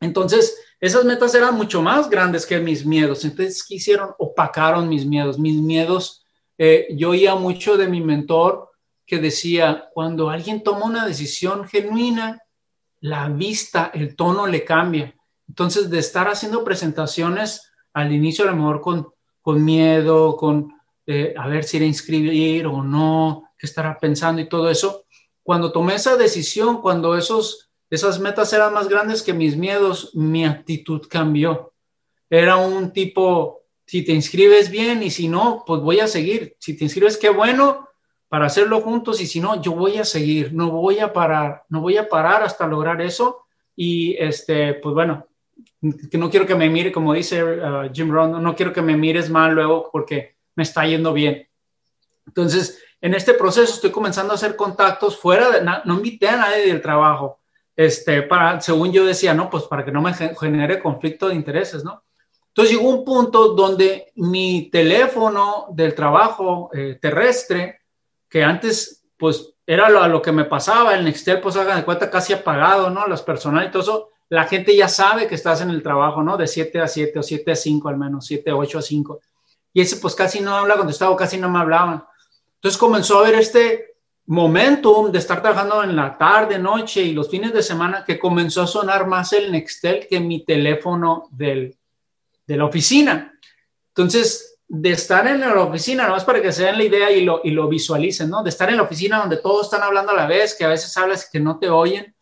Entonces, 0.00 0.58
esas 0.80 1.04
metas 1.04 1.34
eran 1.34 1.54
mucho 1.56 1.82
más 1.82 2.08
grandes 2.08 2.46
que 2.46 2.58
mis 2.58 2.86
miedos. 2.86 3.22
Entonces, 3.26 3.62
¿qué 3.62 3.74
hicieron? 3.74 4.14
Opacaron 4.16 4.88
mis 4.88 5.04
miedos. 5.04 5.38
Mis 5.38 5.60
miedos, 5.60 6.21
eh, 6.64 6.86
yo 6.94 7.10
oía 7.10 7.34
mucho 7.34 7.76
de 7.76 7.88
mi 7.88 8.00
mentor 8.00 8.70
que 9.04 9.18
decía, 9.18 9.88
cuando 9.92 10.30
alguien 10.30 10.62
toma 10.62 10.86
una 10.86 11.04
decisión 11.04 11.66
genuina, 11.66 12.40
la 13.00 13.28
vista, 13.28 13.90
el 13.92 14.14
tono 14.14 14.46
le 14.46 14.64
cambia. 14.64 15.12
Entonces, 15.48 15.90
de 15.90 15.98
estar 15.98 16.28
haciendo 16.28 16.62
presentaciones 16.62 17.72
al 17.92 18.12
inicio, 18.12 18.44
a 18.44 18.52
lo 18.52 18.56
mejor 18.56 18.80
con, 18.80 19.08
con 19.40 19.64
miedo, 19.64 20.36
con 20.36 20.72
eh, 21.04 21.34
a 21.36 21.48
ver 21.48 21.64
si 21.64 21.78
era 21.78 21.86
inscribir 21.86 22.68
o 22.68 22.84
no, 22.84 23.50
qué 23.58 23.66
estará 23.66 23.98
pensando 23.98 24.40
y 24.40 24.48
todo 24.48 24.70
eso, 24.70 25.02
cuando 25.42 25.72
tomé 25.72 25.96
esa 25.96 26.16
decisión, 26.16 26.80
cuando 26.80 27.16
esos, 27.16 27.72
esas 27.90 28.20
metas 28.20 28.52
eran 28.52 28.72
más 28.72 28.86
grandes 28.88 29.24
que 29.24 29.34
mis 29.34 29.56
miedos, 29.56 30.14
mi 30.14 30.44
actitud 30.44 31.08
cambió. 31.10 31.72
Era 32.30 32.54
un 32.54 32.92
tipo, 32.92 33.61
si 33.92 34.00
te 34.00 34.12
inscribes 34.12 34.70
bien 34.70 35.02
y 35.02 35.10
si 35.10 35.28
no, 35.28 35.64
pues 35.66 35.82
voy 35.82 36.00
a 36.00 36.06
seguir. 36.06 36.56
Si 36.58 36.74
te 36.74 36.84
inscribes, 36.84 37.18
qué 37.18 37.28
bueno 37.28 37.90
para 38.26 38.46
hacerlo 38.46 38.80
juntos 38.80 39.20
y 39.20 39.26
si 39.26 39.38
no, 39.38 39.60
yo 39.60 39.72
voy 39.72 39.98
a 39.98 40.06
seguir, 40.06 40.54
no 40.54 40.70
voy 40.70 41.00
a 41.00 41.12
parar, 41.12 41.64
no 41.68 41.82
voy 41.82 41.98
a 41.98 42.08
parar 42.08 42.42
hasta 42.42 42.66
lograr 42.66 43.02
eso. 43.02 43.44
Y 43.76 44.16
este, 44.18 44.72
pues 44.72 44.94
bueno, 44.94 45.26
que 46.10 46.16
no 46.16 46.30
quiero 46.30 46.46
que 46.46 46.54
me 46.54 46.70
mire, 46.70 46.90
como 46.90 47.12
dice 47.12 47.44
uh, 47.44 47.92
Jim 47.92 48.10
Rohn, 48.10 48.42
no 48.42 48.56
quiero 48.56 48.72
que 48.72 48.80
me 48.80 48.96
mires 48.96 49.28
mal 49.28 49.52
luego 49.52 49.90
porque 49.92 50.36
me 50.54 50.62
está 50.62 50.86
yendo 50.86 51.12
bien. 51.12 51.46
Entonces, 52.26 52.82
en 52.98 53.12
este 53.12 53.34
proceso 53.34 53.74
estoy 53.74 53.90
comenzando 53.90 54.32
a 54.32 54.36
hacer 54.36 54.56
contactos 54.56 55.18
fuera 55.18 55.50
de, 55.50 55.62
no, 55.62 55.94
invité 55.94 56.30
a 56.30 56.38
nadie 56.38 56.66
del 56.66 56.80
trabajo, 56.80 57.40
este, 57.76 58.22
para, 58.22 58.58
según 58.62 58.90
yo 58.90 59.04
decía, 59.04 59.34
no, 59.34 59.50
pues 59.50 59.64
para 59.64 59.84
que 59.84 59.92
no 59.92 60.00
me 60.00 60.14
genere 60.14 60.78
conflicto 60.78 61.28
de 61.28 61.34
intereses, 61.34 61.84
¿no? 61.84 62.02
Entonces 62.54 62.76
llegó 62.76 62.90
un 62.90 63.02
punto 63.02 63.54
donde 63.54 64.12
mi 64.16 64.68
teléfono 64.70 65.68
del 65.70 65.94
trabajo 65.94 66.68
eh, 66.74 66.98
terrestre, 67.00 67.80
que 68.28 68.44
antes, 68.44 69.04
pues 69.16 69.54
era 69.66 69.88
lo, 69.88 70.02
a 70.02 70.08
lo 70.08 70.20
que 70.20 70.32
me 70.32 70.44
pasaba, 70.44 70.94
el 70.94 71.04
Nextel, 71.04 71.40
pues 71.40 71.56
hagan 71.56 71.78
de 71.78 71.84
cuenta 71.84 72.10
casi 72.10 72.34
apagado, 72.34 72.90
¿no? 72.90 73.06
Las 73.06 73.22
personas 73.22 73.66
y 73.66 73.70
todo 73.70 73.82
eso, 73.82 74.10
la 74.28 74.44
gente 74.44 74.76
ya 74.76 74.86
sabe 74.86 75.26
que 75.26 75.34
estás 75.34 75.62
en 75.62 75.70
el 75.70 75.82
trabajo, 75.82 76.22
¿no? 76.22 76.36
De 76.36 76.46
7 76.46 76.78
a 76.80 76.88
7 76.88 77.18
o 77.18 77.22
7 77.22 77.52
a 77.52 77.56
5 77.56 77.88
al 77.88 77.96
menos, 77.96 78.26
7, 78.26 78.52
8 78.52 78.78
a 78.78 78.82
5. 78.82 79.20
Y 79.72 79.80
ese 79.80 79.96
pues 79.96 80.14
casi 80.14 80.40
no 80.40 80.54
habla 80.54 80.76
contestado, 80.76 81.16
casi 81.16 81.38
no 81.38 81.48
me 81.48 81.58
hablaban. 81.58 82.04
Entonces 82.56 82.78
comenzó 82.78 83.16
a 83.16 83.20
haber 83.22 83.36
este 83.36 83.94
momentum 84.26 85.10
de 85.10 85.18
estar 85.18 85.40
trabajando 85.40 85.82
en 85.82 85.96
la 85.96 86.18
tarde, 86.18 86.58
noche 86.58 87.00
y 87.00 87.12
los 87.12 87.30
fines 87.30 87.54
de 87.54 87.62
semana 87.62 88.04
que 88.04 88.18
comenzó 88.18 88.62
a 88.62 88.66
sonar 88.66 89.06
más 89.06 89.32
el 89.32 89.50
Nextel 89.50 90.06
que 90.06 90.20
mi 90.20 90.44
teléfono 90.44 91.28
del, 91.30 91.76
de 92.46 92.56
la 92.56 92.64
oficina. 92.64 93.32
Entonces, 93.88 94.52
de 94.74 94.90
estar 94.90 95.26
en 95.26 95.40
la 95.40 95.60
oficina, 95.60 96.08
más 96.08 96.24
para 96.24 96.40
que 96.40 96.50
se 96.50 96.64
den 96.64 96.78
la 96.78 96.84
idea 96.84 97.10
y 97.10 97.24
lo, 97.24 97.42
y 97.44 97.50
lo 97.50 97.68
visualicen, 97.68 98.30
¿no? 98.30 98.42
De 98.42 98.48
estar 98.48 98.70
en 98.70 98.78
la 98.78 98.84
oficina 98.84 99.18
donde 99.18 99.36
todos 99.36 99.66
están 99.66 99.82
hablando 99.82 100.12
a 100.12 100.16
la 100.16 100.26
vez, 100.26 100.54
que 100.54 100.64
a 100.64 100.68
veces 100.68 100.96
hablas 100.96 101.28
que 101.30 101.40
no 101.40 101.58
te 101.58 101.68
oyen. 101.68 102.14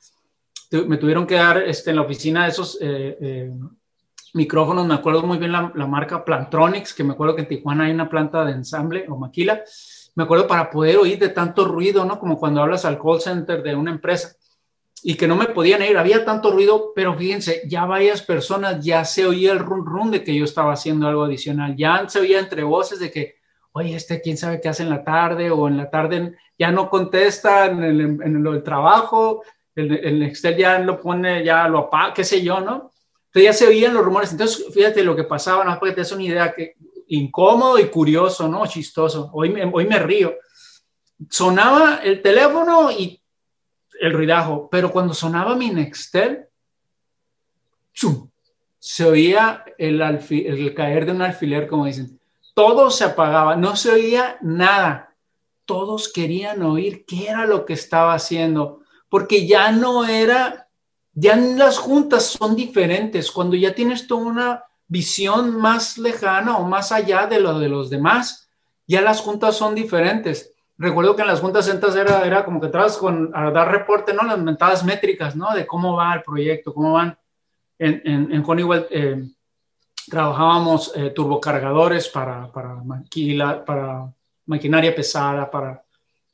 Me 0.73 0.97
tuvieron 0.97 1.27
que 1.27 1.37
dar 1.37 1.59
este, 1.59 1.91
en 1.91 1.97
la 1.97 2.03
oficina 2.03 2.49
esos 2.49 2.77
eh, 2.81 3.17
eh, 3.21 3.53
micrófonos, 4.35 4.87
me 4.87 4.95
acuerdo 4.95 5.23
muy 5.23 5.39
bien 5.39 5.53
la, 5.53 5.73
la, 5.75 5.87
marca 5.87 6.25
Plantronics, 6.25 6.93
que 6.93 7.05
me 7.05 7.13
acuerdo 7.13 7.37
que 7.37 7.43
en 7.43 7.49
Tijuana 7.49 7.85
hay 7.85 7.93
una 7.93 8.09
planta 8.09 8.45
de 8.45 8.53
ensamble 8.53 9.07
o 9.09 9.17
maquila, 9.17 9.63
me 10.17 10.25
acuerdo 10.25 10.49
para 10.49 10.71
poder 10.71 10.97
oír 10.97 11.19
de 11.19 11.29
tanto 11.29 11.65
ruido, 11.65 12.05
¿no? 12.05 12.19
Como 12.19 12.37
cuando 12.37 12.63
hablas 12.63 12.85
al 12.85 13.01
call 13.01 13.21
center 13.21 13.63
de 13.63 13.77
una 13.77 13.93
empresa 13.93 14.37
y 15.03 15.15
que 15.15 15.27
no 15.27 15.37
me 15.37 15.47
podían 15.47 15.83
ir, 15.83 15.97
había 15.97 16.25
tanto 16.25 16.51
ruido, 16.51 16.93
pero 16.95 17.17
fíjense, 17.17 17.63
ya 17.67 17.85
varias 17.85 18.23
personas 18.23 18.85
ya 18.85 19.05
se 19.05 19.27
oía 19.27 19.53
el 19.53 19.59
run 19.59 19.87
run 19.87 20.11
de 20.11 20.23
que 20.23 20.35
yo 20.35 20.45
estaba 20.45 20.73
haciendo 20.73 21.07
algo 21.07 21.25
adicional, 21.25 21.77
ya 21.77 22.09
se 22.09 22.21
oía 22.21 22.39
entre 22.39 22.63
voces 22.63 22.99
de 22.99 23.11
que, 23.11 23.37
oye, 23.73 23.95
este 23.95 24.21
quién 24.21 24.37
sabe 24.37 24.61
qué 24.61 24.69
hace 24.69 24.83
en 24.83 24.91
la 24.91 25.05
tarde 25.05 25.51
o 25.51 25.69
en 25.69 25.77
la 25.77 25.91
tarde 25.91 26.37
ya 26.59 26.71
no 26.71 26.91
contesta 26.91 27.67
en 27.67 27.83
el, 27.83 28.01
en 28.01 28.47
el 28.47 28.63
trabajo, 28.63 29.43
el, 29.75 29.93
el, 29.93 30.23
Excel 30.25 30.57
ya 30.57 30.79
lo 30.79 31.01
pone, 31.01 31.45
ya 31.45 31.67
lo 31.69 31.79
apaga, 31.79 32.13
qué 32.15 32.25
sé 32.25 32.43
yo, 32.43 32.61
¿no? 32.61 32.91
Entonces 33.27 33.45
ya 33.45 33.53
se 33.53 33.67
oían 33.67 33.95
los 33.95 34.05
rumores. 34.05 34.33
Entonces, 34.33 34.67
fíjate 34.75 35.05
lo 35.05 35.15
que 35.15 35.25
pasaba, 35.25 35.65
no 35.65 35.79
para 35.79 35.93
que 35.93 35.95
te 35.95 36.01
des 36.01 36.13
una 36.13 36.25
idea, 36.25 36.53
que 36.53 36.75
incómodo 37.07 37.79
y 37.79 37.87
curioso, 37.87 38.49
¿no? 38.49 38.67
Chistoso. 38.67 39.31
Hoy 39.33 39.51
me, 39.51 39.65
hoy 39.73 39.87
me 39.87 39.99
río. 39.99 40.35
Sonaba 41.29 42.01
el 42.03 42.23
teléfono 42.23 42.91
y 42.91 43.20
el 44.01 44.13
ruidajo, 44.15 44.69
pero 44.71 44.91
cuando 44.91 45.15
sonaba 45.15 45.55
mi 45.55 45.71
Nextel, 45.71 46.47
se 48.79 49.05
oía 49.05 49.65
el, 49.77 50.75
caer 50.75 51.07
de 51.07 51.13
un 51.13 51.23
alfiler, 51.23 51.69
como 51.69 51.85
dicen. 51.85 52.19
Todo 52.55 52.91
se 52.91 53.05
apagaba, 53.05 53.57
no 53.57 53.77
se 53.77 53.91
oía 53.91 54.39
nada. 54.41 55.15
Todos 55.67 56.11
querían 56.13 56.63
oír 56.63 57.05
qué 57.07 57.29
era 57.29 57.45
lo 57.47 57.65
que 57.65 57.75
estaba 57.75 58.15
haciendo, 58.15 58.81
porque 59.09 59.47
ya 59.47 59.71
no 59.71 60.05
era, 60.05 60.69
ya 61.13 61.37
las 61.37 61.79
juntas 61.79 62.25
son 62.25 62.57
diferentes. 62.57 63.31
Cuando 63.31 63.55
ya 63.55 63.75
tienes 63.75 64.07
toda 64.07 64.23
una 64.23 64.65
visión 64.89 65.57
más 65.57 65.99
lejana 65.99 66.57
o 66.57 66.65
más 66.65 66.91
allá 66.91 67.27
de 67.27 67.39
lo 67.39 67.59
de 67.59 67.69
los 67.69 67.91
demás. 67.91 68.49
Ya 68.87 69.03
las 69.03 69.21
juntas 69.21 69.57
son 69.57 69.75
diferentes. 69.75 70.53
Recuerdo 70.81 71.15
que 71.15 71.21
en 71.21 71.29
las 71.29 71.41
juntas 71.41 71.67
centras 71.67 71.95
era, 71.95 72.27
era 72.27 72.43
como 72.43 72.59
que 72.59 72.69
traes 72.69 72.97
con, 72.97 73.31
a 73.35 73.51
dar 73.51 73.71
reporte, 73.71 74.15
¿no? 74.15 74.23
Las 74.23 74.39
mentadas 74.39 74.83
métricas, 74.83 75.37
¿no? 75.37 75.53
De 75.55 75.67
cómo 75.67 75.95
va 75.95 76.15
el 76.15 76.23
proyecto, 76.23 76.73
cómo 76.73 76.95
van. 76.95 77.19
En, 77.79 78.01
en, 78.05 78.33
en 78.33 78.45
Honeywell 78.47 78.87
eh, 78.91 79.29
trabajábamos 80.09 80.93
eh, 80.97 81.11
turbocargadores 81.11 82.09
para, 82.09 82.51
para, 82.51 82.77
maquila, 82.77 83.63
para 83.63 84.11
maquinaria 84.47 84.95
pesada, 84.95 85.51
para, 85.51 85.83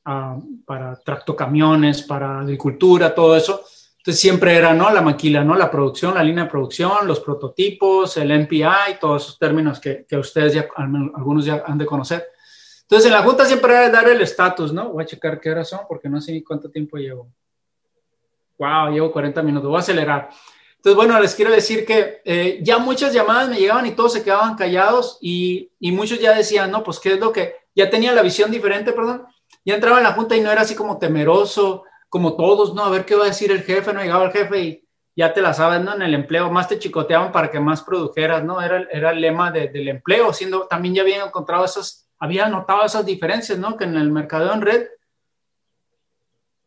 uh, 0.07 0.65
para 0.65 0.95
tractocamiones, 0.95 2.03
para 2.03 2.41
agricultura, 2.41 3.13
todo 3.13 3.37
eso 3.37 3.65
entonces 4.07 4.21
siempre 4.21 4.55
era, 4.55 4.73
¿no? 4.73 4.89
La 4.93 5.03
maquila, 5.03 5.43
¿no? 5.43 5.57
La 5.57 5.69
producción, 5.69 6.15
la 6.15 6.23
línea 6.23 6.45
de 6.45 6.51
producción, 6.51 7.09
los 7.09 7.19
prototipos, 7.19 8.17
el 8.17 8.31
MPI, 8.31 9.01
todos 9.01 9.25
esos 9.25 9.39
términos 9.41 9.81
que, 9.81 10.07
que 10.09 10.17
ustedes 10.17 10.55
ya, 10.55 10.69
algunos 10.77 11.45
ya 11.45 11.65
han 11.67 11.77
de 11.77 11.87
conocer. 11.87 12.25
Entonces 12.88 13.07
en 13.07 13.12
la 13.12 13.22
junta 13.22 13.44
siempre 13.44 13.72
era 13.72 13.90
dar 13.90 14.09
el 14.09 14.20
estatus, 14.20 14.72
¿no? 14.72 14.90
Voy 14.90 15.03
a 15.03 15.07
checar 15.07 15.40
qué 15.40 15.51
horas 15.51 15.68
son 15.68 15.81
porque 15.88 16.09
no 16.09 16.20
sé 16.20 16.33
ni 16.33 16.42
cuánto 16.42 16.70
tiempo 16.70 16.96
llevo. 16.96 17.29
Wow, 18.59 18.92
llevo 18.92 19.11
40 19.11 19.42
minutos, 19.42 19.68
voy 19.68 19.77
a 19.77 19.81
acelerar. 19.81 20.31
Entonces, 20.77 20.96
bueno, 20.96 21.18
les 21.18 21.35
quiero 21.35 21.51
decir 21.51 21.85
que 21.85 22.22
eh, 22.25 22.61
ya 22.62 22.79
muchas 22.79 23.12
llamadas 23.12 23.49
me 23.49 23.57
llegaban 23.57 23.87
y 23.87 23.90
todos 23.90 24.12
se 24.12 24.22
quedaban 24.22 24.55
callados 24.55 25.18
y, 25.20 25.72
y 25.80 25.91
muchos 25.91 26.20
ya 26.20 26.32
decían, 26.37 26.70
no, 26.70 26.84
pues 26.84 27.01
qué 27.01 27.14
es 27.14 27.20
lo 27.20 27.32
que, 27.32 27.57
ya 27.74 27.91
tenía 27.91 28.12
la 28.12 28.22
visión 28.22 28.53
diferente, 28.53 28.93
perdón, 28.93 29.26
ya 29.64 29.74
entraba 29.74 29.99
en 29.99 30.05
la 30.05 30.12
junta 30.12 30.37
y 30.37 30.41
no 30.41 30.51
era 30.53 30.61
así 30.61 30.76
como 30.76 30.99
temeroso, 30.99 31.82
como 32.09 32.37
todos, 32.37 32.72
¿no? 32.72 32.84
A 32.84 32.91
ver 32.91 33.05
qué 33.05 33.16
va 33.16 33.24
a 33.24 33.28
decir 33.28 33.51
el 33.51 33.64
jefe, 33.64 33.93
¿no? 33.93 34.01
Llegaba 34.01 34.26
el 34.26 34.32
jefe 34.32 34.61
y 34.61 34.89
ya 35.16 35.34
te 35.34 35.43
la 35.43 35.53
sabes, 35.53 35.80
¿no? 35.80 35.95
En 35.95 36.03
el 36.03 36.14
empleo, 36.14 36.51
más 36.51 36.68
te 36.68 36.78
chicoteaban 36.78 37.32
para 37.32 37.51
que 37.51 37.59
más 37.59 37.82
produjeras, 37.82 38.45
¿no? 38.45 38.62
Era, 38.62 38.87
era 38.91 39.11
el 39.11 39.20
lema 39.20 39.51
del 39.51 39.89
empleo, 39.89 40.32
siendo, 40.32 40.68
también 40.68 40.95
ya 40.95 41.03
habían 41.03 41.26
encontrado 41.26 41.64
esas, 41.64 42.06
había 42.19 42.49
notado 42.49 42.85
esas 42.85 43.05
diferencias, 43.05 43.59
¿no? 43.59 43.77
Que 43.77 43.85
en 43.85 43.97
el 43.97 44.11
mercado 44.11 44.53
en 44.53 44.62
red 44.62 44.87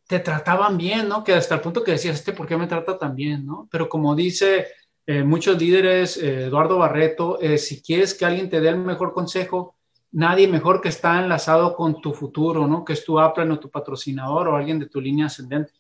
te 0.08 0.20
trataban 0.20 0.78
bien, 0.78 1.08
¿no? 1.08 1.24
Que 1.24 1.34
hasta 1.34 1.56
el 1.56 1.62
punto 1.62 1.84
que 1.84 1.92
decías, 1.92 2.16
este, 2.18 2.34
¿por 2.34 2.48
qué 2.48 2.58
me 2.58 2.68
trata 2.68 2.98
tan 2.98 3.16
bien, 3.16 3.46
¿no? 3.46 3.68
Pero 3.72 3.88
como 3.88 4.16
dice 4.16 4.68
eh, 5.06 5.24
muchos 5.24 5.60
líderes, 5.60 6.18
eh, 6.18 6.46
Eduardo 6.46 6.78
Barreto, 6.78 7.40
eh, 7.40 7.58
si 7.58 7.82
quieres 7.82 8.14
que 8.14 8.26
alguien 8.26 8.50
te 8.50 8.60
dé 8.60 8.70
el 8.70 8.78
mejor 8.78 9.14
consejo, 9.14 9.76
nadie 10.12 10.48
mejor 10.48 10.82
que 10.82 10.90
está 10.90 11.20
enlazado 11.20 11.76
con 11.76 12.02
tu 12.02 12.14
futuro, 12.14 12.68
¿no? 12.68 12.84
Que 12.84 12.94
es 12.94 13.06
tu 13.06 13.20
Apple 13.20 13.52
o 13.52 13.60
tu 13.60 13.70
patrocinador 13.70 14.48
o 14.48 14.56
alguien 14.56 14.80
de 14.80 14.88
tu 14.88 15.00
línea 15.00 15.28
ascendente. 15.28 15.74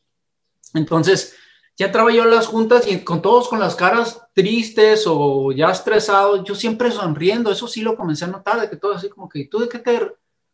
Entonces, 0.73 1.35
ya 1.79 1.85
entraba 1.85 2.11
yo 2.11 2.23
a 2.23 2.27
las 2.27 2.47
juntas 2.47 2.85
y 2.91 2.99
con 3.05 3.21
todos 3.21 3.47
con 3.47 3.57
las 3.57 3.73
caras 3.73 4.21
tristes 4.33 5.05
o 5.07 5.53
ya 5.53 5.71
estresados, 5.71 6.43
yo 6.43 6.53
siempre 6.53 6.91
sonriendo, 6.91 7.49
eso 7.49 7.69
sí 7.69 7.81
lo 7.81 7.95
comencé 7.95 8.25
a 8.25 8.27
notar, 8.27 8.59
de 8.59 8.69
que 8.69 8.75
todo 8.75 8.93
así 8.93 9.07
como 9.07 9.29
que, 9.29 9.45
¿tú 9.45 9.59
de 9.59 9.69
qué 9.69 9.79
te, 9.79 10.11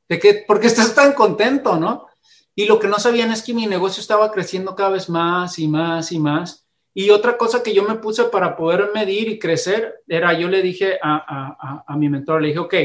de 0.08 0.20
qué, 0.20 0.46
por 0.48 0.60
qué 0.60 0.68
estás 0.68 0.94
tan 0.94 1.14
contento, 1.14 1.78
no? 1.78 2.06
Y 2.54 2.68
lo 2.68 2.78
que 2.78 2.88
no 2.88 3.00
sabían 3.00 3.32
es 3.32 3.42
que 3.42 3.56
mi 3.56 3.66
negocio 3.66 4.02
estaba 4.02 4.32
creciendo 4.32 4.76
cada 4.76 4.92
vez 4.92 5.10
más 5.10 5.58
y 5.58 5.68
más 5.68 6.12
y 6.12 6.20
más. 6.20 6.68
Y 6.94 7.10
otra 7.10 7.38
cosa 7.38 7.64
que 7.64 7.74
yo 7.74 7.82
me 7.84 7.96
puse 7.96 8.26
para 8.26 8.56
poder 8.56 8.92
medir 8.94 9.28
y 9.28 9.40
crecer 9.40 10.04
era, 10.08 10.32
yo 10.34 10.48
le 10.48 10.62
dije 10.62 11.00
a, 11.02 11.16
a, 11.60 11.84
a 11.92 11.98
mi 11.98 12.08
mentor, 12.08 12.44
le 12.44 12.50
dije, 12.50 12.60
ok, 12.60 12.76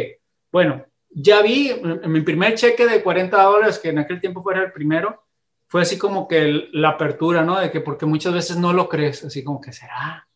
bueno, 0.51 0.83
ya 1.11 1.43
vi 1.43 1.69
en 1.69 2.11
mi 2.11 2.23
primer 2.23 2.55
cheque 2.55 2.87
de 2.87 3.03
40 3.03 3.43
dólares, 3.43 3.79
que 3.79 3.91
en 3.91 3.99
aquel 3.99 4.19
tiempo 4.19 4.43
fuera 4.43 4.63
el 4.63 4.73
primero, 4.73 5.25
fue 5.71 5.83
así 5.83 5.97
como 5.97 6.27
que 6.27 6.69
la 6.73 6.91
apertura, 6.91 7.45
¿no? 7.45 7.61
De 7.61 7.71
que 7.71 7.81
porque 7.81 8.05
muchas 8.05 8.35
veces 8.35 8.57
no 8.57 8.73
lo 8.73 8.89
crees, 8.89 9.25
así 9.25 9.45
como 9.45 9.61
que 9.61 9.73
será, 9.73 10.27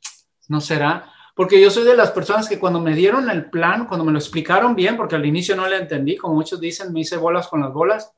no 0.47 0.61
será. 0.61 1.12
Porque 1.35 1.61
yo 1.61 1.72
soy 1.72 1.82
de 1.82 1.97
las 1.97 2.12
personas 2.12 2.49
que 2.49 2.61
cuando 2.61 2.80
me 2.80 2.95
dieron 2.95 3.28
el 3.28 3.51
plan, 3.51 3.87
cuando 3.89 4.05
me 4.05 4.12
lo 4.12 4.18
explicaron 4.18 4.76
bien, 4.76 4.97
porque 4.97 5.16
al 5.16 5.26
inicio 5.26 5.57
no 5.57 5.66
le 5.66 5.78
entendí, 5.78 6.16
como 6.16 6.35
muchos 6.35 6.61
dicen, 6.61 6.93
me 6.93 7.01
hice 7.01 7.16
bolas 7.16 7.49
con 7.49 7.62
las 7.62 7.72
bolas. 7.72 8.12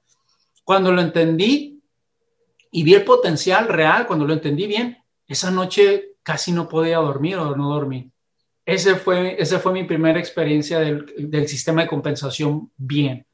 Cuando 0.63 0.93
lo 0.93 1.01
entendí 1.01 1.83
y 2.71 2.83
vi 2.83 2.93
el 2.93 3.05
potencial 3.05 3.67
real, 3.67 4.07
cuando 4.07 4.27
lo 4.27 4.35
entendí 4.35 4.67
bien, 4.67 4.99
esa 5.27 5.51
noche 5.51 6.17
casi 6.23 6.53
no 6.53 6.69
podía 6.69 6.99
dormir 6.99 7.37
o 7.37 7.57
no 7.57 7.71
dormí. 7.71 8.13
Ese 8.67 8.95
fue, 8.95 9.41
esa 9.41 9.59
fue 9.59 9.73
mi 9.73 9.85
primera 9.85 10.19
experiencia 10.19 10.81
del, 10.81 11.07
del 11.17 11.49
sistema 11.49 11.81
de 11.81 11.89
compensación 11.89 12.71
bien. 12.77 13.27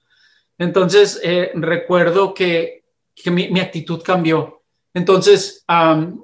Entonces, 0.57 1.21
eh, 1.25 1.51
recuerdo 1.57 2.33
que 2.33 2.82
que 3.15 3.31
mi, 3.31 3.61
actitud 3.61 4.03
cambió. 4.03 4.63
Entonces, 4.95 5.65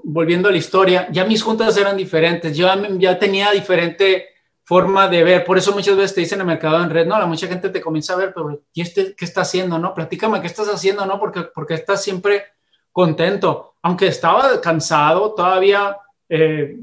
volviendo 0.05 0.49
a 0.49 0.53
la 0.53 0.59
historia, 0.59 1.09
ya 1.11 1.24
mis 1.24 1.43
juntas 1.43 1.76
eran 1.76 1.97
diferentes, 1.97 2.57
yo 2.57 2.68
ya 2.99 3.18
tenía 3.18 3.51
diferente 3.51 4.26
forma 4.64 5.09
de 5.09 5.24
ver, 5.24 5.45
por 5.47 5.57
eso 5.57 5.72
muchas 5.72 5.97
veces 5.97 6.14
te 6.14 6.20
dicen 6.20 6.36
en 6.36 6.41
el 6.43 6.47
mercado 6.49 6.82
en 6.82 6.91
red, 6.91 7.07
no, 7.07 7.18
la 7.18 7.24
mucha 7.24 7.47
gente 7.47 7.70
te 7.70 7.80
comienza 7.80 8.12
a 8.12 8.16
ver, 8.16 8.34
pero 8.34 8.61
¿y 8.74 8.82
este 8.82 9.14
qué 9.16 9.24
está 9.24 9.41
haciendo? 9.41 9.78
No, 9.78 9.95
platícame 9.95 10.43
qué 10.43 10.47
estás 10.47 10.68
haciendo, 10.68 11.07
¿no? 11.07 11.18
Porque, 11.18 11.45
porque 11.55 11.72
estás 11.72 12.03
siempre 12.03 12.45
contento, 12.93 13.76
aunque 13.80 14.09
estaba 14.09 14.61
cansado, 14.61 15.32
todavía, 15.32 15.97
eh, 16.28 16.80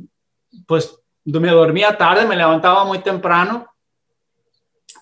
pues 0.66 0.98
me 1.26 1.52
dormía 1.52 1.96
tarde, 1.96 2.26
me 2.26 2.36
levantaba 2.36 2.86
muy 2.86 3.00
temprano, 3.00 3.68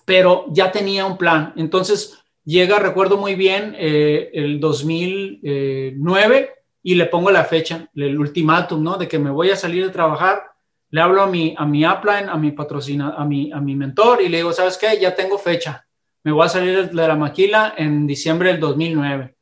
pero 0.04 0.44
ya 0.48 0.70
tenía 0.70 1.06
un 1.06 1.16
plan. 1.16 1.52
Entonces, 1.56 2.18
Llega, 2.44 2.78
recuerdo 2.78 3.16
muy 3.16 3.34
bien, 3.36 3.74
eh, 3.78 4.30
el 4.34 4.60
2009 4.60 6.50
y 6.82 6.94
le 6.94 7.06
pongo 7.06 7.30
la 7.30 7.44
fecha, 7.44 7.88
el 7.94 8.18
ultimátum, 8.18 8.82
¿no? 8.82 8.98
De 8.98 9.08
que 9.08 9.18
me 9.18 9.30
voy 9.30 9.50
a 9.50 9.56
salir 9.56 9.86
de 9.86 9.92
trabajar. 9.92 10.42
Le 10.90 11.00
hablo 11.00 11.22
a 11.22 11.26
mi, 11.26 11.54
a 11.56 11.64
mi 11.64 11.86
upline, 11.86 12.28
a 12.28 12.36
mi 12.36 12.52
patrocina, 12.52 13.14
a 13.16 13.24
mi, 13.24 13.50
a 13.50 13.60
mi 13.60 13.74
mentor 13.74 14.20
y 14.20 14.28
le 14.28 14.38
digo, 14.38 14.52
¿sabes 14.52 14.76
qué? 14.76 14.98
Ya 15.00 15.14
tengo 15.14 15.38
fecha. 15.38 15.86
Me 16.22 16.32
voy 16.32 16.44
a 16.44 16.50
salir 16.50 16.90
de 16.90 17.08
la 17.08 17.16
maquila 17.16 17.74
en 17.78 18.06
diciembre 18.06 18.50
del 18.50 18.60
2009. 18.60 19.34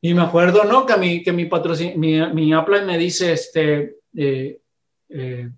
Y 0.00 0.14
me 0.14 0.22
acuerdo, 0.22 0.64
¿no? 0.64 0.84
Que 0.84 0.96
mi, 0.96 1.22
que 1.22 1.32
mi, 1.32 1.48
mi, 1.96 2.26
mi 2.32 2.54
upline 2.54 2.86
me 2.86 2.98
dice, 2.98 3.32
este, 3.32 3.98
eh, 4.16 4.58
eh, 5.08 5.48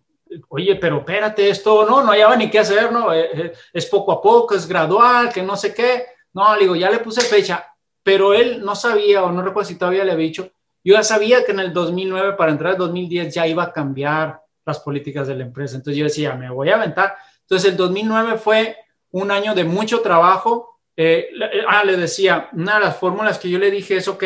oye, 0.49 0.76
pero 0.76 0.99
espérate, 0.99 1.49
esto 1.49 1.86
no, 1.86 2.03
no 2.03 2.11
hallaba 2.12 2.36
ni 2.36 2.51
qué 2.51 2.59
hacer, 2.59 2.93
¿no? 2.93 3.09
es 3.12 3.86
poco 3.86 4.12
a 4.12 4.20
poco, 4.20 4.55
es 4.55 4.66
gradual, 4.68 5.32
que 5.32 5.43
no 5.43 5.57
sé 5.57 5.72
qué. 5.72 6.05
No, 6.35 6.55
le 6.55 6.62
digo, 6.62 6.76
ya 6.76 6.91
le 6.91 6.99
puse 6.99 7.20
fecha, 7.20 7.66
pero 8.03 8.35
él 8.35 8.64
no 8.64 8.74
sabía, 8.74 9.22
o 9.22 9.33
no 9.33 9.43
recuerdo 9.43 9.68
si 9.68 9.76
todavía 9.76 10.05
le 10.05 10.12
había 10.12 10.26
dicho, 10.26 10.51
yo 10.85 10.95
ya 10.95 11.03
sabía 11.03 11.45
que 11.45 11.53
en 11.53 11.61
el 11.61 11.72
2009, 11.72 12.35
para 12.35 12.53
entrar 12.53 12.72
en 12.72 12.78
2010, 12.78 13.35
ya 13.35 13.47
iba 13.47 13.62
a 13.62 13.72
cambiar 13.72 14.41
las 14.64 14.80
políticas 14.80 15.28
de 15.28 15.37
la 15.37 15.45
empresa. 15.45 15.76
Entonces 15.76 15.99
yo 15.99 16.05
decía, 16.05 16.35
me 16.35 16.51
voy 16.51 16.70
a 16.70 16.76
aventar. 16.76 17.14
Entonces 17.43 17.70
el 17.70 17.76
2009 17.76 18.39
fue 18.39 18.76
un 19.11 19.30
año 19.30 19.55
de 19.55 19.64
mucho 19.64 20.01
trabajo. 20.01 20.80
Eh, 20.97 21.28
ah, 21.68 21.85
le 21.85 21.97
decía, 21.97 22.49
una 22.53 22.74
de 22.74 22.80
las 22.80 22.97
fórmulas 22.97 23.39
que 23.39 23.49
yo 23.49 23.59
le 23.59 23.70
dije 23.70 23.97
es, 23.97 24.09
ok, 24.09 24.24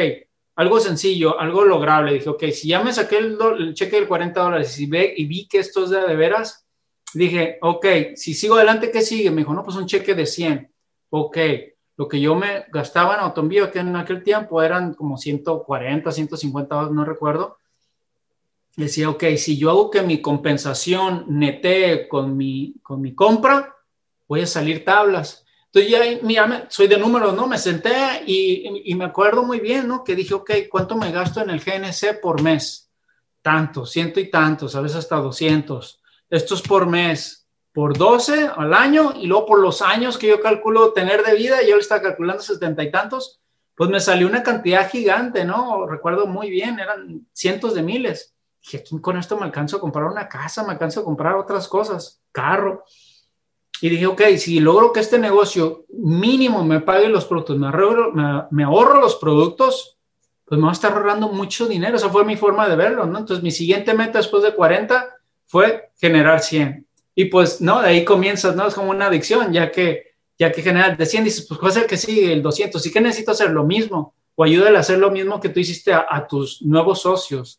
algo 0.57 0.81
sencillo, 0.81 1.39
algo 1.39 1.65
lograble. 1.65 2.15
Dije, 2.15 2.31
ok, 2.31 2.45
si 2.53 2.69
ya 2.69 2.83
me 2.83 2.93
saqué 2.93 3.19
el, 3.19 3.75
cheque 3.75 4.01
de 4.01 4.09
40 4.09 4.41
dólares 4.41 4.79
y, 4.79 4.87
ve, 4.87 5.13
y 5.17 5.27
vi 5.27 5.47
que 5.47 5.59
esto 5.59 5.85
es 5.85 5.91
de, 5.91 6.01
de 6.01 6.17
veras, 6.17 6.67
dije, 7.13 7.59
ok, 7.61 7.87
si 8.15 8.33
sigo 8.33 8.57
adelante, 8.57 8.91
¿qué 8.91 9.03
sigue? 9.03 9.31
Me 9.31 9.43
dijo, 9.43 9.53
no, 9.53 9.63
pues 9.63 9.77
un 9.77 9.87
cheque 9.87 10.15
de 10.15 10.25
100. 10.25 10.73
Ok, 11.11 11.37
lo 11.97 12.09
que 12.09 12.21
yo 12.21 12.35
me 12.35 12.67
gastaba 12.69 13.15
en 13.15 13.21
autoenvío, 13.21 13.71
que 13.71 13.79
en 13.79 13.97
aquel 13.97 14.23
tiempo 14.23 14.63
eran 14.63 14.95
como 14.95 15.17
140, 15.17 16.13
150 16.13 16.91
no 16.91 17.05
recuerdo, 17.05 17.59
decía, 18.77 19.09
ok, 19.09 19.25
si 19.39 19.57
yo 19.57 19.71
hago 19.71 19.91
que 19.91 20.03
mi 20.03 20.21
compensación 20.21 21.25
netee 21.29 22.07
con 22.09 22.37
mi, 22.37 22.75
con 22.83 23.01
mi 23.01 23.15
compra, 23.15 23.75
voy 24.29 24.43
a 24.43 24.47
salir 24.47 24.85
tablas. 24.85 25.45
Entonces 25.73 25.91
ya, 25.91 26.27
mira, 26.27 26.67
soy 26.69 26.87
de 26.87 26.99
números, 26.99 27.35
¿no? 27.35 27.47
Me 27.47 27.59
senté 27.59 28.23
y, 28.27 28.91
y, 28.91 28.95
me 28.95 29.07
acuerdo 29.07 29.43
muy 29.43 29.61
bien, 29.61 29.89
¿no? 29.89 30.05
Que 30.05 30.15
dije, 30.15 30.35
ok, 30.35 30.51
¿cuánto 30.71 30.97
me 30.97 31.11
gasto 31.11 31.41
en 31.41 31.51
el 31.51 31.61
GNC 31.61 32.21
por 32.21 32.43
mes? 32.43 32.91
Tanto, 33.41 33.87
ciento 33.87 34.21
y 34.21 34.31
tantos, 34.31 34.75
a 34.75 34.81
veces 34.81 34.99
hasta 34.99 35.17
200. 35.17 36.03
Esto 36.29 36.55
es 36.55 36.63
por 36.63 36.87
mes 36.87 37.46
por 37.77 37.99
12 37.99 38.53
al 38.57 38.73
año 38.73 39.13
y 39.21 39.27
luego 39.27 39.45
por 39.45 39.61
los 39.61 39.83
años 39.83 40.17
que 40.17 40.29
yo 40.29 40.41
calculo 40.41 40.95
tener 40.95 41.23
de 41.23 41.35
vida, 41.35 41.59
yo 41.61 41.75
le 41.75 41.83
estaba 41.83 42.01
calculando 42.01 42.43
setenta 42.43 42.83
y 42.83 42.91
tantos, 42.91 43.39
pues 43.75 43.91
me 43.91 44.01
salió 44.01 44.27
una 44.27 44.43
cantidad 44.43 44.89
gigante, 44.89 45.45
¿no? 45.45 45.87
Recuerdo 45.87 46.27
muy 46.27 46.49
bien, 46.49 46.81
eran 46.81 47.27
cientos 47.35 47.75
de 47.75 47.83
miles. 47.83 48.35
Dije, 48.63 48.79
aquí 48.79 48.99
con 48.99 49.19
esto 49.19 49.37
me 49.37 49.45
alcanzo 49.45 49.77
a 49.77 49.81
comprar 49.81 50.07
una 50.07 50.27
casa, 50.27 50.65
me 50.65 50.73
alcanzo 50.73 51.01
a 51.01 51.05
comprar 51.05 51.35
otras 51.35 51.69
cosas, 51.69 52.23
carro. 52.33 52.83
Y 53.83 53.91
dije, 53.91 54.07
ok, 54.07 54.23
si 54.39 54.59
logro 54.59 54.91
que 54.91 55.01
este 55.01 55.19
negocio 55.19 55.85
mínimo 55.91 56.65
me 56.65 56.81
pague 56.81 57.11
los 57.11 57.27
productos, 57.27 57.59
me 57.59 57.67
ahorro, 57.67 58.11
me, 58.51 58.65
ahorro 58.65 59.03
los 59.03 59.17
productos, 59.17 59.99
pues 60.47 60.59
me 60.59 60.65
va 60.65 60.71
a 60.71 60.73
estar 60.73 60.95
ahorrando 60.95 61.29
mucho 61.29 61.69
dinero. 61.69 61.99
Esa 61.99 62.09
fue 62.09 62.25
mi 62.25 62.39
forma 62.39 62.67
de 62.71 62.77
verlo, 62.77 63.05
¿no? 63.05 63.19
Entonces, 63.19 63.45
mi 63.45 63.51
siguiente 63.51 63.93
meta 63.93 64.17
después 64.17 64.43
de 64.43 64.55
40 64.55 65.15
fue 65.45 65.91
generar 66.01 66.41
100. 66.41 66.86
Y 67.19 67.25
pues, 67.25 67.63
¿no? 67.63 67.81
De 67.81 67.89
ahí 67.89 68.05
comienzas, 68.05 68.55
¿no? 68.55 68.69
Es 68.69 68.75
como 68.75 68.91
una 68.91 69.07
adicción, 69.07 69.51
ya 69.51 69.73
que, 69.73 70.13
ya 70.39 70.53
que 70.53 70.61
general 70.61 70.99
de 70.99 71.07
100 71.07 71.25
dices, 71.25 71.47
pues, 71.49 71.59
¿cuál 71.59 71.73
es 71.73 71.79
el 71.79 71.87
que 71.87 71.97
sigue? 71.97 72.31
El 72.31 72.43
200. 72.43 72.85
¿Y 72.85 72.93
que 72.93 73.01
necesito 73.01 73.33
hacer 73.33 73.51
lo 73.51 73.65
mismo? 73.65 74.15
O 74.35 74.45
ayúdale 74.45 74.77
a 74.77 74.81
hacer 74.81 74.99
lo 74.99 75.11
mismo 75.11 75.41
que 75.41 75.49
tú 75.49 75.59
hiciste 75.59 75.95
a, 75.95 76.27
tus 76.29 76.61
nuevos 76.61 77.01
socios. 77.01 77.59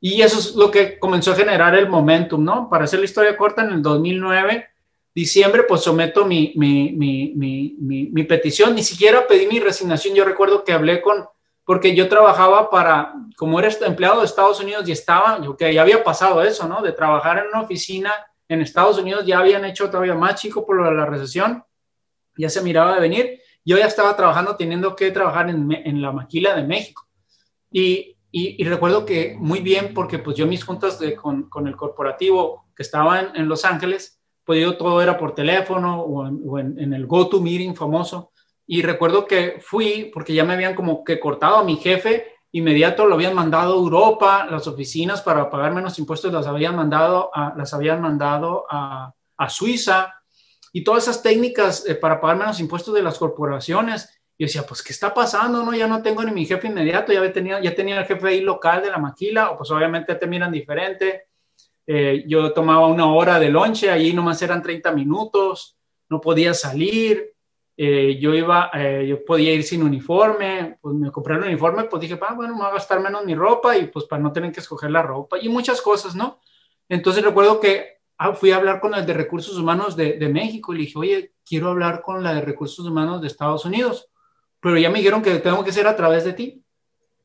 Y 0.00 0.22
eso 0.22 0.38
es 0.38 0.54
lo 0.54 0.70
que 0.70 0.98
comenzó 0.98 1.32
a 1.32 1.36
generar 1.36 1.74
el 1.74 1.86
momentum, 1.86 2.42
¿no? 2.42 2.70
Para 2.70 2.84
hacer 2.84 2.98
la 2.98 3.04
historia 3.04 3.36
corta, 3.36 3.62
en 3.62 3.72
el 3.72 3.82
2009, 3.82 4.68
diciembre, 5.14 5.64
pues 5.68 5.82
someto 5.82 6.24
mi, 6.24 6.54
mi, 6.56 6.92
mi, 6.92 7.34
mi, 8.10 8.22
petición. 8.24 8.74
Ni 8.74 8.82
siquiera 8.82 9.26
pedí 9.26 9.46
mi 9.46 9.60
resignación. 9.60 10.14
Yo 10.14 10.24
recuerdo 10.24 10.64
que 10.64 10.72
hablé 10.72 11.02
con, 11.02 11.26
porque 11.66 11.94
yo 11.94 12.08
trabajaba 12.08 12.70
para, 12.70 13.12
como 13.36 13.58
era 13.58 13.68
empleado 13.86 14.20
de 14.20 14.26
Estados 14.26 14.60
Unidos 14.60 14.88
y 14.88 14.92
estaba, 14.92 15.38
que 15.58 15.74
ya 15.74 15.82
había 15.82 16.02
pasado 16.02 16.42
eso, 16.42 16.66
¿no? 16.66 16.80
De 16.80 16.92
trabajar 16.92 17.36
en 17.38 17.48
una 17.48 17.60
oficina 17.60 18.14
en 18.48 18.60
Estados 18.60 18.98
Unidos 18.98 19.24
ya 19.26 19.38
habían 19.38 19.64
hecho 19.64 19.90
todavía 19.90 20.14
más 20.14 20.40
chico 20.40 20.66
por 20.66 20.92
la 20.92 21.06
recesión, 21.06 21.64
ya 22.36 22.48
se 22.48 22.62
miraba 22.62 22.94
de 22.94 23.00
venir. 23.00 23.40
Yo 23.64 23.78
ya 23.78 23.86
estaba 23.86 24.16
trabajando, 24.16 24.56
teniendo 24.56 24.94
que 24.94 25.10
trabajar 25.10 25.48
en, 25.48 26.02
la 26.02 26.12
maquila 26.12 26.54
de 26.54 26.64
México. 26.64 27.06
Y, 27.70 28.16
y, 28.30 28.62
recuerdo 28.64 29.06
que 29.06 29.36
muy 29.38 29.60
bien, 29.60 29.94
porque 29.94 30.18
pues 30.18 30.36
yo 30.36 30.46
mis 30.46 30.64
juntas 30.64 30.98
de, 30.98 31.14
con, 31.14 31.48
con, 31.48 31.66
el 31.66 31.76
corporativo 31.76 32.66
que 32.76 32.82
estaba 32.82 33.32
en, 33.34 33.48
Los 33.48 33.64
Ángeles, 33.64 34.20
pues 34.44 34.60
yo 34.60 34.76
todo 34.76 35.00
era 35.00 35.16
por 35.16 35.34
teléfono 35.34 36.02
o 36.02 36.26
en, 36.26 36.40
o 36.46 36.58
en 36.58 36.92
el 36.92 37.06
go-to-meeting 37.06 37.74
famoso. 37.74 38.32
Y 38.66 38.82
recuerdo 38.82 39.26
que 39.26 39.60
fui, 39.60 40.10
porque 40.12 40.34
ya 40.34 40.44
me 40.44 40.54
habían 40.54 40.74
como 40.74 41.04
que 41.04 41.18
cortado 41.18 41.56
a 41.56 41.64
mi 41.64 41.76
jefe 41.76 42.33
inmediato 42.54 43.04
lo 43.06 43.16
habían 43.16 43.34
mandado 43.34 43.74
a 43.74 43.76
Europa, 43.76 44.46
las 44.48 44.68
oficinas 44.68 45.20
para 45.22 45.50
pagar 45.50 45.74
menos 45.74 45.98
impuestos 45.98 46.32
las 46.32 46.46
habían 46.46 46.76
mandado 46.76 47.30
a, 47.34 47.52
las 47.56 47.74
habían 47.74 48.00
mandado 48.00 48.64
a, 48.70 49.12
Suiza 49.48 50.14
y 50.72 50.84
todas 50.84 51.02
esas 51.02 51.20
técnicas 51.20 51.84
eh, 51.86 51.96
para 51.96 52.20
pagar 52.20 52.36
menos 52.38 52.60
impuestos 52.60 52.94
de 52.94 53.02
las 53.02 53.18
corporaciones. 53.18 54.08
Yo 54.38 54.46
decía, 54.46 54.64
pues, 54.64 54.82
¿qué 54.82 54.92
está 54.92 55.12
pasando? 55.12 55.64
No, 55.64 55.74
ya 55.74 55.88
no 55.88 56.00
tengo 56.00 56.22
ni 56.22 56.30
mi 56.30 56.46
jefe 56.46 56.68
inmediato, 56.68 57.12
ya 57.12 57.32
tenía, 57.32 57.60
ya 57.60 57.74
tenía 57.74 57.98
el 57.98 58.06
jefe 58.06 58.28
ahí 58.28 58.40
local 58.40 58.82
de 58.82 58.90
la 58.90 58.98
maquila, 58.98 59.50
o 59.50 59.58
pues 59.58 59.70
obviamente 59.72 60.14
te 60.14 60.26
miran 60.28 60.52
diferente. 60.52 61.24
Eh, 61.86 62.24
yo 62.28 62.52
tomaba 62.52 62.86
una 62.86 63.12
hora 63.12 63.40
de 63.40 63.50
lonche, 63.50 63.90
allí 63.90 64.12
nomás 64.12 64.40
eran 64.40 64.62
30 64.62 64.92
minutos, 64.92 65.76
no 66.08 66.20
podía 66.20 66.54
salir, 66.54 67.33
eh, 67.76 68.18
yo 68.20 68.32
iba, 68.34 68.70
eh, 68.72 69.04
yo 69.08 69.24
podía 69.24 69.52
ir 69.52 69.64
sin 69.64 69.82
uniforme, 69.82 70.78
pues 70.80 70.94
me 70.94 71.10
compré 71.10 71.34
el 71.34 71.42
uniforme, 71.42 71.84
pues 71.84 72.02
dije, 72.02 72.18
ah, 72.22 72.34
bueno, 72.34 72.54
me 72.54 72.60
voy 72.60 72.68
a 72.68 72.74
gastar 72.74 73.00
menos 73.00 73.24
mi 73.24 73.34
ropa 73.34 73.76
y 73.76 73.88
pues 73.88 74.04
para 74.04 74.22
no 74.22 74.32
tener 74.32 74.52
que 74.52 74.60
escoger 74.60 74.90
la 74.90 75.02
ropa 75.02 75.38
y 75.40 75.48
muchas 75.48 75.82
cosas, 75.82 76.14
¿no? 76.14 76.40
Entonces 76.88 77.24
recuerdo 77.24 77.58
que 77.58 77.98
ah, 78.18 78.32
fui 78.34 78.52
a 78.52 78.56
hablar 78.56 78.80
con 78.80 78.94
el 78.94 79.04
de 79.04 79.12
recursos 79.12 79.58
humanos 79.58 79.96
de, 79.96 80.12
de, 80.18 80.28
México 80.28 80.72
y 80.72 80.76
le 80.76 80.84
dije, 80.84 80.98
oye, 80.98 81.34
quiero 81.44 81.68
hablar 81.68 82.02
con 82.02 82.22
la 82.22 82.32
de 82.32 82.42
recursos 82.42 82.86
humanos 82.86 83.20
de 83.20 83.26
Estados 83.26 83.64
Unidos, 83.64 84.08
pero 84.60 84.78
ya 84.78 84.88
me 84.88 84.98
dijeron 84.98 85.20
que 85.20 85.34
tengo 85.40 85.64
que 85.64 85.72
ser 85.72 85.88
a 85.88 85.96
través 85.96 86.24
de 86.24 86.32
ti. 86.32 86.64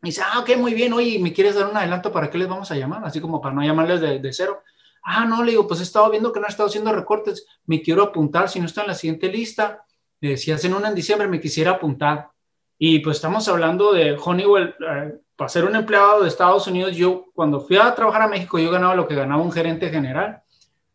Y 0.02 0.08
dice, 0.08 0.22
ah, 0.26 0.40
ok, 0.40 0.58
muy 0.58 0.74
bien, 0.74 0.94
oye, 0.94 1.20
¿me 1.20 1.32
quieres 1.34 1.56
dar 1.56 1.68
un 1.68 1.78
adelanto 1.78 2.12
para 2.12 2.30
qué 2.30 2.38
les 2.38 2.48
vamos 2.48 2.72
a 2.72 2.76
llamar? 2.76 3.04
Así 3.06 3.22
como 3.22 3.40
para 3.40 3.54
no 3.54 3.62
llamarles 3.62 4.02
de, 4.02 4.20
de 4.20 4.34
cero. 4.34 4.64
Ah, 5.04 5.26
no, 5.26 5.44
le 5.44 5.52
digo, 5.52 5.68
pues 5.68 5.80
he 5.80 5.84
estado 5.84 6.10
viendo 6.10 6.32
que 6.34 6.40
no 6.40 6.48
he 6.48 6.50
estado 6.50 6.70
haciendo 6.70 6.92
recortes, 6.92 7.46
me 7.66 7.82
quiero 7.82 8.04
apuntar, 8.04 8.50
si 8.50 8.60
no 8.60 8.66
está 8.66 8.82
en 8.82 8.88
la 8.88 8.96
siguiente 8.96 9.28
lista, 9.28 9.86
eh, 10.22 10.38
si 10.38 10.52
hacen 10.52 10.74
una 10.74 10.90
en 10.90 10.96
diciembre, 10.96 11.28
me 11.28 11.40
quisiera 11.40 11.72
apuntar. 11.72 12.30
Y 12.78 13.00
pues 13.00 13.18
estamos 13.18 13.48
hablando 13.48 13.94
de 13.94 14.18
Honeywell, 14.18 14.76
eh, 14.80 15.20
para 15.36 15.50
ser 15.50 15.66
un 15.66 15.76
empleado 15.76 16.22
de 16.22 16.28
Estados 16.28 16.68
Unidos, 16.68 16.96
yo 16.96 17.26
cuando 17.34 17.62
fui 17.62 17.78
a 17.78 17.96
trabajar 17.96 18.24
a 18.24 18.28
México, 18.28 18.60
yo 18.60 18.72
ganaba 18.72 18.96
lo 18.96 19.08
que 19.08 19.16
ganaba 19.16 19.42
un 19.42 19.52
gerente 19.52 19.90
general. 19.90 20.42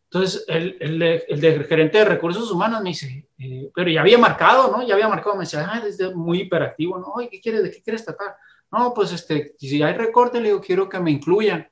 Entonces, 0.03 0.45
el, 0.47 0.77
el, 0.79 1.01
el, 1.01 1.65
gerente 1.65 1.97
de 1.97 2.05
recursos 2.05 2.49
humanos 2.51 2.81
me 2.81 2.89
dice, 2.89 3.27
eh, 3.37 3.71
pero 3.73 3.89
ya 3.89 4.01
había 4.01 4.17
marcado, 4.17 4.71
¿no? 4.71 4.85
Ya 4.87 4.93
había 4.93 5.09
marcado, 5.09 5.35
me 5.35 5.45
decía, 5.45 5.67
ah, 5.67 5.83
es 5.85 5.99
muy 6.15 6.41
hiperactivo, 6.41 6.97
¿no? 6.99 7.07
Oye, 7.15 7.27
¿qué 7.29 7.41
quieres? 7.41 7.63
¿De 7.63 7.71
qué 7.71 7.81
quieres 7.81 8.05
tratar? 8.05 8.35
No, 8.71 8.93
pues 8.93 9.11
este, 9.11 9.55
si 9.57 9.81
hay 9.81 9.93
recorte, 9.93 10.39
le 10.39 10.49
digo, 10.49 10.61
quiero 10.61 10.87
que 10.87 10.99
me 10.99 11.11
incluyan. 11.11 11.67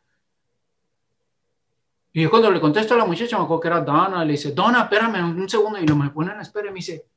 Y 2.11 2.23
yo 2.23 2.29
cuando 2.29 2.51
le 2.51 2.59
contesto 2.59 2.93
a 2.93 2.97
la 2.97 3.05
muchacha, 3.05 3.37
me 3.37 3.43
acuerdo 3.43 3.61
que 3.61 3.67
era 3.67 3.81
Donna, 3.81 4.25
le 4.25 4.33
dice, 4.33 4.51
Donna, 4.51 4.83
espérame 4.83 5.23
un 5.23 5.49
segundo, 5.49 5.79
y 5.79 5.87
lo 5.87 5.95
me 5.95 6.09
ponen 6.09 6.37
a 6.37 6.41
espera, 6.41 6.67
y 6.67 6.71
me 6.71 6.75
dice, 6.75 7.07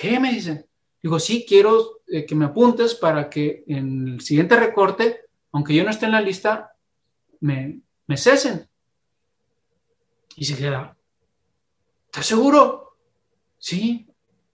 ¿qué? 0.00 0.18
Me 0.18 0.32
dice, 0.32 0.66
digo, 1.02 1.20
sí, 1.20 1.44
quiero 1.46 2.00
eh, 2.08 2.24
que 2.24 2.34
me 2.34 2.46
apuntes 2.46 2.94
para 2.94 3.28
que 3.28 3.64
en 3.66 4.08
el 4.08 4.20
siguiente 4.22 4.56
recorte, 4.56 5.26
aunque 5.52 5.74
yo 5.74 5.84
no 5.84 5.90
esté 5.90 6.06
en 6.06 6.12
la 6.12 6.22
lista, 6.22 6.72
me, 7.40 7.82
cesen. 8.16 8.66
Y 10.36 10.46
se 10.46 10.56
queda, 10.56 10.96
¿estás 12.06 12.24
seguro? 12.24 12.96
Sí, 13.58 14.08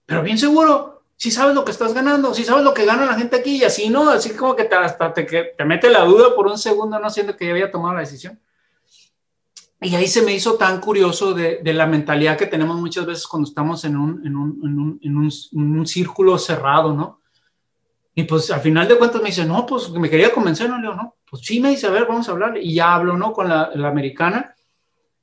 pero 0.05 0.21
bien 0.21 0.37
seguro. 0.37 1.03
Si 1.15 1.31
sabes 1.31 1.55
lo 1.55 1.63
que 1.63 1.71
estás 1.71 1.93
ganando, 1.93 2.33
si 2.33 2.43
sabes 2.43 2.65
lo 2.65 2.73
que 2.73 2.85
gana 2.85 3.05
la 3.05 3.17
gente 3.17 3.37
aquí, 3.37 3.55
y 3.55 3.63
así 3.63 3.89
no, 3.89 4.09
así 4.09 4.35
como 4.35 4.53
que 4.53 4.65
te, 4.65 4.75
hasta 4.75 5.13
te, 5.13 5.23
te 5.23 5.65
mete 5.65 5.89
la 5.89 6.03
duda 6.03 6.35
por 6.35 6.47
un 6.47 6.57
segundo, 6.57 6.99
no 6.99 7.09
siendo 7.09 7.37
que 7.37 7.45
ya 7.45 7.51
había 7.51 7.71
tomado 7.71 7.93
la 7.95 8.01
decisión. 8.01 8.37
Y 9.79 9.93
ahí 9.93 10.07
se 10.07 10.23
me 10.23 10.33
hizo 10.33 10.55
tan 10.55 10.81
curioso 10.81 11.33
de, 11.33 11.59
de, 11.63 11.73
la 11.73 11.85
mentalidad 11.85 12.37
que 12.37 12.47
tenemos 12.47 12.77
muchas 12.77 13.05
veces 13.05 13.27
cuando 13.27 13.47
estamos 13.47 13.85
en 13.85 13.95
un, 13.95 14.25
en 14.25 14.35
un, 14.35 14.59
en 14.63 14.79
un, 14.79 14.99
en 15.03 15.17
un, 15.17 15.31
un 15.51 15.85
círculo 15.85 16.37
cerrado, 16.39 16.93
¿no? 16.93 17.21
Y 18.15 18.23
pues 18.23 18.49
al 18.49 18.61
final 18.61 18.87
de 18.87 18.97
cuentas 18.97 19.21
me 19.21 19.27
dice, 19.29 19.45
no, 19.45 19.67
pues 19.67 19.91
me 19.91 20.09
quería 20.09 20.33
convencer, 20.33 20.67
no, 20.67 20.77
le 20.77 20.81
digo, 20.81 20.95
no, 20.95 21.17
pues 21.29 21.43
sí 21.45 21.59
me 21.59 21.69
dice, 21.69 21.85
a 21.85 21.91
ver, 21.91 22.07
vamos 22.07 22.27
a 22.27 22.31
hablar. 22.31 22.57
Y 22.57 22.73
ya 22.73 22.95
hablo, 22.95 23.15
¿no? 23.15 23.31
Con 23.31 23.47
la, 23.47 23.69
la 23.75 23.89
americana. 23.89 24.55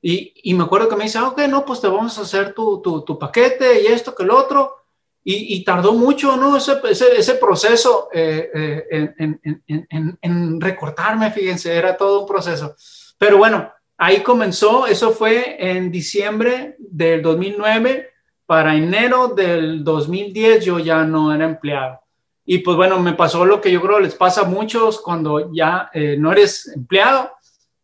Y, 0.00 0.32
y, 0.44 0.54
me 0.54 0.62
acuerdo 0.62 0.88
que 0.88 0.94
me 0.94 1.02
dice, 1.02 1.18
ah, 1.18 1.26
ok, 1.26 1.40
no, 1.48 1.64
pues 1.64 1.80
te 1.80 1.88
vamos 1.88 2.16
a 2.18 2.22
hacer 2.22 2.54
tu, 2.54 2.80
tu, 2.80 3.02
tu 3.02 3.18
paquete 3.18 3.82
y 3.82 3.86
esto 3.86 4.14
que 4.14 4.22
el 4.22 4.30
otro. 4.30 4.76
Y, 5.24 5.56
y 5.56 5.64
tardó 5.64 5.94
mucho, 5.94 6.36
¿no? 6.36 6.56
Ese, 6.56 6.74
ese, 6.88 7.18
ese 7.18 7.34
proceso 7.34 8.10
eh, 8.12 8.48
eh, 8.54 9.14
en, 9.18 9.40
en, 9.42 9.86
en, 9.90 10.18
en 10.22 10.60
recortarme, 10.60 11.32
fíjense, 11.32 11.74
era 11.74 11.96
todo 11.96 12.20
un 12.20 12.28
proceso. 12.28 12.76
Pero 13.18 13.38
bueno, 13.38 13.72
Ahí 13.96 14.22
comenzó, 14.22 14.86
eso 14.86 15.12
fue 15.12 15.56
en 15.58 15.90
diciembre 15.90 16.76
del 16.78 17.22
2009. 17.22 18.10
Para 18.46 18.76
enero 18.76 19.28
del 19.28 19.84
2010 19.84 20.64
yo 20.64 20.78
ya 20.78 21.04
no 21.04 21.32
era 21.32 21.44
empleado. 21.44 22.00
Y 22.44 22.58
pues 22.58 22.76
bueno, 22.76 23.00
me 23.00 23.14
pasó 23.14 23.44
lo 23.44 23.60
que 23.60 23.72
yo 23.72 23.80
creo 23.80 24.00
les 24.00 24.14
pasa 24.14 24.42
a 24.42 24.48
muchos 24.48 25.00
cuando 25.00 25.52
ya 25.52 25.90
eh, 25.94 26.16
no 26.18 26.32
eres 26.32 26.68
empleado. 26.68 27.30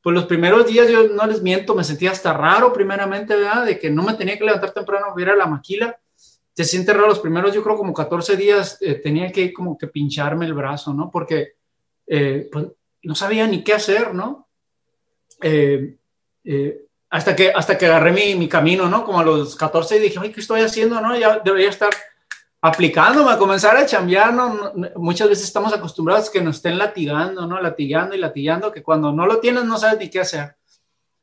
Pues 0.03 0.15
los 0.15 0.27
primeros 0.27 0.67
días 0.67 0.89
yo 0.89 1.09
no 1.09 1.27
les 1.27 1.43
miento, 1.43 1.75
me 1.75 1.85
sentía 1.85 2.11
hasta 2.11 2.33
raro 2.33 2.73
primeramente, 2.73 3.37
¿verdad? 3.37 3.67
De 3.67 3.79
que 3.79 3.91
no 3.91 4.03
me 4.03 4.15
tenía 4.15 4.39
que 4.39 4.45
levantar 4.45 4.73
temprano 4.73 5.07
a 5.17 5.21
ir 5.21 5.29
a 5.29 5.37
la 5.37 5.47
maquila. 5.47 5.99
Se 6.55 6.65
siente 6.65 6.93
raro 6.93 7.07
los 7.07 7.21
primeros, 7.21 7.55
yo 7.55 7.63
creo 7.63 7.77
como 7.77 7.95
14 7.95 8.37
días 8.37 8.79
eh, 8.81 8.95
tenía 8.95 9.31
que 9.31 9.53
como 9.53 9.79
que 9.79 9.87
pincharme 9.87 10.47
el 10.47 10.55
brazo, 10.55 10.93
¿no? 10.93 11.11
Porque 11.11 11.55
eh, 12.07 12.49
pues, 12.51 12.67
no 13.03 13.15
sabía 13.15 13.47
ni 13.47 13.63
qué 13.63 13.75
hacer, 13.75 14.15
¿no? 14.15 14.49
Eh, 15.43 15.97
eh, 16.45 16.83
hasta, 17.11 17.35
que, 17.35 17.51
hasta 17.51 17.77
que 17.77 17.87
agarré 17.87 18.13
mi, 18.13 18.35
mi, 18.35 18.49
camino, 18.49 18.89
¿no? 18.89 19.05
Como 19.05 19.21
a 19.21 19.25
los 19.25 19.57
14 19.57 19.97
y 19.97 20.01
dije, 20.01 20.19
ay, 20.21 20.33
¿qué 20.33 20.41
estoy 20.41 20.61
haciendo? 20.61 21.01
¿no? 21.01 21.17
Ya 21.17 21.41
debería 21.41 21.69
estar 21.69 21.91
aplicándome 22.63 23.33
a 23.33 23.39
comenzar 23.39 23.77
a 23.77 23.87
chambear, 23.87 24.33
¿no? 24.33 24.73
Muchas 24.97 25.29
veces 25.29 25.45
estamos 25.45 25.73
acostumbrados 25.73 26.31
que 26.31 26.43
nos 26.43 26.57
estén 26.57 26.79
latigando, 26.79 27.47
¿no? 27.47 27.61
Latigando 27.61 28.15
y 28.15 28.19
latigando, 28.19 28.71
que 28.71 28.83
cuando 28.83 29.13
no 29.13 29.27
lo 29.27 29.39
tienes 29.41 29.65
no 29.65 29.79
sabes 29.79 29.99
ni 29.99 30.11
qué 30.11 30.21
hacer. 30.21 30.57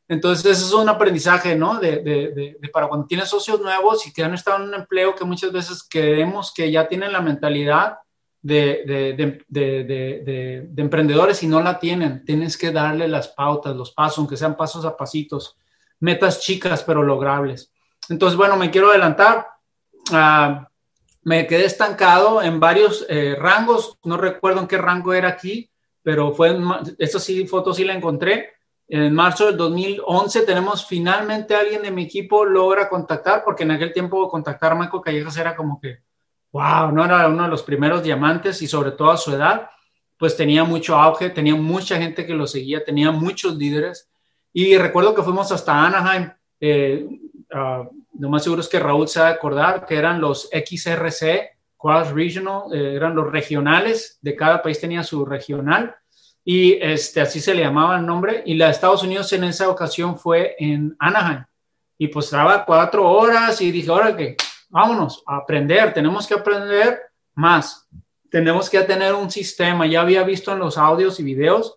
Entonces, 0.09 0.45
eso 0.57 0.65
es 0.67 0.73
un 0.73 0.89
aprendizaje, 0.89 1.55
¿no? 1.55 1.79
De, 1.79 1.97
de, 1.97 2.55
de, 2.59 2.69
para 2.69 2.87
cuando 2.87 3.07
tienes 3.07 3.27
socios 3.27 3.59
nuevos 3.61 4.07
y 4.07 4.13
que 4.13 4.23
han 4.23 4.33
estado 4.33 4.57
en 4.57 4.69
un 4.69 4.73
empleo 4.73 5.13
que 5.13 5.25
muchas 5.25 5.51
veces 5.51 5.85
creemos 5.87 6.53
que 6.53 6.71
ya 6.71 6.87
tienen 6.87 7.11
la 7.11 7.21
mentalidad 7.21 7.97
de, 8.41 9.43
de, 9.49 10.69
emprendedores 10.77 11.43
y 11.43 11.47
no 11.47 11.61
la 11.61 11.79
tienen. 11.79 12.23
Tienes 12.25 12.57
que 12.57 12.71
darle 12.71 13.07
las 13.07 13.29
pautas, 13.29 13.75
los 13.75 13.91
pasos, 13.91 14.19
aunque 14.19 14.37
sean 14.37 14.55
pasos 14.55 14.85
a 14.85 14.95
pasitos, 14.95 15.57
metas 15.99 16.41
chicas 16.41 16.83
pero 16.83 17.03
logrables. 17.03 17.71
Entonces, 18.09 18.37
bueno, 18.37 18.57
me 18.57 18.71
quiero 18.71 18.89
adelantar. 18.89 19.47
Uh, 20.11 20.65
me 21.27 21.45
quedé 21.45 21.65
estancado 21.65 22.41
en 22.41 22.57
varios 22.57 23.05
eh, 23.09 23.35
rangos, 23.37 23.99
no 24.05 24.15
recuerdo 24.15 24.61
en 24.61 24.67
qué 24.67 24.77
rango 24.77 25.13
era 25.13 25.27
aquí, 25.27 25.69
pero 26.01 26.31
fue, 26.31 26.57
esta 26.99 27.19
sí, 27.19 27.45
foto 27.45 27.73
sí 27.73 27.83
la 27.83 27.93
encontré. 27.93 28.53
En 28.87 29.13
marzo 29.13 29.47
del 29.47 29.57
2011 29.57 30.43
tenemos 30.43 30.85
finalmente 30.85 31.53
alguien 31.53 31.81
de 31.81 31.91
mi 31.91 32.03
equipo 32.03 32.45
logra 32.45 32.87
contactar, 32.87 33.43
porque 33.43 33.63
en 33.63 33.71
aquel 33.71 33.91
tiempo 33.91 34.29
contactar 34.29 34.71
a 34.71 34.75
Marco 34.75 35.01
Callejas 35.01 35.35
era 35.35 35.53
como 35.53 35.81
que 35.81 35.97
wow, 36.51 36.91
no 36.91 37.05
era 37.05 37.27
uno 37.27 37.43
de 37.43 37.49
los 37.49 37.63
primeros 37.63 38.03
diamantes 38.03 38.61
y 38.61 38.67
sobre 38.67 38.91
todo 38.91 39.11
a 39.11 39.17
su 39.17 39.31
edad, 39.31 39.69
pues 40.17 40.35
tenía 40.35 40.63
mucho 40.63 40.95
auge, 40.95 41.29
tenía 41.29 41.55
mucha 41.55 41.97
gente 41.97 42.25
que 42.25 42.33
lo 42.33 42.47
seguía, 42.47 42.83
tenía 42.83 43.11
muchos 43.11 43.55
líderes. 43.55 44.09
Y 44.51 44.77
recuerdo 44.77 45.13
que 45.13 45.23
fuimos 45.23 45.51
hasta 45.51 45.85
Anaheim, 45.85 46.31
eh, 46.59 47.05
uh, 47.53 47.87
lo 48.19 48.29
más 48.29 48.43
seguro 48.43 48.61
es 48.61 48.67
que 48.67 48.79
Raúl 48.79 49.07
se 49.07 49.19
va 49.19 49.27
a 49.27 49.31
acordar 49.31 49.85
que 49.85 49.95
eran 49.95 50.19
los 50.19 50.49
XRC, 50.51 51.57
Cross 51.77 52.11
Regional, 52.11 52.63
eh, 52.73 52.95
eran 52.95 53.15
los 53.15 53.31
regionales, 53.31 54.17
de 54.21 54.35
cada 54.35 54.61
país 54.63 54.79
tenía 54.79 55.03
su 55.03 55.23
regional 55.23 55.95
y 56.49 56.79
este, 56.81 57.19
así 57.19 57.41
se 57.41 57.53
le 57.53 57.63
llamaba 57.63 57.97
el 57.97 58.05
nombre. 58.05 58.41
Y 58.45 58.55
la 58.55 58.67
de 58.67 58.71
Estados 58.71 59.03
Unidos 59.03 59.31
en 59.33 59.43
esa 59.43 59.69
ocasión 59.69 60.17
fue 60.17 60.55
en 60.57 60.95
Anaheim. 60.97 61.43
Y 61.97 62.07
pues 62.07 62.27
estaba 62.27 62.63
cuatro 62.63 63.05
horas 63.05 63.59
y 63.61 63.69
dije, 63.69 63.89
ahora 63.91 64.15
que 64.15 64.37
vámonos 64.69 65.23
a 65.25 65.37
aprender, 65.37 65.93
tenemos 65.93 66.27
que 66.27 66.33
aprender 66.33 66.99
más, 67.35 67.87
tenemos 68.29 68.69
que 68.69 68.79
tener 68.81 69.13
un 69.13 69.31
sistema, 69.31 69.85
ya 69.85 70.01
había 70.01 70.23
visto 70.23 70.51
en 70.51 70.59
los 70.59 70.77
audios 70.77 71.19
y 71.19 71.23
videos 71.23 71.75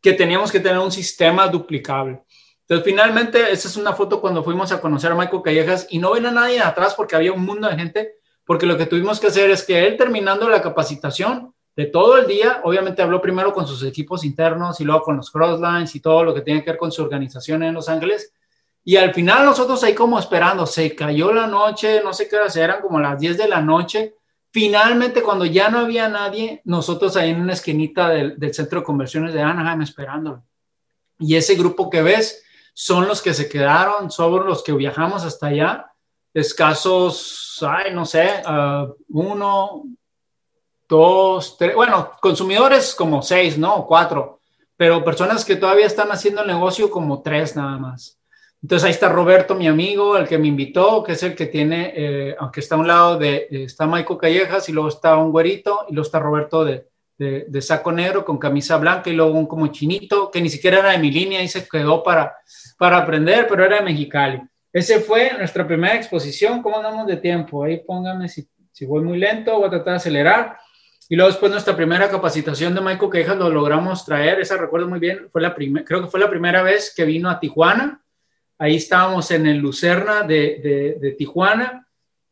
que 0.00 0.12
teníamos 0.12 0.52
que 0.52 0.60
tener 0.60 0.78
un 0.78 0.92
sistema 0.92 1.48
duplicable. 1.48 2.22
Entonces, 2.60 2.84
finalmente, 2.84 3.52
esa 3.52 3.68
es 3.68 3.76
una 3.76 3.92
foto 3.92 4.20
cuando 4.20 4.42
fuimos 4.42 4.72
a 4.72 4.80
conocer 4.80 5.12
a 5.12 5.14
Michael 5.14 5.42
Callejas 5.42 5.86
y 5.90 5.98
no 5.98 6.12
ven 6.12 6.26
a 6.26 6.30
nadie 6.30 6.60
atrás 6.60 6.94
porque 6.94 7.14
había 7.14 7.32
un 7.32 7.44
mundo 7.44 7.68
de 7.68 7.76
gente, 7.76 8.14
porque 8.44 8.66
lo 8.66 8.76
que 8.76 8.86
tuvimos 8.86 9.20
que 9.20 9.26
hacer 9.26 9.50
es 9.50 9.62
que 9.62 9.86
él 9.86 9.96
terminando 9.96 10.48
la 10.48 10.62
capacitación 10.62 11.54
de 11.76 11.86
todo 11.86 12.16
el 12.16 12.26
día, 12.26 12.60
obviamente 12.62 13.02
habló 13.02 13.20
primero 13.20 13.52
con 13.52 13.66
sus 13.66 13.82
equipos 13.82 14.24
internos 14.24 14.80
y 14.80 14.84
luego 14.84 15.02
con 15.02 15.16
los 15.16 15.30
crosslines 15.30 15.94
y 15.94 16.00
todo 16.00 16.24
lo 16.24 16.32
que 16.32 16.40
tiene 16.40 16.62
que 16.62 16.70
ver 16.70 16.78
con 16.78 16.92
su 16.92 17.02
organización 17.02 17.62
en 17.64 17.74
Los 17.74 17.88
Ángeles, 17.88 18.32
y 18.84 18.96
al 18.96 19.14
final 19.14 19.46
nosotros 19.46 19.82
ahí 19.82 19.94
como 19.94 20.18
esperando, 20.18 20.66
se 20.66 20.94
cayó 20.94 21.32
la 21.32 21.46
noche, 21.46 22.02
no 22.04 22.12
sé 22.12 22.28
qué 22.28 22.36
hora 22.36 22.52
eran 22.54 22.82
como 22.82 23.00
las 23.00 23.18
10 23.18 23.38
de 23.38 23.48
la 23.48 23.62
noche. 23.62 24.16
Finalmente, 24.50 25.22
cuando 25.22 25.46
ya 25.46 25.70
no 25.70 25.78
había 25.78 26.08
nadie, 26.08 26.60
nosotros 26.64 27.16
ahí 27.16 27.30
en 27.30 27.40
una 27.40 27.54
esquinita 27.54 28.10
del, 28.10 28.38
del 28.38 28.52
centro 28.52 28.80
de 28.80 28.86
conversiones 28.86 29.32
de 29.32 29.40
Anaheim 29.42 29.82
esperándolo. 29.82 30.44
Y 31.18 31.34
ese 31.36 31.54
grupo 31.54 31.88
que 31.88 32.02
ves 32.02 32.44
son 32.74 33.08
los 33.08 33.22
que 33.22 33.32
se 33.32 33.48
quedaron, 33.48 34.10
son 34.10 34.46
los 34.46 34.62
que 34.62 34.72
viajamos 34.72 35.24
hasta 35.24 35.46
allá, 35.46 35.90
escasos, 36.34 37.64
ay, 37.66 37.94
no 37.94 38.04
sé, 38.04 38.42
uh, 38.46 38.94
uno, 39.08 39.84
dos, 40.88 41.56
tres, 41.56 41.74
bueno, 41.74 42.10
consumidores 42.20 42.94
como 42.94 43.22
seis, 43.22 43.56
¿no? 43.56 43.86
Cuatro, 43.86 44.40
pero 44.76 45.04
personas 45.04 45.44
que 45.44 45.56
todavía 45.56 45.86
están 45.86 46.10
haciendo 46.10 46.42
el 46.42 46.48
negocio 46.48 46.90
como 46.90 47.22
tres 47.22 47.56
nada 47.56 47.78
más. 47.78 48.18
Entonces 48.64 48.86
ahí 48.86 48.92
está 48.92 49.10
Roberto, 49.10 49.54
mi 49.54 49.68
amigo, 49.68 50.16
el 50.16 50.26
que 50.26 50.38
me 50.38 50.48
invitó, 50.48 51.04
que 51.04 51.12
es 51.12 51.22
el 51.22 51.34
que 51.34 51.44
tiene, 51.44 51.92
eh, 51.94 52.34
aunque 52.38 52.60
está 52.60 52.76
a 52.76 52.78
un 52.78 52.86
lado 52.86 53.18
de, 53.18 53.46
está 53.50 53.86
Michael 53.86 54.18
Callejas 54.18 54.70
y 54.70 54.72
luego 54.72 54.88
está 54.88 55.18
un 55.18 55.32
güerito 55.32 55.84
y 55.86 55.92
luego 55.92 56.06
está 56.06 56.18
Roberto 56.18 56.64
de, 56.64 56.86
de, 57.18 57.60
saco 57.60 57.92
negro 57.92 58.24
con 58.24 58.38
camisa 58.38 58.78
blanca 58.78 59.10
y 59.10 59.12
luego 59.12 59.32
un 59.32 59.46
como 59.46 59.66
chinito, 59.66 60.30
que 60.30 60.40
ni 60.40 60.48
siquiera 60.48 60.78
era 60.78 60.92
de 60.92 60.98
mi 60.98 61.10
línea 61.10 61.42
y 61.42 61.48
se 61.48 61.68
quedó 61.68 62.02
para, 62.02 62.36
para 62.78 62.96
aprender, 62.96 63.46
pero 63.50 63.66
era 63.66 63.76
de 63.76 63.82
Mexicali. 63.82 64.40
Ese 64.72 65.00
fue 65.00 65.34
nuestra 65.36 65.66
primera 65.66 65.96
exposición. 65.96 66.62
¿Cómo 66.62 66.78
andamos 66.78 67.06
de 67.06 67.18
tiempo? 67.18 67.64
Ahí 67.64 67.82
póngame 67.86 68.30
si, 68.30 68.48
si 68.72 68.86
voy 68.86 69.02
muy 69.02 69.18
lento, 69.18 69.58
voy 69.58 69.66
a 69.66 69.70
tratar 69.70 69.92
de 69.92 69.96
acelerar. 69.96 70.56
Y 71.10 71.16
luego 71.16 71.30
después 71.30 71.52
nuestra 71.52 71.76
primera 71.76 72.08
capacitación 72.08 72.74
de 72.74 72.80
Michael 72.80 73.10
Callejas 73.10 73.36
lo 73.36 73.50
logramos 73.50 74.06
traer, 74.06 74.40
esa 74.40 74.56
recuerdo 74.56 74.88
muy 74.88 75.00
bien, 75.00 75.28
fue 75.30 75.42
la 75.42 75.54
creo 75.54 76.00
que 76.00 76.08
fue 76.08 76.18
la 76.18 76.30
primera 76.30 76.62
vez 76.62 76.94
que 76.96 77.04
vino 77.04 77.28
a 77.28 77.38
Tijuana 77.38 78.00
ahí 78.64 78.76
estábamos 78.76 79.30
en 79.30 79.46
el 79.46 79.58
Lucerna 79.58 80.22
de, 80.22 81.14
Tijuana. 81.18 81.86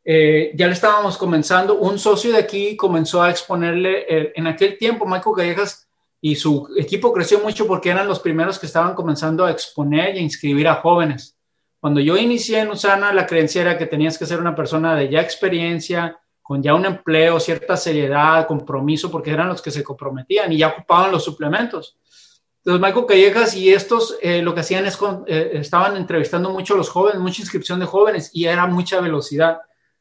Eh, 0.04 0.52
ya 0.54 0.66
le 0.66 0.72
estábamos 0.72 1.18
comenzando, 1.18 1.76
un 1.76 1.98
socio 1.98 2.32
de 2.32 2.38
aquí 2.38 2.74
comenzó 2.74 3.22
a 3.22 3.30
exponerle, 3.30 4.06
eh, 4.08 4.32
en 4.34 4.46
aquel 4.46 4.76
tiempo 4.78 5.06
Michael 5.06 5.36
Callejas 5.36 5.86
y 6.20 6.34
su 6.34 6.68
equipo 6.76 7.12
creció 7.12 7.38
mucho 7.40 7.66
porque 7.66 7.90
eran 7.90 8.08
los 8.08 8.18
primeros 8.18 8.58
que 8.58 8.66
estaban 8.66 8.94
comenzando 8.94 9.44
a 9.44 9.50
exponer 9.50 10.16
y 10.16 10.18
a 10.18 10.22
inscribir 10.22 10.66
a 10.68 10.76
jóvenes. 10.76 11.36
Cuando 11.78 12.00
yo 12.00 12.16
inicié 12.16 12.60
en 12.60 12.70
Usana, 12.70 13.12
la 13.12 13.26
creencia 13.26 13.60
era 13.60 13.78
que 13.78 13.86
tenías 13.86 14.16
que 14.16 14.26
ser 14.26 14.40
una 14.40 14.56
persona 14.56 14.96
de 14.96 15.10
ya 15.10 15.20
experiencia, 15.20 16.18
con 16.40 16.62
ya 16.62 16.74
un 16.74 16.86
empleo, 16.86 17.38
cierta 17.38 17.76
seriedad, 17.76 18.46
compromiso, 18.46 19.10
porque 19.10 19.32
eran 19.32 19.48
los 19.48 19.60
que 19.60 19.70
se 19.70 19.84
comprometían 19.84 20.50
y 20.52 20.58
ya 20.58 20.68
ocupaban 20.68 21.12
los 21.12 21.24
suplementos. 21.24 21.98
Entonces, 22.64 22.80
Michael 22.80 23.06
Callejas 23.06 23.56
y 23.56 23.72
estos 23.72 24.16
eh, 24.22 24.40
lo 24.40 24.54
que 24.54 24.60
hacían 24.60 24.86
es, 24.86 24.96
eh, 25.26 25.50
estaban 25.54 25.96
entrevistando 25.96 26.50
mucho 26.50 26.74
a 26.74 26.76
los 26.76 26.90
jóvenes, 26.90 27.20
mucha 27.20 27.42
inscripción 27.42 27.80
de 27.80 27.86
jóvenes 27.86 28.30
y 28.32 28.44
era 28.44 28.66
mucha 28.68 29.00
velocidad. 29.00 29.58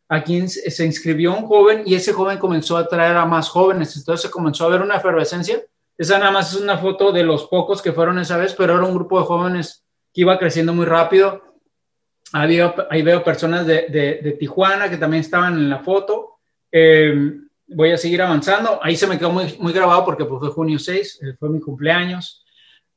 Aquí 0.07 0.47
se 0.47 0.85
inscribió 0.85 1.33
un 1.33 1.47
joven 1.47 1.83
y 1.85 1.95
ese 1.95 2.13
joven 2.13 2.37
comenzó 2.37 2.77
a 2.77 2.87
traer 2.87 3.15
a 3.15 3.25
más 3.25 3.49
jóvenes, 3.49 3.95
entonces 3.95 4.27
se 4.27 4.31
comenzó 4.31 4.65
a 4.65 4.69
ver 4.69 4.81
una 4.81 4.97
efervescencia. 4.97 5.59
Esa 5.97 6.19
nada 6.19 6.31
más 6.31 6.53
es 6.53 6.61
una 6.61 6.77
foto 6.77 7.11
de 7.11 7.23
los 7.23 7.47
pocos 7.47 7.81
que 7.81 7.93
fueron 7.93 8.19
esa 8.19 8.37
vez, 8.37 8.53
pero 8.53 8.75
era 8.75 8.83
un 8.83 8.93
grupo 8.93 9.19
de 9.19 9.25
jóvenes 9.25 9.83
que 10.13 10.21
iba 10.21 10.37
creciendo 10.37 10.73
muy 10.73 10.85
rápido. 10.85 11.41
Ahí 12.33 13.01
veo, 13.01 13.23
personas 13.23 13.65
de, 13.65 13.87
de, 13.89 14.35
Tijuana 14.39 14.89
que 14.89 14.97
también 14.97 15.21
estaban 15.21 15.55
en 15.55 15.69
la 15.69 15.79
foto. 15.79 16.39
Eh, 16.71 17.39
voy 17.67 17.91
a 17.91 17.97
seguir 17.97 18.21
avanzando. 18.21 18.79
Ahí 18.83 18.95
se 18.95 19.07
me 19.07 19.17
quedó 19.17 19.31
muy, 19.31 19.55
muy 19.59 19.73
grabado 19.73 20.05
porque 20.05 20.25
pues, 20.25 20.39
fue 20.39 20.49
junio 20.49 20.77
6, 20.77 21.19
fue 21.39 21.49
mi 21.49 21.59
cumpleaños. 21.59 22.40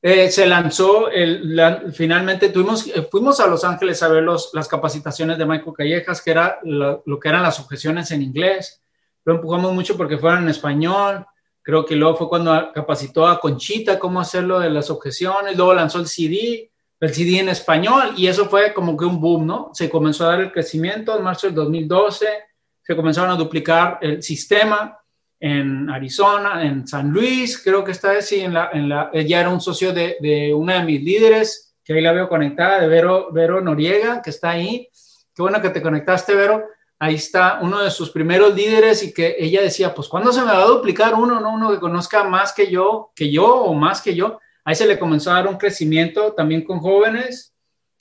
Eh, 0.07 0.31
se 0.31 0.45
lanzó, 0.45 1.09
finalmente 1.95 2.51
tuvimos, 2.51 2.87
eh, 2.89 3.09
fuimos 3.11 3.41
a 3.41 3.47
Los 3.47 3.65
Ángeles 3.65 4.03
a 4.03 4.09
ver 4.09 4.23
los, 4.23 4.51
las 4.53 4.69
capacitaciones 4.69 5.39
de 5.39 5.47
Michael 5.47 5.73
Callejas, 5.75 6.21
que 6.21 6.31
era 6.31 6.59
lo, 6.63 7.03
que 7.19 7.29
eran 7.31 7.43
las 7.43 7.59
objeciones 7.59 8.11
en 8.11 8.21
inglés. 8.21 8.83
Lo 9.25 9.37
empujamos 9.37 9.73
mucho 9.73 9.97
porque 9.97 10.19
fueran 10.19 10.43
en 10.43 10.51
español. 10.51 11.25
Creo 11.63 11.87
que 11.87 11.97
luego 11.97 12.19
fue 12.19 12.29
cuando 12.29 12.71
capacitó 12.75 13.27
a 13.27 13.41
Conchita 13.41 13.99
cómo 13.99 14.21
hacerlo 14.21 14.61
de 14.61 14.69
las 14.69 14.91
objeciones. 14.91 15.57
Luego 15.57 15.73
lanzó 15.73 16.01
el 16.01 16.07
CD, 16.07 16.71
el 17.01 17.15
CD 17.15 17.39
en 17.39 17.49
español, 17.49 18.13
y 18.15 18.27
eso 18.27 18.45
fue 18.45 18.75
como 18.75 18.99
que 18.99 19.07
un 19.07 19.19
boom, 19.19 19.47
¿no? 19.47 19.71
Se 19.73 19.89
comenzó 19.89 20.27
a 20.27 20.33
dar 20.33 20.41
el 20.43 20.53
crecimiento 20.53 21.17
en 21.17 21.25
marzo 21.25 21.47
del 21.47 21.57
2012, 21.57 22.27
se 22.83 22.95
comenzaron 22.95 23.31
a 23.31 23.37
duplicar 23.37 24.01
el 24.03 24.23
sistema 24.23 24.99
en 25.47 25.91
Arizona, 25.91 26.65
en 26.65 26.89
San 26.89 27.11
Luis, 27.11 27.63
creo 27.63 27.85
que 27.85 27.93
está 27.93 28.19
sí, 28.23 28.41
en 28.41 28.55
la, 28.55 28.71
en 28.73 28.89
la, 28.89 29.11
ella 29.13 29.41
era 29.41 29.51
un 29.51 29.61
socio 29.61 29.93
de, 29.93 30.17
de, 30.19 30.55
una 30.55 30.79
de 30.79 30.85
mis 30.85 31.03
líderes, 31.03 31.75
que 31.85 31.93
ahí 31.93 32.01
la 32.01 32.13
veo 32.13 32.31
conectada, 32.31 32.81
de 32.81 32.89
Vero, 32.89 33.29
Vero 33.31 33.61
Noriega, 33.61 34.23
que 34.23 34.31
está 34.31 34.53
ahí. 34.53 34.89
Qué 35.35 35.43
bueno 35.43 35.61
que 35.61 35.69
te 35.69 35.83
conectaste, 35.83 36.35
Vero. 36.35 36.65
Ahí 36.99 37.17
está 37.17 37.59
uno 37.61 37.83
de 37.83 37.91
sus 37.91 38.09
primeros 38.09 38.55
líderes 38.55 39.03
y 39.03 39.13
que 39.13 39.37
ella 39.39 39.61
decía, 39.61 39.95
pues 39.95 40.09
¿cuándo 40.09 40.33
se 40.33 40.41
me 40.41 40.47
va 40.47 40.63
a 40.63 40.67
duplicar 40.67 41.13
uno, 41.13 41.39
no? 41.39 41.53
Uno 41.53 41.73
que 41.73 41.79
conozca 41.79 42.25
más 42.25 42.55
que 42.55 42.71
yo, 42.71 43.13
que 43.15 43.31
yo 43.31 43.47
o 43.47 43.75
más 43.75 44.01
que 44.01 44.15
yo. 44.15 44.41
Ahí 44.65 44.75
se 44.75 44.87
le 44.87 44.99
comenzó 44.99 45.31
a 45.31 45.35
dar 45.35 45.49
un 45.49 45.59
crecimiento 45.59 46.33
también 46.33 46.65
con 46.65 46.81
jóvenes. 46.81 47.55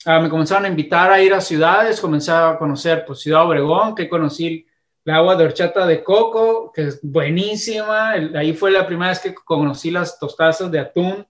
Ah, 0.06 0.18
me 0.18 0.30
comenzaron 0.30 0.64
a 0.64 0.68
invitar 0.68 1.12
a 1.12 1.20
ir 1.20 1.34
a 1.34 1.42
ciudades, 1.42 2.00
comencé 2.00 2.32
a 2.32 2.56
conocer 2.58 3.04
pues 3.06 3.20
Ciudad 3.20 3.44
Obregón, 3.44 3.94
que 3.94 4.08
conocí 4.08 4.64
la 5.04 5.16
agua 5.16 5.36
de 5.36 5.44
horchata 5.44 5.86
de 5.86 6.02
coco, 6.02 6.72
que 6.72 6.88
es 6.88 7.00
buenísima. 7.02 8.12
ahí 8.12 8.54
fue 8.54 8.70
la 8.70 8.86
primera 8.86 9.10
vez 9.10 9.20
que 9.20 9.34
conocí 9.34 9.90
las 9.90 10.18
tostadas 10.18 10.70
de 10.70 10.78
atún, 10.78 11.26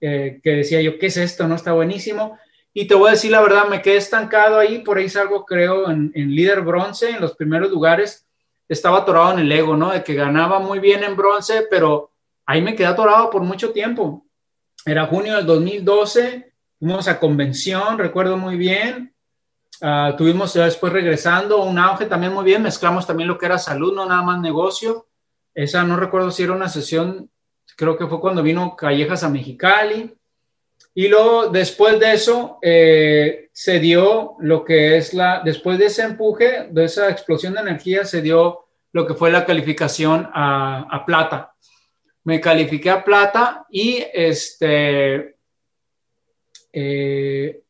que 0.00 0.40
decía 0.44 0.80
yo, 0.80 0.98
¿qué 0.98 1.06
es 1.06 1.16
esto? 1.16 1.46
No 1.46 1.54
está 1.54 1.72
buenísimo. 1.72 2.38
Y 2.72 2.86
te 2.86 2.94
voy 2.94 3.08
a 3.08 3.12
decir 3.12 3.30
la 3.30 3.40
verdad, 3.40 3.68
me 3.68 3.80
quedé 3.80 3.96
estancado 3.96 4.58
ahí, 4.58 4.80
por 4.80 4.98
ahí 4.98 5.08
salgo, 5.08 5.44
creo, 5.46 5.88
en, 5.90 6.12
líder 6.14 6.62
bronce, 6.62 7.10
en 7.10 7.20
los 7.20 7.36
primeros 7.36 7.70
lugares. 7.70 8.26
Estaba 8.68 8.98
atorado 8.98 9.32
en 9.32 9.40
el 9.40 9.52
ego, 9.52 9.76
¿no? 9.76 9.92
De 9.92 10.02
que 10.02 10.14
ganaba 10.14 10.58
muy 10.58 10.80
bien 10.80 11.04
en 11.04 11.14
bronce, 11.14 11.66
pero 11.70 12.10
ahí 12.44 12.62
me 12.62 12.74
quedé 12.74 12.86
atorado 12.86 13.30
por 13.30 13.42
mucho 13.42 13.70
tiempo. 13.70 14.26
Era 14.84 15.06
junio 15.06 15.36
del 15.36 15.46
2012, 15.46 16.52
fuimos 16.78 17.06
a 17.06 17.20
convención, 17.20 17.96
recuerdo 17.96 18.36
muy 18.36 18.56
bien, 18.56 19.13
Uh, 19.80 20.16
tuvimos 20.16 20.54
después 20.54 20.92
regresando 20.92 21.62
un 21.62 21.78
auge 21.78 22.06
también 22.06 22.32
muy 22.32 22.44
bien, 22.44 22.62
mezclamos 22.62 23.06
también 23.06 23.28
lo 23.28 23.36
que 23.36 23.46
era 23.46 23.58
salud, 23.58 23.94
no 23.94 24.06
nada 24.06 24.22
más 24.22 24.40
negocio. 24.40 25.06
Esa 25.54 25.84
no 25.84 25.96
recuerdo 25.96 26.30
si 26.30 26.42
era 26.42 26.52
una 26.52 26.68
sesión, 26.68 27.30
creo 27.76 27.96
que 27.96 28.06
fue 28.06 28.20
cuando 28.20 28.42
vino 28.42 28.76
Callejas 28.76 29.24
a 29.24 29.28
Mexicali. 29.28 30.14
Y 30.94 31.08
luego, 31.08 31.48
después 31.48 31.98
de 31.98 32.12
eso, 32.12 32.58
eh, 32.62 33.48
se 33.52 33.80
dio 33.80 34.36
lo 34.38 34.64
que 34.64 34.96
es 34.96 35.12
la, 35.12 35.42
después 35.44 35.78
de 35.78 35.86
ese 35.86 36.02
empuje, 36.02 36.68
de 36.70 36.84
esa 36.84 37.10
explosión 37.10 37.54
de 37.54 37.60
energía, 37.60 38.04
se 38.04 38.22
dio 38.22 38.66
lo 38.92 39.06
que 39.06 39.14
fue 39.14 39.32
la 39.32 39.44
calificación 39.44 40.30
a, 40.32 40.86
a 40.88 41.04
plata. 41.04 41.54
Me 42.22 42.40
califiqué 42.40 42.90
a 42.90 43.04
plata 43.04 43.66
y 43.70 44.04
este, 44.12 45.36
eh, 46.72 47.63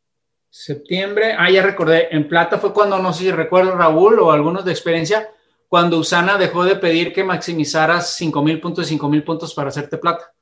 septiembre, 0.55 1.35
ah, 1.37 1.51
ya 1.51 1.63
recordé, 1.63 2.15
en 2.15 2.29
plata 2.29 2.59
fue 2.59 2.73
cuando, 2.73 2.97
no 3.01 3.13
sé 3.13 3.25
si 3.25 3.33
recuerdo 3.33 3.77
Raúl 3.77 4.21
o 4.21 4.31
algunos 4.31 4.65
de 4.65 4.71
experiencia, 4.71 5.29
cuando 5.69 5.99
Usana 5.99 6.39
dejó 6.39 6.65
de 6.65 6.77
pedir 6.77 7.13
que 7.13 7.25
maximizaras 7.25 8.15
5 8.15 8.41
mil 8.41 8.61
puntos 8.61 8.87
y 8.87 8.91
5 8.91 9.09
mil 9.09 9.25
puntos 9.25 9.53
para 9.53 9.71
hacerte 9.71 9.99
plata. 9.99 10.33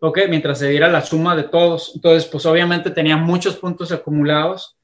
Ok, 0.00 0.18
mientras 0.28 0.58
se 0.58 0.68
diera 0.68 0.88
la 0.88 1.00
suma 1.00 1.34
de 1.34 1.44
todos. 1.44 1.92
Entonces, 1.94 2.26
pues 2.26 2.44
obviamente 2.44 2.90
tenía 2.90 3.16
muchos 3.16 3.56
puntos 3.56 3.90
acumulados. 3.92 4.76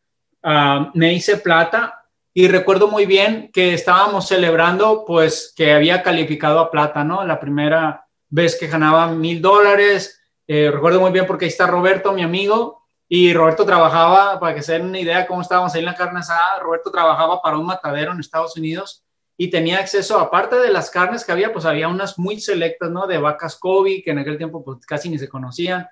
Ah, 0.42 0.90
me 0.94 1.12
hice 1.12 1.36
plata 1.36 2.06
y 2.32 2.48
recuerdo 2.48 2.88
muy 2.88 3.04
bien 3.04 3.50
que 3.52 3.74
estábamos 3.74 4.26
celebrando, 4.26 5.04
pues, 5.06 5.52
que 5.54 5.74
había 5.74 6.02
calificado 6.02 6.60
a 6.60 6.70
plata, 6.70 7.04
¿no? 7.04 7.26
La 7.26 7.38
primera 7.38 8.06
vez 8.30 8.58
que 8.58 8.68
ganaba 8.68 9.08
mil 9.08 9.42
dólares. 9.42 10.18
Eh, 10.46 10.70
recuerdo 10.72 10.98
muy 10.98 11.12
bien 11.12 11.26
porque 11.26 11.44
ahí 11.44 11.50
está 11.50 11.66
Roberto, 11.66 12.12
mi 12.12 12.22
amigo, 12.22 12.81
y 13.14 13.34
Roberto 13.34 13.66
trabajaba, 13.66 14.40
para 14.40 14.54
que 14.54 14.62
se 14.62 14.72
den 14.72 14.86
una 14.86 14.98
idea 14.98 15.26
cómo 15.26 15.42
estábamos 15.42 15.74
ahí 15.74 15.80
en 15.80 15.84
la 15.84 15.94
carne 15.94 16.20
asada, 16.20 16.58
Roberto 16.60 16.90
trabajaba 16.90 17.42
para 17.42 17.58
un 17.58 17.66
matadero 17.66 18.10
en 18.10 18.20
Estados 18.20 18.56
Unidos 18.56 19.04
y 19.36 19.50
tenía 19.50 19.80
acceso, 19.80 20.18
aparte 20.18 20.56
de 20.56 20.72
las 20.72 20.88
carnes 20.88 21.22
que 21.22 21.30
había, 21.30 21.52
pues 21.52 21.66
había 21.66 21.88
unas 21.88 22.18
muy 22.18 22.40
selectas, 22.40 22.90
¿no? 22.90 23.06
De 23.06 23.18
vacas 23.18 23.56
Kobe, 23.56 24.02
que 24.02 24.12
en 24.12 24.20
aquel 24.20 24.38
tiempo 24.38 24.64
pues 24.64 24.78
casi 24.86 25.10
ni 25.10 25.18
se 25.18 25.28
conocían, 25.28 25.86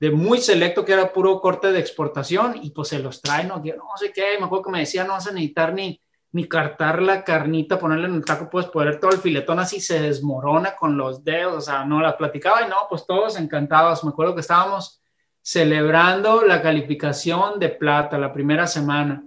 de 0.00 0.10
muy 0.10 0.38
selecto, 0.38 0.84
que 0.84 0.94
era 0.94 1.12
puro 1.12 1.40
corte 1.40 1.70
de 1.70 1.78
exportación, 1.78 2.56
y 2.60 2.70
pues 2.70 2.88
se 2.88 2.98
los 2.98 3.22
traen, 3.22 3.46
¿no? 3.46 3.58
no 3.58 3.96
sé 3.96 4.10
qué, 4.12 4.36
me 4.40 4.46
acuerdo 4.46 4.64
que 4.64 4.72
me 4.72 4.80
decía, 4.80 5.04
no 5.04 5.12
vas 5.12 5.28
a 5.28 5.30
necesitar 5.30 5.72
ni, 5.74 6.02
ni 6.32 6.48
cartar 6.48 7.00
la 7.02 7.22
carnita, 7.22 7.78
ponerle 7.78 8.08
en 8.08 8.14
el 8.14 8.24
taco, 8.24 8.50
puedes 8.50 8.68
poner 8.68 8.98
todo 8.98 9.12
el 9.12 9.18
filetón 9.18 9.60
así, 9.60 9.78
se 9.78 10.02
desmorona 10.02 10.74
con 10.74 10.96
los 10.96 11.22
dedos, 11.22 11.54
o 11.54 11.60
sea, 11.60 11.84
no 11.84 12.00
la 12.00 12.16
platicaba 12.16 12.66
y 12.66 12.68
no, 12.68 12.78
pues 12.90 13.06
todos 13.06 13.38
encantados. 13.38 14.02
Me 14.02 14.10
acuerdo 14.10 14.34
que 14.34 14.40
estábamos 14.40 15.03
celebrando 15.44 16.40
la 16.42 16.62
calificación 16.62 17.60
de 17.60 17.68
plata 17.68 18.16
la 18.16 18.32
primera 18.32 18.66
semana. 18.66 19.22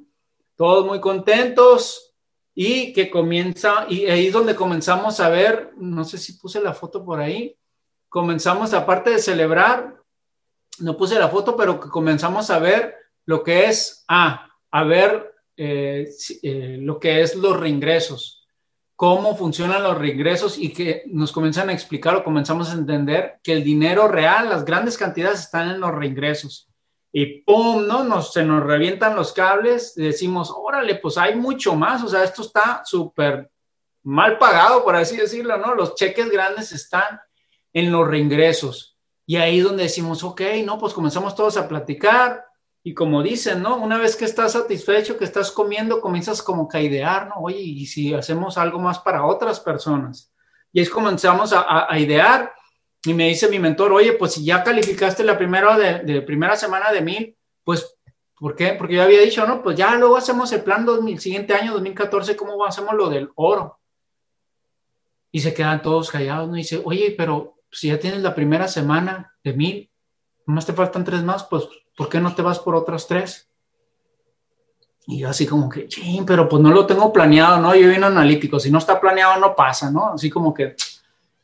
Todos 0.56 0.84
muy 0.84 1.00
contentos 1.00 2.16
y 2.56 2.92
que 2.92 3.12
comienza, 3.12 3.86
y 3.88 4.08
ahí 4.08 4.28
es 4.28 4.34
donde 4.34 4.56
comenzamos 4.56 5.20
a 5.20 5.30
ver, 5.30 5.74
no 5.78 6.04
sé 6.04 6.18
si 6.18 6.34
puse 6.34 6.60
la 6.60 6.74
foto 6.74 7.06
por 7.06 7.20
ahí, 7.20 7.56
comenzamos 8.10 8.74
aparte 8.74 9.12
de 9.12 9.20
celebrar, 9.20 9.96
no 10.80 10.98
puse 10.98 11.20
la 11.20 11.30
foto, 11.30 11.56
pero 11.56 11.80
que 11.80 11.90
comenzamos 11.90 12.50
a 12.50 12.58
ver 12.58 12.96
lo 13.26 13.44
que 13.44 13.66
es, 13.66 14.04
ah, 14.08 14.50
a 14.72 14.84
ver 14.86 15.36
eh, 15.56 16.10
eh, 16.42 16.78
lo 16.82 17.00
que 17.00 17.22
es 17.22 17.36
los 17.36 17.60
reingresos 17.60 18.37
cómo 18.98 19.38
funcionan 19.38 19.84
los 19.84 19.96
regresos 19.96 20.58
y 20.58 20.74
que 20.74 21.04
nos 21.06 21.32
comienzan 21.32 21.70
a 21.70 21.74
explicar 21.74 22.16
o 22.16 22.24
comenzamos 22.24 22.72
a 22.72 22.74
entender 22.74 23.40
que 23.44 23.54
el 23.54 23.64
dinero 23.64 24.08
real, 24.08 24.50
las 24.50 24.66
grandes 24.66 24.98
cantidades 24.98 25.42
están 25.42 25.70
en 25.70 25.80
los 25.80 25.94
reingresos. 25.94 26.68
Y 27.14 27.44
¡pum! 27.44 27.86
¿no? 27.86 28.22
Se 28.24 28.44
nos 28.44 28.64
revientan 28.64 29.16
los 29.16 29.34
cables 29.34 29.94
y 29.98 30.04
decimos, 30.04 30.52
órale, 30.52 30.96
pues 30.96 31.16
hay 31.20 31.36
mucho 31.36 31.76
más, 31.76 32.04
o 32.04 32.08
sea, 32.08 32.24
esto 32.24 32.42
está 32.42 32.82
súper 32.84 33.52
mal 34.02 34.40
pagado, 34.40 34.84
por 34.84 34.96
así 34.96 35.16
decirlo, 35.16 35.58
¿no? 35.58 35.76
Los 35.76 35.94
cheques 35.94 36.32
grandes 36.32 36.72
están 36.72 37.20
en 37.74 37.92
los 37.92 38.08
reingresos. 38.08 38.98
Y 39.28 39.36
ahí 39.36 39.60
es 39.60 39.64
donde 39.64 39.84
decimos, 39.84 40.24
ok, 40.24 40.42
no, 40.66 40.80
pues 40.80 40.96
comenzamos 40.96 41.36
todos 41.36 41.56
a 41.58 41.68
platicar, 41.68 42.47
y 42.88 42.94
como 42.94 43.22
dicen, 43.22 43.62
¿no? 43.62 43.76
Una 43.76 43.98
vez 43.98 44.16
que 44.16 44.24
estás 44.24 44.54
satisfecho, 44.54 45.18
que 45.18 45.26
estás 45.26 45.52
comiendo, 45.52 46.00
comienzas 46.00 46.42
como 46.42 46.70
a 46.72 46.80
idear, 46.80 47.28
¿no? 47.28 47.36
Oye, 47.42 47.60
¿y 47.60 47.86
si 47.86 48.14
hacemos 48.14 48.58
algo 48.58 48.80
más 48.80 49.00
para 49.00 49.26
otras 49.26 49.60
personas? 49.60 50.34
Y 50.72 50.80
es 50.80 50.90
comenzamos 50.90 51.52
a, 51.52 51.92
a, 51.92 52.00
idear. 52.00 52.54
Y 53.04 53.14
me 53.14 53.28
dice 53.28 53.50
mi 53.50 53.60
mentor, 53.60 53.92
oye, 53.92 54.14
pues 54.14 54.36
si 54.36 54.46
ya 54.46 54.64
calificaste 54.64 55.26
la 55.26 55.38
primera, 55.38 55.78
de, 55.78 56.22
primera 56.22 56.56
semana 56.56 56.94
de 56.94 57.02
mil, 57.02 57.38
pues, 57.66 57.94
¿por 58.40 58.56
qué? 58.56 58.70
Porque 58.80 58.96
yo 58.96 59.04
había 59.04 59.20
dicho, 59.20 59.46
no, 59.46 59.62
pues 59.62 59.76
ya 59.76 59.94
luego 59.96 60.16
hacemos 60.16 60.50
el 60.54 60.64
plan 60.64 60.86
2000, 60.86 61.20
siguiente 61.20 61.56
año, 61.56 61.74
2014, 61.74 62.38
¿cómo 62.38 62.64
hacemos 62.64 62.96
lo 62.96 63.10
del 63.10 63.32
oro? 63.36 63.82
Y 65.30 65.42
se 65.42 65.54
quedan 65.54 65.82
todos 65.82 66.10
callados, 66.10 66.48
¿no? 66.48 66.54
Dice, 66.56 66.82
oye, 66.86 67.14
pero 67.18 67.58
si 67.70 67.90
ya 67.90 68.00
tienes 68.00 68.22
la 68.22 68.34
primera 68.34 68.70
semana 68.70 69.36
de 69.44 69.52
mil, 69.52 69.92
más 70.48 70.66
te 70.66 70.74
faltan 70.74 71.04
tres 71.04 71.24
más, 71.24 71.44
pues 71.44 71.68
¿por 71.96 72.10
qué 72.10 72.20
no 72.20 72.34
te 72.34 72.42
vas 72.42 72.60
por 72.60 72.76
otras 72.76 73.08
tres? 73.08 73.50
Y 75.06 75.20
yo 75.20 75.30
así 75.30 75.46
como 75.46 75.70
que, 75.70 75.88
pero 76.26 76.50
pues 76.50 76.62
no 76.62 76.72
lo 76.72 76.86
tengo 76.86 77.14
planeado, 77.14 77.60
¿no? 77.60 77.74
Yo 77.76 77.90
vino 77.90 78.08
analítico, 78.08 78.60
si 78.60 78.70
no 78.70 78.78
está 78.78 79.00
planeado 79.00 79.40
no 79.40 79.56
pasa, 79.56 79.90
¿no? 79.90 80.14
Así 80.14 80.30
como 80.30 80.54
que 80.54 80.76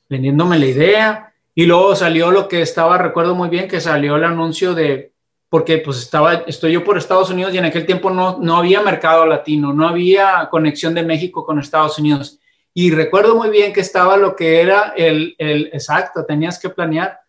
vendiéndome 0.10 0.60
la 0.60 0.66
idea. 0.66 1.34
Y 1.56 1.66
luego 1.66 1.96
salió 1.96 2.32
lo 2.32 2.48
que 2.48 2.62
estaba, 2.62 2.98
recuerdo 2.98 3.36
muy 3.36 3.48
bien, 3.48 3.68
que 3.68 3.80
salió 3.80 4.16
el 4.16 4.24
anuncio 4.24 4.74
de, 4.74 5.14
porque 5.50 5.78
pues 5.78 6.00
estaba, 6.00 6.34
estoy 6.48 6.74
yo 6.74 6.84
por 6.84 6.98
Estados 6.98 7.30
Unidos 7.30 7.54
y 7.54 7.60
en 7.60 7.66
aquel 7.66 7.86
tiempo 7.86 8.10
no, 8.10 8.40
no 8.40 8.58
había 8.58 8.82
mercado 8.82 9.26
latino, 9.26 9.72
no 9.72 9.88
había 9.88 10.50
conexión 10.50 10.94
de 10.94 11.04
México 11.04 11.46
con 11.46 11.60
Estados 11.60 12.00
Unidos. 12.00 12.40
Y 12.74 12.92
recuerdo 12.92 13.36
muy 13.36 13.50
bien 13.50 13.72
que 13.72 13.82
estaba 13.82 14.18
lo 14.18 14.36
que 14.36 14.62
era 14.62 14.94
el, 14.98 15.36
el 15.38 15.68
exacto, 15.68 16.26
tenías 16.26 16.58
que 16.60 16.70
planear. 16.70 17.20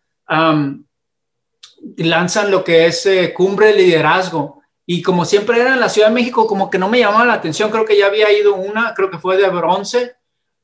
Lanzan 1.97 2.51
lo 2.51 2.63
que 2.63 2.87
es 2.87 3.05
eh, 3.05 3.33
cumbre 3.33 3.67
de 3.67 3.75
liderazgo. 3.75 4.61
Y 4.85 5.01
como 5.01 5.25
siempre 5.25 5.59
era 5.59 5.73
en 5.73 5.79
la 5.79 5.89
Ciudad 5.89 6.09
de 6.09 6.13
México, 6.13 6.45
como 6.47 6.69
que 6.69 6.77
no 6.77 6.89
me 6.89 6.99
llamaba 6.99 7.25
la 7.25 7.33
atención, 7.33 7.71
creo 7.71 7.85
que 7.85 7.97
ya 7.97 8.07
había 8.07 8.31
ido 8.31 8.55
una, 8.55 8.93
creo 8.93 9.09
que 9.09 9.17
fue 9.17 9.37
de 9.37 9.49
bronce 9.49 10.15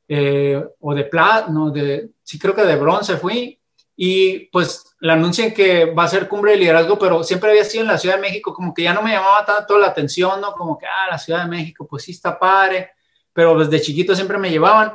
eh, 0.08 0.64
o 0.80 0.94
de 0.94 1.04
plata, 1.06 1.48
no, 1.50 1.72
de, 1.72 2.12
sí 2.24 2.38
creo 2.38 2.54
que 2.54 2.64
de 2.64 2.76
bronce 2.76 3.18
fui. 3.18 3.60
Y 3.96 4.48
pues 4.52 4.96
la 5.00 5.14
anuncian 5.14 5.54
que 5.54 5.86
va 5.86 6.04
a 6.04 6.08
ser 6.08 6.28
cumbre 6.28 6.52
de 6.52 6.58
liderazgo, 6.58 6.98
pero 6.98 7.24
siempre 7.24 7.52
había 7.52 7.66
sido 7.66 7.84
en 7.84 7.90
la 7.90 7.98
Ciudad 7.98 8.16
de 8.16 8.22
México, 8.22 8.54
como 8.54 8.74
que 8.74 8.84
ya 8.84 8.94
no 8.94 9.02
me 9.02 9.12
llamaba 9.12 9.46
tanto 9.46 9.78
la 9.78 9.88
atención, 9.88 10.40
¿no? 10.42 10.54
Como 10.54 10.78
que, 10.78 10.86
ah, 10.86 11.10
la 11.12 11.18
Ciudad 11.18 11.44
de 11.44 11.50
México, 11.50 11.88
pues 11.88 12.04
sí 12.04 12.12
está 12.12 12.38
padre 12.38 12.92
pero 13.34 13.58
desde 13.58 13.84
chiquito 13.84 14.16
siempre 14.16 14.38
me 14.38 14.50
llevaban, 14.50 14.94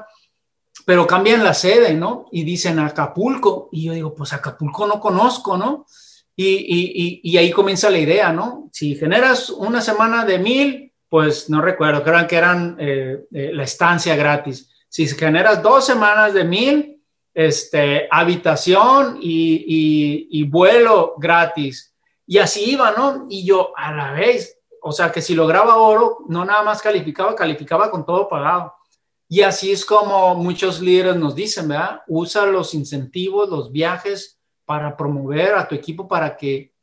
pero 0.85 1.07
cambian 1.07 1.43
la 1.43 1.55
sede, 1.55 1.95
¿no? 1.95 2.27
Y 2.31 2.45
dicen 2.45 2.79
Acapulco, 2.79 3.69
y 3.73 3.85
yo 3.85 3.93
digo, 3.93 4.15
pues 4.15 4.33
Acapulco 4.33 4.87
no 4.87 5.01
conozco, 5.01 5.57
¿no? 5.57 5.87
Y, 6.39 6.45
y, 6.45 7.21
y, 7.23 7.39
ahí 7.39 7.51
comienza 7.51 7.89
la 7.89 7.99
idea, 7.99 8.31
¿no? 8.31 8.69
Si 8.71 8.95
generas 8.95 9.49
una 9.49 9.81
semana 9.81 10.27
de 10.27 10.39
mil, 10.39 10.93
pues 11.09 11.49
no 11.49 11.63
recuerdo, 11.63 12.03
creo 12.03 12.27
que 12.27 12.37
eran 12.37 12.77
eh, 12.79 13.25
eh, 13.33 13.51
la 13.55 13.63
estancia 13.63 14.15
gratis. 14.17 14.71
Si 14.87 15.07
generas 15.09 15.63
dos 15.63 15.87
semanas 15.87 16.35
de 16.35 16.45
mil, 16.45 17.03
este, 17.33 18.09
habitación 18.11 19.19
y, 19.21 20.27
y, 20.31 20.43
vuelo 20.45 21.15
gratis. 21.19 21.95
Y 22.27 22.39
así 22.39 22.71
iba, 22.71 22.93
¿no? 22.93 23.27
Y 23.29 23.45
yo 23.47 23.73
a 23.77 23.93
la 23.93 24.13
vez, 24.13 24.59
o 24.83 24.93
sea, 24.93 25.13
que 25.13 25.23
si 25.23 25.35
lograba 25.35 25.77
oro, 25.77 26.19
no 26.29 26.45
nada 26.45 26.63
más 26.63 26.83
calificaba, 26.83 27.35
calificaba 27.35 27.91
con 27.91 28.05
todo 28.05 28.29
pagado. 28.29 28.75
Y 29.29 29.43
así 29.43 29.73
es 29.73 29.85
como 29.85 30.35
muchos 30.35 30.81
líderes 30.81 31.17
nos 31.17 31.35
dicen, 31.35 31.69
¿verdad? 31.69 32.01
Usa 32.09 32.47
los 32.47 32.75
incentivos, 32.75 33.49
los 33.49 33.71
viajes 33.71 34.36
para 34.67 34.97
promover 34.97 35.55
a 35.55 35.67
tu 35.67 35.75
equipo 35.75 36.07
para 36.07 36.37
que 36.37 36.75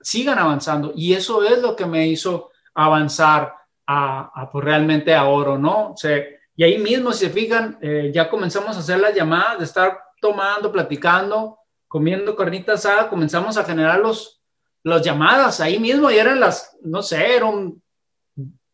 sigan 0.00 0.38
avanzando. 0.38 0.92
Y 0.94 1.14
eso 1.14 1.42
es 1.42 1.60
lo 1.60 1.74
que 1.74 1.86
me 1.86 2.06
hizo 2.06 2.50
avanzar 2.74 3.54
a, 3.86 4.48
pues, 4.52 4.64
realmente 4.64 5.14
a 5.14 5.24
oro, 5.24 5.58
¿no? 5.58 5.88
O 5.88 5.96
y 6.54 6.62
ahí 6.62 6.78
mismo, 6.78 7.12
si 7.12 7.24
se 7.24 7.30
fijan, 7.30 7.78
eh, 7.80 8.10
ya 8.14 8.28
comenzamos 8.28 8.76
a 8.76 8.80
hacer 8.80 9.00
las 9.00 9.14
llamadas, 9.14 9.58
de 9.58 9.64
estar 9.64 9.98
tomando, 10.20 10.70
platicando, 10.70 11.58
comiendo 11.88 12.36
carnita 12.36 12.74
asada, 12.74 13.08
comenzamos 13.08 13.56
a 13.56 13.64
generar 13.64 13.98
los, 13.98 14.42
las 14.82 15.02
llamadas 15.02 15.60
ahí 15.60 15.78
mismo 15.78 16.10
y 16.10 16.18
eran 16.18 16.38
las, 16.38 16.76
no 16.82 17.02
sé, 17.02 17.34
era 17.34 17.46
un 17.46 17.82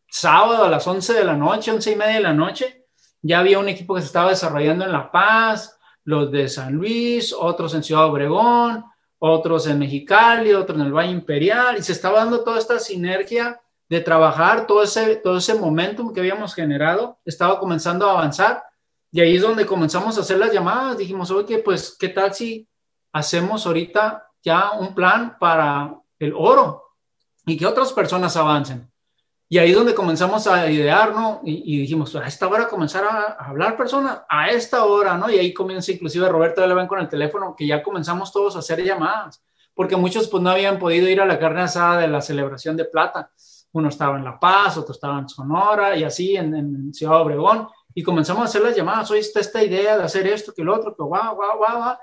sábado 0.09 0.65
a 0.65 0.69
las 0.69 0.85
11 0.85 1.13
de 1.13 1.23
la 1.23 1.35
noche, 1.35 1.71
11 1.71 1.91
y 1.91 1.95
media 1.95 2.15
de 2.15 2.21
la 2.21 2.33
noche. 2.33 2.85
Ya 3.21 3.39
había 3.39 3.57
un 3.57 3.69
equipo 3.69 3.95
que 3.95 4.01
se 4.01 4.07
estaba 4.07 4.31
desarrollando 4.31 4.83
en 4.83 4.91
La 4.91 5.09
Paz, 5.09 5.76
los 6.07 6.31
de 6.31 6.47
San 6.47 6.73
Luis, 6.73 7.35
otros 7.37 7.73
en 7.73 7.83
Ciudad 7.83 8.05
Obregón, 8.05 8.85
otros 9.19 9.67
en 9.67 9.79
Mexicali, 9.79 10.53
otros 10.53 10.79
en 10.79 10.85
el 10.85 10.93
Valle 10.93 11.11
Imperial, 11.11 11.77
y 11.77 11.83
se 11.83 11.91
estaba 11.91 12.19
dando 12.19 12.43
toda 12.43 12.59
esta 12.59 12.79
sinergia 12.79 13.59
de 13.89 13.99
trabajar, 13.99 14.65
todo 14.67 14.83
ese, 14.83 15.17
todo 15.17 15.37
ese 15.37 15.55
momentum 15.55 16.13
que 16.13 16.21
habíamos 16.21 16.55
generado, 16.55 17.19
estaba 17.25 17.59
comenzando 17.59 18.07
a 18.07 18.11
avanzar, 18.11 18.63
y 19.11 19.19
ahí 19.19 19.35
es 19.35 19.41
donde 19.41 19.65
comenzamos 19.65 20.17
a 20.17 20.21
hacer 20.21 20.37
las 20.37 20.53
llamadas, 20.53 20.97
dijimos, 20.97 21.29
oye, 21.29 21.59
pues, 21.59 21.95
¿qué 21.99 22.09
tal 22.09 22.33
si 22.33 22.67
hacemos 23.11 23.65
ahorita 23.65 24.27
ya 24.43 24.71
un 24.71 24.95
plan 24.95 25.37
para 25.37 25.93
el 26.19 26.33
oro 26.33 26.83
y 27.45 27.57
que 27.57 27.65
otras 27.65 27.91
personas 27.91 28.37
avancen. 28.37 28.89
Y 29.49 29.59
ahí 29.59 29.69
es 29.69 29.77
donde 29.77 29.95
comenzamos 29.95 30.45
a 30.47 30.69
idear, 30.69 31.13
¿no? 31.13 31.39
Y, 31.43 31.79
dijimos, 31.79 32.13
a 32.17 32.27
esta 32.27 32.47
hora 32.47 32.67
comenzar 32.67 33.05
a, 33.05 33.37
hablar 33.39 33.77
personas, 33.77 34.21
a 34.27 34.49
esta 34.49 34.83
hora, 34.85 35.17
¿no? 35.17 35.29
Y 35.29 35.39
ahí 35.39 35.53
comienza 35.53 35.91
inclusive 35.91 36.27
Roberto 36.27 36.61
de 36.61 36.87
con 36.87 36.99
el 36.99 37.07
teléfono, 37.07 37.55
que 37.55 37.65
ya 37.65 37.81
comenzamos 37.81 38.33
todos 38.33 38.57
a 38.57 38.59
hacer 38.59 38.83
llamadas, 38.83 39.41
porque 39.73 39.95
muchos 39.95 40.27
pues 40.27 40.43
no 40.43 40.49
habían 40.49 40.77
podido 40.77 41.07
ir 41.07 41.21
a 41.21 41.25
la 41.25 41.39
carne 41.39 41.61
asada 41.61 42.01
de 42.01 42.09
la 42.09 42.19
celebración 42.19 42.75
de 42.75 42.85
plata. 42.85 43.31
Uno 43.71 43.87
estaba 43.87 44.17
en 44.17 44.25
La 44.25 44.37
Paz, 44.37 44.77
otro 44.77 44.93
estaba 44.93 45.19
en 45.19 45.29
Sonora 45.29 45.95
y 45.95 46.03
así 46.03 46.35
en, 46.35 46.53
en 46.53 46.93
Ciudad 46.93 47.21
Obregón. 47.21 47.69
Y 47.93 48.03
comenzamos 48.03 48.41
a 48.41 48.45
hacer 48.45 48.61
las 48.61 48.75
llamadas, 48.75 49.09
hoy 49.11 49.19
está 49.19 49.39
esta 49.39 49.63
idea 49.63 49.97
de 49.97 50.03
hacer 50.03 50.27
esto, 50.27 50.53
que 50.53 50.63
lo 50.63 50.75
otro, 50.75 50.93
que 50.93 51.03
guau, 51.03 51.35
guau, 51.35 51.57
guau, 51.57 51.77
guau. 51.77 51.97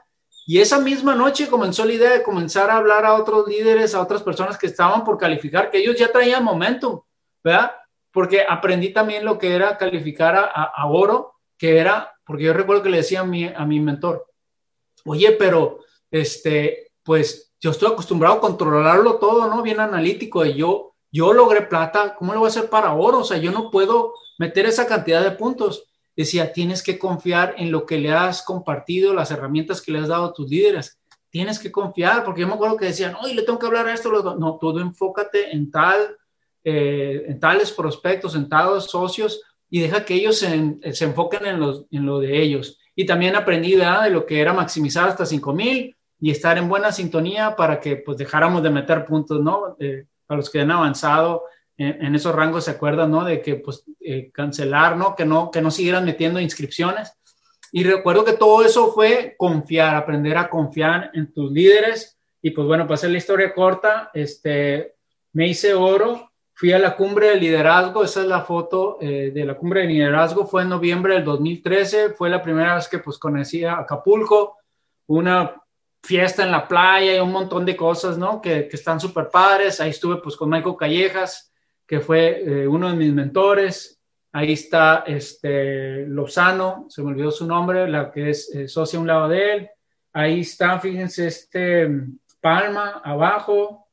Y 0.46 0.60
esa 0.60 0.78
misma 0.78 1.14
noche 1.14 1.48
comenzó 1.48 1.84
la 1.84 1.92
idea 1.92 2.10
de 2.10 2.22
comenzar 2.22 2.70
a 2.70 2.76
hablar 2.76 3.04
a 3.04 3.14
otros 3.14 3.46
líderes, 3.46 3.94
a 3.94 4.00
otras 4.00 4.22
personas 4.22 4.56
que 4.56 4.66
estaban 4.66 5.04
por 5.04 5.18
calificar, 5.18 5.70
que 5.70 5.78
ellos 5.78 5.96
ya 5.98 6.10
traían 6.10 6.44
momentum, 6.44 7.00
¿verdad? 7.44 7.72
Porque 8.10 8.44
aprendí 8.48 8.92
también 8.92 9.24
lo 9.24 9.38
que 9.38 9.54
era 9.54 9.78
calificar 9.78 10.50
a, 10.54 10.86
oro, 10.86 11.34
que 11.56 11.78
era, 11.78 12.12
porque 12.24 12.44
yo 12.44 12.52
recuerdo 12.52 12.82
que 12.82 12.90
le 12.90 12.96
decía 12.98 13.20
a 13.20 13.24
mi, 13.24 13.46
a 13.46 13.64
mi 13.64 13.78
mentor, 13.78 14.26
oye, 15.04 15.32
pero 15.32 15.80
este, 16.10 16.92
pues 17.02 17.52
yo 17.60 17.70
estoy 17.70 17.92
acostumbrado 17.92 18.36
a 18.36 18.40
controlarlo 18.40 19.16
todo, 19.16 19.48
¿no? 19.48 19.62
Bien 19.62 19.80
analítico, 19.80 20.44
y 20.44 20.54
yo, 20.54 20.94
yo 21.12 21.32
logré 21.32 21.62
plata, 21.62 22.14
¿cómo 22.16 22.32
lo 22.32 22.40
voy 22.40 22.46
a 22.46 22.50
hacer 22.50 22.70
para 22.70 22.94
oro? 22.94 23.18
O 23.18 23.24
sea, 23.24 23.36
yo 23.36 23.52
no 23.52 23.70
puedo 23.70 24.14
meter 24.38 24.66
esa 24.66 24.86
cantidad 24.86 25.22
de 25.22 25.32
puntos 25.32 25.84
decía, 26.16 26.52
tienes 26.52 26.82
que 26.82 26.98
confiar 26.98 27.54
en 27.58 27.72
lo 27.72 27.86
que 27.86 27.98
le 27.98 28.12
has 28.12 28.42
compartido, 28.42 29.14
las 29.14 29.30
herramientas 29.30 29.82
que 29.82 29.92
le 29.92 29.98
has 29.98 30.08
dado 30.08 30.26
a 30.26 30.32
tus 30.32 30.48
líderes. 30.48 30.98
Tienes 31.30 31.58
que 31.58 31.72
confiar, 31.72 32.24
porque 32.24 32.42
yo 32.42 32.46
me 32.46 32.54
acuerdo 32.54 32.76
que 32.76 32.86
decían, 32.86 33.16
oye, 33.20 33.34
le 33.34 33.42
tengo 33.42 33.58
que 33.58 33.66
hablar 33.66 33.88
a 33.88 33.94
esto. 33.94 34.36
No, 34.38 34.58
todo 34.60 34.80
enfócate 34.80 35.50
en 35.50 35.70
tal, 35.70 36.16
eh, 36.64 37.26
en 37.28 37.38
tales 37.38 37.70
prospectos, 37.72 38.34
en 38.34 38.48
tales 38.48 38.84
socios 38.84 39.42
y 39.70 39.80
deja 39.80 40.04
que 40.04 40.14
ellos 40.14 40.38
se, 40.38 40.78
se 40.92 41.04
enfoquen 41.04 41.46
en, 41.46 41.60
los, 41.60 41.84
en, 41.90 42.06
lo 42.06 42.20
de 42.20 42.40
ellos. 42.40 42.78
Y 42.96 43.06
también 43.06 43.36
aprendí 43.36 43.74
de 43.74 44.10
lo 44.10 44.24
que 44.24 44.40
era 44.40 44.52
maximizar 44.52 45.08
hasta 45.08 45.26
5000 45.26 45.96
y 46.20 46.30
estar 46.30 46.56
en 46.56 46.68
buena 46.68 46.92
sintonía 46.92 47.54
para 47.56 47.80
que 47.80 47.96
pues 47.96 48.16
dejáramos 48.16 48.62
de 48.62 48.70
meter 48.70 49.04
puntos, 49.04 49.42
¿no? 49.42 49.76
Eh, 49.78 50.06
los 50.28 50.48
que 50.48 50.60
han 50.60 50.70
avanzado 50.70 51.44
en, 51.76 52.14
esos 52.14 52.34
rangos 52.34 52.64
se 52.64 52.70
acuerdan, 52.70 53.10
¿no? 53.10 53.24
De 53.24 53.42
que 53.42 53.56
pues 53.56 53.84
eh, 54.00 54.30
cancelar, 54.32 54.96
¿no? 54.96 55.16
Que 55.16 55.24
no, 55.24 55.50
que 55.50 55.60
no 55.60 55.70
siguieran 55.70 56.04
metiendo 56.04 56.40
inscripciones. 56.40 57.12
Y 57.72 57.82
recuerdo 57.82 58.24
que 58.24 58.34
todo 58.34 58.64
eso 58.64 58.92
fue 58.92 59.34
confiar, 59.36 59.96
aprender 59.96 60.36
a 60.36 60.48
confiar 60.48 61.10
en 61.14 61.32
tus 61.32 61.50
líderes. 61.50 62.16
Y 62.40 62.50
pues 62.50 62.66
bueno, 62.66 62.84
para 62.84 62.94
hacer 62.94 63.10
la 63.10 63.18
historia 63.18 63.52
corta, 63.52 64.10
este, 64.14 64.94
me 65.32 65.48
hice 65.48 65.74
oro, 65.74 66.30
fui 66.54 66.72
a 66.72 66.78
la 66.78 66.96
cumbre 66.96 67.30
de 67.30 67.36
liderazgo, 67.36 68.04
esa 68.04 68.22
es 68.22 68.26
la 68.26 68.42
foto 68.42 68.98
eh, 69.00 69.32
de 69.34 69.44
la 69.44 69.54
cumbre 69.54 69.82
de 69.82 69.88
liderazgo, 69.88 70.46
fue 70.46 70.62
en 70.62 70.68
noviembre 70.68 71.14
del 71.14 71.24
2013, 71.24 72.10
fue 72.10 72.30
la 72.30 72.42
primera 72.42 72.76
vez 72.76 72.88
que 72.88 72.98
pues 72.98 73.18
conocí 73.18 73.64
a 73.64 73.78
Acapulco, 73.78 74.58
una 75.06 75.60
fiesta 76.02 76.44
en 76.44 76.52
la 76.52 76.68
playa 76.68 77.16
y 77.16 77.20
un 77.20 77.32
montón 77.32 77.64
de 77.64 77.76
cosas, 77.76 78.18
¿no? 78.18 78.40
Que, 78.40 78.68
que 78.68 78.76
están 78.76 79.00
súper 79.00 79.28
padres. 79.30 79.80
Ahí 79.80 79.90
estuve 79.90 80.16
pues 80.18 80.36
con 80.36 80.50
Michael 80.50 80.76
Callejas, 80.78 81.52
que 81.86 82.00
fue 82.00 82.42
eh, 82.44 82.68
uno 82.68 82.90
de 82.90 82.96
mis 82.96 83.12
mentores. 83.12 84.00
Ahí 84.32 84.52
está 84.52 85.04
este, 85.06 86.06
Lozano, 86.06 86.86
se 86.88 87.02
me 87.02 87.08
olvidó 87.08 87.30
su 87.30 87.46
nombre, 87.46 87.88
la 87.88 88.10
que 88.10 88.30
es 88.30 88.54
eh, 88.54 88.68
socia 88.68 88.98
a 88.98 89.02
un 89.02 89.08
lado 89.08 89.28
de 89.28 89.54
él. 89.54 89.70
Ahí 90.12 90.40
está, 90.40 90.78
fíjense, 90.78 91.26
este 91.26 91.88
Palma 92.40 93.00
abajo. 93.02 93.83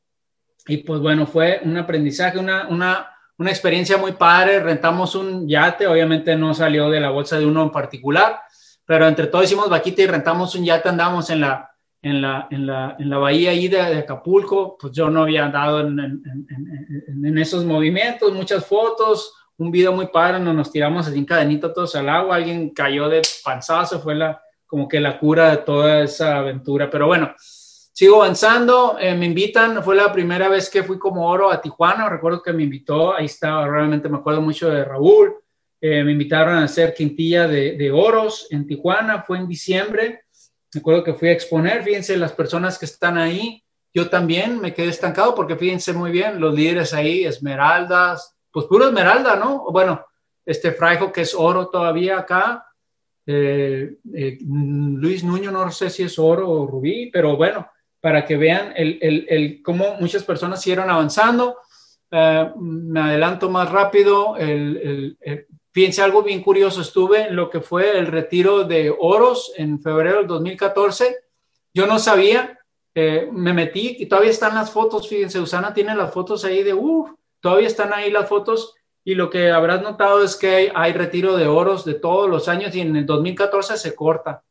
Y 0.67 0.77
pues 0.77 0.99
bueno, 0.99 1.25
fue 1.25 1.61
un 1.63 1.77
aprendizaje, 1.77 2.37
una, 2.37 2.67
una, 2.67 3.09
una 3.37 3.49
experiencia 3.49 3.97
muy 3.97 4.13
padre. 4.13 4.59
Rentamos 4.59 5.15
un 5.15 5.47
yate, 5.47 5.87
obviamente 5.87 6.35
no 6.35 6.53
salió 6.53 6.89
de 6.89 6.99
la 6.99 7.09
bolsa 7.09 7.39
de 7.39 7.45
uno 7.45 7.63
en 7.63 7.71
particular, 7.71 8.39
pero 8.85 9.07
entre 9.07 9.27
todos 9.27 9.45
hicimos 9.45 9.69
vaquita 9.69 10.01
y 10.01 10.07
rentamos 10.07 10.53
un 10.55 10.65
yate, 10.65 10.89
andamos 10.89 11.29
en 11.29 11.41
la, 11.41 11.71
en 12.01 12.21
la, 12.21 12.47
en 12.49 12.65
la, 12.65 12.95
en 12.99 13.09
la 13.09 13.17
bahía 13.17 13.51
ahí 13.51 13.67
de, 13.67 13.81
Acapulco, 13.81 14.77
pues 14.79 14.93
yo 14.93 15.09
no 15.09 15.23
había 15.23 15.45
andado 15.45 15.81
en, 15.81 15.99
en, 15.99 17.25
en, 17.25 17.37
esos 17.37 17.63
movimientos, 17.63 18.33
muchas 18.33 18.65
fotos, 18.65 19.33
un 19.57 19.71
video 19.71 19.93
muy 19.93 20.07
padre, 20.07 20.39
nos, 20.39 20.55
nos 20.55 20.71
tiramos 20.71 21.07
así 21.07 21.17
en 21.17 21.25
cadenito 21.25 21.71
todos 21.71 21.95
al 21.95 22.09
agua, 22.09 22.35
alguien 22.35 22.71
cayó 22.71 23.07
de 23.07 23.21
panzazo, 23.43 23.99
fue 23.99 24.15
la, 24.15 24.41
como 24.65 24.87
que 24.87 24.99
la 24.99 25.19
cura 25.19 25.51
de 25.51 25.57
toda 25.57 26.01
esa 26.01 26.37
aventura, 26.37 26.89
pero 26.89 27.05
bueno, 27.05 27.35
sigo 28.01 28.23
avanzando, 28.23 28.97
eh, 28.99 29.13
me 29.13 29.27
invitan, 29.27 29.83
fue 29.83 29.95
la 29.95 30.11
primera 30.11 30.49
vez 30.49 30.71
que 30.71 30.81
fui 30.81 30.97
como 30.97 31.29
oro 31.29 31.51
a 31.51 31.61
Tijuana, 31.61 32.09
recuerdo 32.09 32.41
que 32.41 32.51
me 32.51 32.63
invitó, 32.63 33.15
ahí 33.15 33.25
estaba, 33.25 33.67
realmente 33.67 34.09
me 34.09 34.17
acuerdo 34.17 34.41
mucho 34.41 34.71
de 34.71 34.83
Raúl, 34.83 35.35
eh, 35.79 36.03
me 36.03 36.13
invitaron 36.13 36.55
a 36.55 36.63
hacer 36.63 36.95
quintilla 36.95 37.47
de, 37.47 37.77
de 37.77 37.91
oros 37.91 38.47
en 38.49 38.65
Tijuana, 38.65 39.21
fue 39.21 39.37
en 39.37 39.47
diciembre, 39.47 40.23
me 40.73 40.79
acuerdo 40.79 41.03
que 41.03 41.13
fui 41.13 41.29
a 41.29 41.33
exponer, 41.33 41.83
fíjense 41.83 42.17
las 42.17 42.31
personas 42.31 42.79
que 42.79 42.85
están 42.85 43.19
ahí, 43.19 43.63
yo 43.93 44.09
también 44.09 44.59
me 44.59 44.73
quedé 44.73 44.87
estancado 44.87 45.35
porque 45.35 45.55
fíjense 45.55 45.93
muy 45.93 46.09
bien, 46.09 46.39
los 46.39 46.55
líderes 46.55 46.95
ahí, 46.95 47.23
esmeraldas, 47.23 48.35
pues 48.51 48.65
puro 48.65 48.87
esmeralda, 48.87 49.35
¿no? 49.35 49.65
Bueno, 49.71 50.03
este 50.43 50.71
fraijo 50.71 51.11
que 51.11 51.21
es 51.21 51.35
oro 51.35 51.67
todavía 51.67 52.17
acá. 52.17 52.65
Eh, 53.27 53.97
eh, 54.11 54.39
Luis 54.41 55.23
Nuño, 55.23 55.51
no 55.51 55.69
sé 55.69 55.91
si 55.91 56.01
es 56.01 56.17
oro 56.17 56.49
o 56.49 56.65
rubí, 56.65 57.11
pero 57.11 57.37
bueno, 57.37 57.70
para 58.01 58.25
que 58.25 58.35
vean 58.35 58.73
el, 58.75 58.97
el, 59.01 59.25
el 59.29 59.61
cómo 59.61 59.95
muchas 59.99 60.23
personas 60.23 60.61
siguieron 60.61 60.89
avanzando. 60.89 61.57
Uh, 62.11 62.59
me 62.59 62.99
adelanto 62.99 63.49
más 63.49 63.71
rápido. 63.71 64.35
El, 64.35 65.17
fíjense 65.71 66.01
algo 66.01 66.23
bien 66.23 66.41
curioso. 66.41 66.81
Estuve 66.81 67.27
en 67.27 67.35
lo 67.35 67.49
que 67.49 67.61
fue 67.61 67.97
el 67.97 68.07
retiro 68.07 68.65
de 68.65 68.93
oros 68.97 69.53
en 69.55 69.79
febrero 69.81 70.17
del 70.17 70.27
2014. 70.27 71.15
Yo 71.73 71.87
no 71.87 71.99
sabía, 71.99 72.59
eh, 72.93 73.29
me 73.31 73.53
metí 73.53 73.95
y 73.99 74.07
todavía 74.07 74.31
están 74.31 74.55
las 74.55 74.71
fotos. 74.71 75.07
Fíjense, 75.07 75.39
Usana 75.39 75.73
tiene 75.73 75.95
las 75.95 76.11
fotos 76.11 76.43
ahí 76.43 76.63
de, 76.63 76.73
uff, 76.73 77.11
todavía 77.39 77.67
están 77.67 77.93
ahí 77.93 78.11
las 78.11 78.27
fotos. 78.27 78.75
Y 79.03 79.15
lo 79.15 79.29
que 79.29 79.49
habrás 79.49 79.81
notado 79.81 80.23
es 80.23 80.35
que 80.35 80.71
hay, 80.75 80.93
retiro 80.93 81.37
de 81.37 81.47
oros 81.47 81.85
de 81.85 81.95
todos 81.95 82.29
los 82.29 82.47
años 82.47 82.75
y 82.75 82.81
en 82.81 82.95
el 82.95 83.05
2014 83.05 83.77
se 83.77 83.95
corta. 83.95 84.43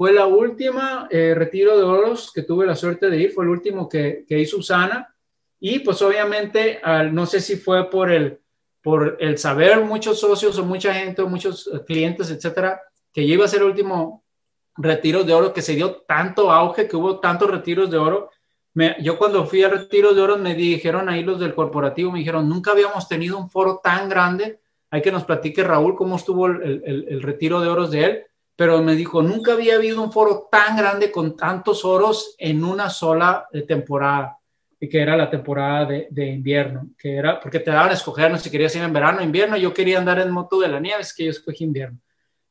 Fue 0.00 0.14
la 0.14 0.24
última 0.24 1.08
eh, 1.10 1.34
retiro 1.34 1.76
de 1.76 1.82
oros 1.84 2.32
que 2.32 2.42
tuve 2.42 2.64
la 2.64 2.74
suerte 2.74 3.10
de 3.10 3.18
ir, 3.18 3.32
fue 3.32 3.44
el 3.44 3.50
último 3.50 3.86
que, 3.86 4.24
que 4.26 4.38
hizo 4.38 4.56
Usana. 4.56 5.14
Y 5.60 5.80
pues 5.80 6.00
obviamente, 6.00 6.80
no 7.12 7.26
sé 7.26 7.38
si 7.42 7.56
fue 7.56 7.90
por 7.90 8.10
el, 8.10 8.40
por 8.82 9.18
el 9.20 9.36
saber 9.36 9.84
muchos 9.84 10.18
socios 10.18 10.58
o 10.58 10.64
mucha 10.64 10.94
gente 10.94 11.20
o 11.20 11.28
muchos 11.28 11.66
eh, 11.66 11.80
clientes, 11.86 12.30
etcétera, 12.30 12.80
que 13.12 13.20
iba 13.20 13.44
a 13.44 13.48
ser 13.48 13.60
el 13.60 13.66
último 13.66 14.24
retiro 14.74 15.22
de 15.22 15.34
oro, 15.34 15.52
que 15.52 15.60
se 15.60 15.74
dio 15.74 15.96
tanto 16.08 16.50
auge, 16.50 16.88
que 16.88 16.96
hubo 16.96 17.20
tantos 17.20 17.50
retiros 17.50 17.90
de 17.90 17.98
oro. 17.98 18.30
yo 19.02 19.18
cuando 19.18 19.44
fui 19.44 19.62
a 19.64 19.68
retiro 19.68 20.14
de 20.14 20.22
oro 20.22 20.38
me 20.38 20.54
dijeron 20.54 21.10
ahí 21.10 21.22
los 21.22 21.38
del 21.38 21.54
corporativo, 21.54 22.10
me 22.10 22.20
dijeron, 22.20 22.48
nunca 22.48 22.70
habíamos 22.70 23.06
tenido 23.06 23.36
un 23.36 23.50
foro 23.50 23.82
tan 23.84 24.08
grande. 24.08 24.60
Hay 24.90 25.02
que 25.02 25.12
nos 25.12 25.24
platique 25.24 25.62
Raúl 25.62 25.94
cómo 25.94 26.16
estuvo 26.16 26.46
el, 26.46 26.82
el, 26.86 27.06
el 27.06 27.22
retiro 27.22 27.60
de 27.60 27.68
oros 27.68 27.90
de 27.90 28.04
él 28.04 28.24
pero 28.60 28.82
me 28.82 28.94
dijo, 28.94 29.22
nunca 29.22 29.54
había 29.54 29.76
habido 29.76 30.02
un 30.02 30.12
foro 30.12 30.46
tan 30.52 30.76
grande 30.76 31.10
con 31.10 31.34
tantos 31.34 31.82
oros 31.82 32.34
en 32.36 32.62
una 32.62 32.90
sola 32.90 33.48
eh, 33.50 33.62
temporada, 33.62 34.36
que 34.78 35.00
era 35.00 35.16
la 35.16 35.30
temporada 35.30 35.86
de, 35.86 36.08
de, 36.10 36.26
invierno, 36.26 36.90
que 36.98 37.16
era, 37.16 37.40
porque 37.40 37.60
te 37.60 37.70
daban 37.70 37.88
a 37.88 37.94
escoger, 37.94 38.30
no 38.30 38.36
si 38.36 38.50
querías 38.50 38.76
ir 38.76 38.82
en 38.82 38.92
verano 38.92 39.20
o 39.20 39.22
invierno, 39.22 39.56
yo 39.56 39.72
quería 39.72 39.96
andar 39.96 40.18
en 40.18 40.30
moto 40.30 40.60
de 40.60 40.68
la 40.68 40.78
nieve, 40.78 41.00
es 41.00 41.14
que 41.14 41.24
yo 41.24 41.30
escogí 41.30 41.64
invierno. 41.64 41.98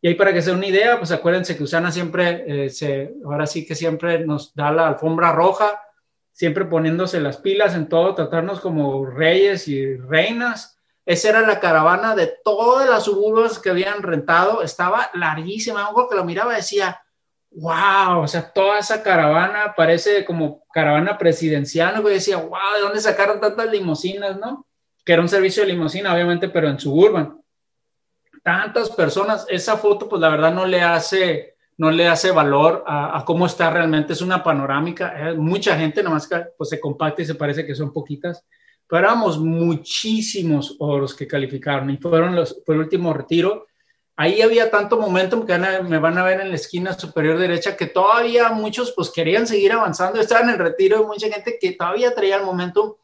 Y 0.02 0.08
ahí 0.08 0.16
para 0.16 0.34
que 0.34 0.42
sea 0.42 0.56
una 0.56 0.66
idea, 0.66 0.98
pues 0.98 1.12
acuérdense 1.12 1.56
que 1.56 1.62
Usana 1.62 1.92
siempre, 1.92 2.66
eh, 2.66 2.70
se, 2.72 3.14
ahora 3.24 3.46
sí 3.46 3.64
que 3.64 3.76
siempre 3.76 4.26
nos 4.26 4.56
da 4.56 4.72
la 4.72 4.88
alfombra 4.88 5.32
roja, 5.32 5.80
siempre 6.32 6.66
poniéndose 6.66 7.20
las 7.20 7.38
pilas 7.38 7.76
en 7.76 7.88
todo, 7.88 8.16
tratarnos 8.16 8.62
como 8.62 9.06
reyes 9.06 9.68
y 9.68 9.96
reinas, 9.96 10.79
esa 11.10 11.30
era 11.30 11.42
la 11.42 11.60
caravana 11.60 12.16
de 12.16 12.32
todas 12.44 12.88
las 12.88 13.06
suburbios 13.06 13.58
que 13.58 13.72
habían 13.72 14.04
rentado. 14.04 14.62
Estaba 14.62 15.10
larguísima. 15.16 15.88
Algo 15.88 16.08
que 16.08 16.16
lo 16.16 16.24
miraba 16.24 16.54
decía, 16.54 17.02
wow, 17.50 18.20
o 18.22 18.28
sea, 18.28 18.54
toda 18.54 18.78
esa 18.78 19.02
caravana 19.02 19.74
parece 19.76 20.24
como 20.24 20.68
caravana 20.72 21.18
presidencial. 21.18 21.96
¿no? 21.96 22.08
decía, 22.08 22.38
wow, 22.38 22.76
¿de 22.76 22.82
dónde 22.82 23.02
sacaron 23.02 23.42
tantas 23.42 23.72
limusinas, 23.72 24.38
no? 24.38 24.68
Que 25.04 25.14
era 25.14 25.24
un 25.24 25.30
servicio 25.30 25.64
de 25.64 25.70
limusina, 25.70 26.14
obviamente, 26.14 26.48
pero 26.48 26.70
en 26.70 26.80
suburban. 26.80 27.42
Tantas 28.44 28.92
personas, 28.92 29.48
esa 29.50 29.78
foto, 29.78 30.08
pues 30.08 30.22
la 30.22 30.30
verdad 30.30 30.54
no 30.54 30.68
le 30.68 30.84
hace, 30.84 31.56
no 31.78 31.90
le 31.90 32.08
hace 32.08 32.30
valor 32.30 32.84
a, 32.86 33.24
cómo 33.26 33.48
está 33.48 33.72
realmente. 33.72 34.14
Es 34.14 34.22
una 34.22 34.44
panorámica, 34.44 35.34
mucha 35.38 35.76
gente, 35.76 36.04
nada 36.04 36.14
más 36.14 36.28
que 36.28 36.36
pues, 36.56 36.70
se 36.70 36.80
compacta 36.80 37.24
y 37.24 37.26
se 37.26 37.34
parece 37.34 37.66
que 37.66 37.74
son 37.74 37.92
poquitas 37.92 38.46
pero 38.90 39.06
éramos 39.06 39.38
muchísimos 39.38 40.76
oros 40.80 41.14
que 41.14 41.28
calificaron 41.28 41.92
y 41.92 41.98
fueron 41.98 42.36
los, 42.36 42.60
fue 42.66 42.74
el 42.74 42.82
último 42.82 43.14
retiro. 43.14 43.68
Ahí 44.16 44.42
había 44.42 44.72
tanto 44.72 45.00
momentum 45.00 45.46
que 45.46 45.56
me 45.60 46.00
van 46.00 46.18
a 46.18 46.24
ver 46.24 46.42
en 46.42 46.50
la 46.50 46.56
esquina 46.56 46.98
superior 46.98 47.38
derecha 47.38 47.78
que 47.78 47.86
todavía 47.86 48.50
muchos 48.50 48.92
pues 48.96 49.12
querían 49.12 49.46
seguir 49.46 49.74
avanzando. 49.74 50.20
Estaban 50.20 50.50
en 50.50 50.56
el 50.56 50.60
retiro 50.60 51.04
y 51.04 51.06
mucha 51.06 51.30
gente 51.30 51.60
que 51.62 51.74
todavía 51.74 52.16
traía 52.16 52.38
el 52.38 52.44
momentum, 52.44 52.96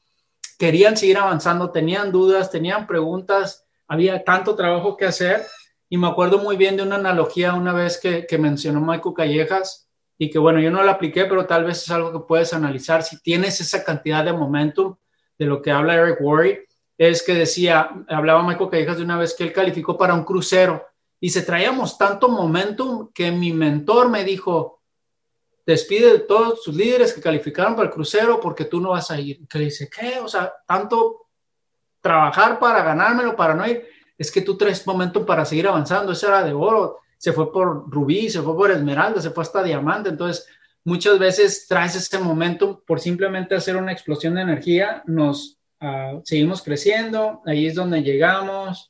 querían 0.58 0.98
seguir 0.98 1.20
avanzando, 1.20 1.70
tenían 1.70 2.12
dudas, 2.12 2.50
tenían 2.50 2.88
preguntas, 2.88 3.64
había 3.88 4.24
tanto 4.24 4.56
trabajo 4.56 4.98
que 4.98 5.06
hacer. 5.06 5.46
Y 5.88 5.98
me 5.98 6.08
acuerdo 6.08 6.40
muy 6.40 6.58
bien 6.58 6.78
de 6.78 6.84
una 6.84 6.96
analogía 6.96 7.54
una 7.54 7.74
vez 7.74 8.00
que, 8.00 8.26
que 8.26 8.40
mencionó 8.40 8.82
Michael 8.82 9.14
Callejas 9.16 9.88
y 10.18 10.32
que 10.32 10.40
bueno, 10.40 10.60
yo 10.60 10.72
no 10.72 10.82
la 10.82 10.94
apliqué, 10.94 11.26
pero 11.26 11.46
tal 11.46 11.64
vez 11.64 11.84
es 11.84 11.92
algo 11.92 12.12
que 12.12 12.28
puedes 12.28 12.56
analizar. 12.56 13.04
Si 13.04 13.22
tienes 13.22 13.62
esa 13.62 13.84
cantidad 13.84 14.26
de 14.26 14.34
momentum, 14.34 14.96
de 15.38 15.46
lo 15.46 15.62
que 15.62 15.72
habla 15.72 15.96
Eric 15.96 16.22
Worre, 16.22 16.68
es 16.98 17.24
que 17.24 17.34
decía, 17.34 17.90
hablaba 18.08 18.44
Michael 18.44 18.70
Callejas 18.70 18.98
de 18.98 19.04
una 19.04 19.18
vez 19.18 19.34
que 19.34 19.44
él 19.44 19.54
calificó 19.54 19.98
para 19.98 20.14
un 20.14 20.24
crucero 20.24 20.86
y 21.20 21.30
se 21.30 21.42
traíamos 21.42 21.98
tanto 21.98 22.30
momentum 22.30 23.12
que 23.14 23.32
mi 23.32 23.52
mentor 23.52 24.10
me 24.10 24.24
dijo, 24.24 24.82
despide 25.66 26.14
de 26.14 26.20
todos 26.20 26.64
sus 26.64 26.76
líderes 26.76 27.14
que 27.14 27.22
calificaron 27.22 27.76
para 27.76 27.88
el 27.88 27.94
crucero 27.94 28.40
porque 28.40 28.66
tú 28.66 28.80
no 28.80 28.90
vas 28.90 29.12
a 29.12 29.20
ir. 29.20 29.48
Que 29.48 29.58
le 29.58 29.66
dice, 29.66 29.90
¿qué? 29.90 30.20
O 30.20 30.28
sea, 30.28 30.54
tanto 30.68 31.28
trabajar 32.00 32.60
para 32.60 32.84
ganármelo, 32.84 33.36
para 33.36 33.56
no 33.56 33.68
ir, 33.68 33.86
es 34.18 34.32
que 34.32 34.42
tú 34.42 34.56
traes 34.56 34.86
momentum 34.86 35.26
para 35.26 35.46
seguir 35.46 35.68
avanzando. 35.68 36.12
Eso 36.12 36.28
era 36.28 36.44
de 36.44 36.54
oro, 36.54 37.00
se 37.18 37.34
fue 37.34 37.52
por 37.52 37.90
rubí, 37.90 38.30
se 38.30 38.42
fue 38.42 38.56
por 38.56 38.72
esmeralda, 38.72 39.22
se 39.22 39.32
fue 39.32 39.44
hasta 39.44 39.64
diamante. 39.64 40.10
Entonces, 40.10 40.48
muchas 40.86 41.20
veces 41.20 41.68
traes 41.68 41.96
ese 41.96 42.20
momento 42.20 42.82
por 42.88 43.02
simplemente 43.02 43.56
hacer 43.56 43.76
una 43.76 43.92
explosión 43.92 44.36
de 44.36 44.42
energía, 44.42 45.04
nos 45.06 45.58
uh, 45.82 46.22
seguimos 46.24 46.62
creciendo, 46.62 47.42
ahí 47.46 47.68
es 47.68 47.76
donde 47.76 48.02
llegamos. 48.02 48.90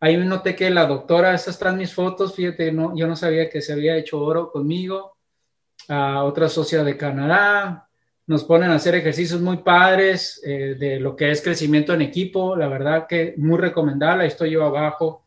Ahí 0.00 0.16
noté 0.16 0.56
que 0.56 0.68
la 0.70 0.86
doctora, 0.86 1.34
estas 1.34 1.54
están 1.54 1.78
mis 1.78 1.94
fotos, 1.94 2.34
fíjate, 2.34 2.72
no, 2.72 2.96
yo 2.96 3.06
no 3.06 3.14
sabía 3.14 3.48
que 3.48 3.62
se 3.62 3.72
había 3.72 3.96
hecho 3.96 4.20
oro 4.20 4.50
conmigo. 4.50 5.16
Uh, 5.88 6.24
otra 6.24 6.48
socia 6.48 6.82
de 6.82 6.96
Canadá, 6.96 7.88
nos 8.26 8.44
ponen 8.44 8.70
a 8.70 8.76
hacer 8.76 8.94
ejercicios 8.94 9.40
muy 9.40 9.58
padres 9.58 10.40
eh, 10.44 10.76
de 10.78 10.98
lo 10.98 11.14
que 11.14 11.30
es 11.30 11.42
crecimiento 11.42 11.92
en 11.92 12.00
equipo, 12.00 12.56
la 12.56 12.68
verdad 12.68 13.06
que 13.06 13.34
muy 13.36 13.58
recomendable, 13.58 14.22
ahí 14.22 14.28
estoy 14.28 14.52
yo 14.52 14.64
abajo 14.64 15.23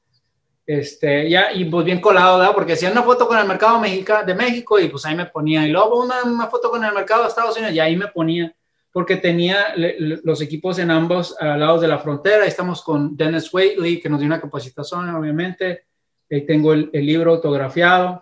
este, 0.68 1.30
ya, 1.30 1.54
y 1.54 1.64
pues 1.64 1.86
bien 1.86 2.02
colado, 2.02 2.40
¿verdad? 2.40 2.54
Porque 2.54 2.74
hacía 2.74 2.92
una 2.92 3.02
foto 3.02 3.26
con 3.26 3.40
el 3.40 3.48
mercado 3.48 3.82
de 3.82 4.36
México 4.36 4.78
y 4.78 4.90
pues 4.90 5.06
ahí 5.06 5.16
me 5.16 5.26
ponía, 5.26 5.66
y 5.66 5.72
luego 5.72 6.04
una, 6.04 6.24
una, 6.26 6.48
foto 6.48 6.70
con 6.70 6.84
el 6.84 6.94
mercado 6.94 7.24
de 7.24 7.30
Estados 7.30 7.56
Unidos 7.56 7.74
y 7.74 7.80
ahí 7.80 7.96
me 7.96 8.10
ponía, 8.10 8.54
porque 8.92 9.16
tenía 9.16 9.74
los 9.78 10.42
equipos 10.42 10.78
en 10.80 10.92
ambos 10.92 11.38
lados 11.40 11.80
de 11.80 11.88
la 11.88 12.00
frontera. 12.00 12.44
Ahí 12.44 12.50
estamos 12.50 12.82
con 12.82 13.16
Dennis 13.16 13.54
Waitley, 13.54 14.02
que 14.02 14.10
nos 14.10 14.20
dio 14.20 14.28
una 14.28 14.42
capacitación, 14.42 15.08
obviamente. 15.16 15.86
Ahí 16.30 16.46
tengo 16.46 16.74
el, 16.74 16.90
el, 16.92 17.06
libro 17.06 17.36
autografiado. 17.36 18.22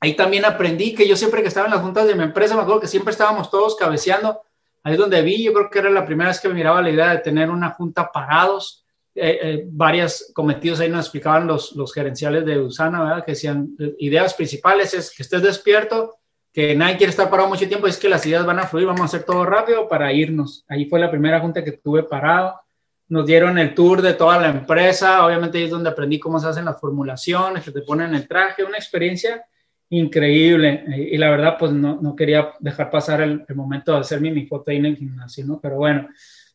Ahí 0.00 0.14
también 0.14 0.44
aprendí 0.44 0.94
que 0.94 1.08
yo 1.08 1.16
siempre 1.16 1.40
que 1.40 1.48
estaba 1.48 1.68
en 1.68 1.72
las 1.72 1.82
juntas 1.82 2.06
de 2.06 2.14
mi 2.14 2.24
empresa, 2.24 2.54
me 2.54 2.62
acuerdo 2.62 2.80
que 2.80 2.86
siempre 2.86 3.12
estábamos 3.12 3.50
todos 3.50 3.76
cabeceando. 3.76 4.42
Ahí 4.82 4.94
es 4.94 4.98
donde 4.98 5.22
vi, 5.22 5.42
yo 5.42 5.52
creo 5.54 5.70
que 5.70 5.78
era 5.78 5.88
la 5.88 6.04
primera 6.04 6.30
vez 6.30 6.40
que 6.40 6.48
me 6.48 6.54
miraba 6.54 6.82
la 6.82 6.90
idea 6.90 7.10
de 7.12 7.18
tener 7.18 7.48
una 7.48 7.70
junta 7.70 8.10
parados 8.12 8.84
eh, 9.20 9.38
eh, 9.42 9.64
varias 9.66 10.30
cometidos 10.32 10.80
ahí 10.80 10.88
nos 10.88 11.06
explicaban 11.06 11.46
los, 11.46 11.72
los 11.74 11.92
gerenciales 11.92 12.44
de 12.44 12.58
Usana, 12.60 13.02
¿verdad? 13.02 13.24
Que 13.24 13.32
decían, 13.32 13.70
eh, 13.78 13.94
ideas 13.98 14.34
principales 14.34 14.94
es 14.94 15.14
que 15.14 15.22
estés 15.22 15.42
despierto, 15.42 16.16
que 16.52 16.74
nadie 16.76 16.96
quiere 16.96 17.10
estar 17.10 17.28
parado 17.28 17.48
mucho 17.48 17.66
tiempo, 17.66 17.86
es 17.86 17.98
que 17.98 18.08
las 18.08 18.24
ideas 18.26 18.46
van 18.46 18.58
a 18.58 18.66
fluir, 18.66 18.86
vamos 18.86 19.02
a 19.02 19.04
hacer 19.04 19.24
todo 19.24 19.44
rápido 19.44 19.88
para 19.88 20.12
irnos. 20.12 20.64
Ahí 20.68 20.86
fue 20.86 21.00
la 21.00 21.10
primera 21.10 21.40
junta 21.40 21.64
que 21.64 21.72
tuve 21.72 22.04
parado. 22.04 22.60
Nos 23.08 23.26
dieron 23.26 23.58
el 23.58 23.74
tour 23.74 24.02
de 24.02 24.14
toda 24.14 24.38
la 24.38 24.48
empresa, 24.48 25.24
obviamente 25.26 25.58
ahí 25.58 25.64
es 25.64 25.70
donde 25.70 25.90
aprendí 25.90 26.18
cómo 26.18 26.38
se 26.38 26.48
hacen 26.48 26.64
las 26.64 26.80
formulaciones, 26.80 27.64
que 27.64 27.72
te 27.72 27.82
ponen 27.82 28.14
el 28.14 28.28
traje, 28.28 28.64
una 28.64 28.76
experiencia 28.76 29.44
increíble. 29.90 30.84
Y 31.10 31.16
la 31.16 31.30
verdad, 31.30 31.56
pues 31.58 31.72
no, 31.72 31.98
no 32.00 32.14
quería 32.14 32.52
dejar 32.60 32.90
pasar 32.90 33.20
el, 33.22 33.44
momento 33.54 33.92
de 33.92 34.00
hacerme 34.00 34.30
mi 34.30 34.46
foto 34.46 34.70
ahí 34.70 34.76
en 34.76 34.86
el 34.86 34.96
gimnasio, 34.96 35.44
¿no? 35.46 35.58
Pero 35.60 35.76
bueno, 35.76 36.08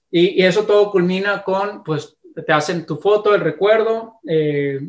y 0.09 0.43
eso 0.43 0.63
todo 0.63 0.91
culmina 0.91 1.41
con, 1.41 1.83
pues, 1.83 2.17
te 2.33 2.53
hacen 2.53 2.85
tu 2.85 2.97
foto, 2.97 3.35
el 3.35 3.41
recuerdo 3.41 4.19
eh, 4.27 4.79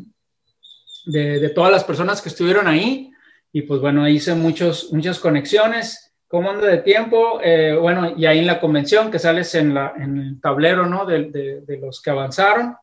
de, 1.05 1.39
de, 1.39 1.49
todas 1.49 1.71
las 1.71 1.83
personas 1.83 2.21
que 2.21 2.29
estuvieron 2.29 2.67
ahí. 2.67 3.11
Y 3.51 3.61
pues 3.61 3.79
bueno, 3.79 4.07
hice 4.07 4.35
muchos, 4.35 4.91
muchas 4.91 5.19
conexiones. 5.19 6.13
¿Cómo 6.27 6.49
anda 6.49 6.67
de 6.67 6.79
tiempo? 6.79 7.39
Eh, 7.41 7.77
bueno, 7.79 8.13
y 8.17 8.25
ahí 8.25 8.39
en 8.39 8.47
la 8.47 8.59
convención 8.59 9.11
que 9.11 9.19
sales 9.19 9.53
en, 9.55 9.73
la, 9.73 9.93
en 9.95 10.17
el 10.17 10.41
tablero, 10.41 10.85
¿no? 10.87 11.05
De, 11.05 11.29
de, 11.29 11.61
de 11.61 11.77
los 11.77 12.01
que 12.01 12.09
avanzaron. 12.09 12.75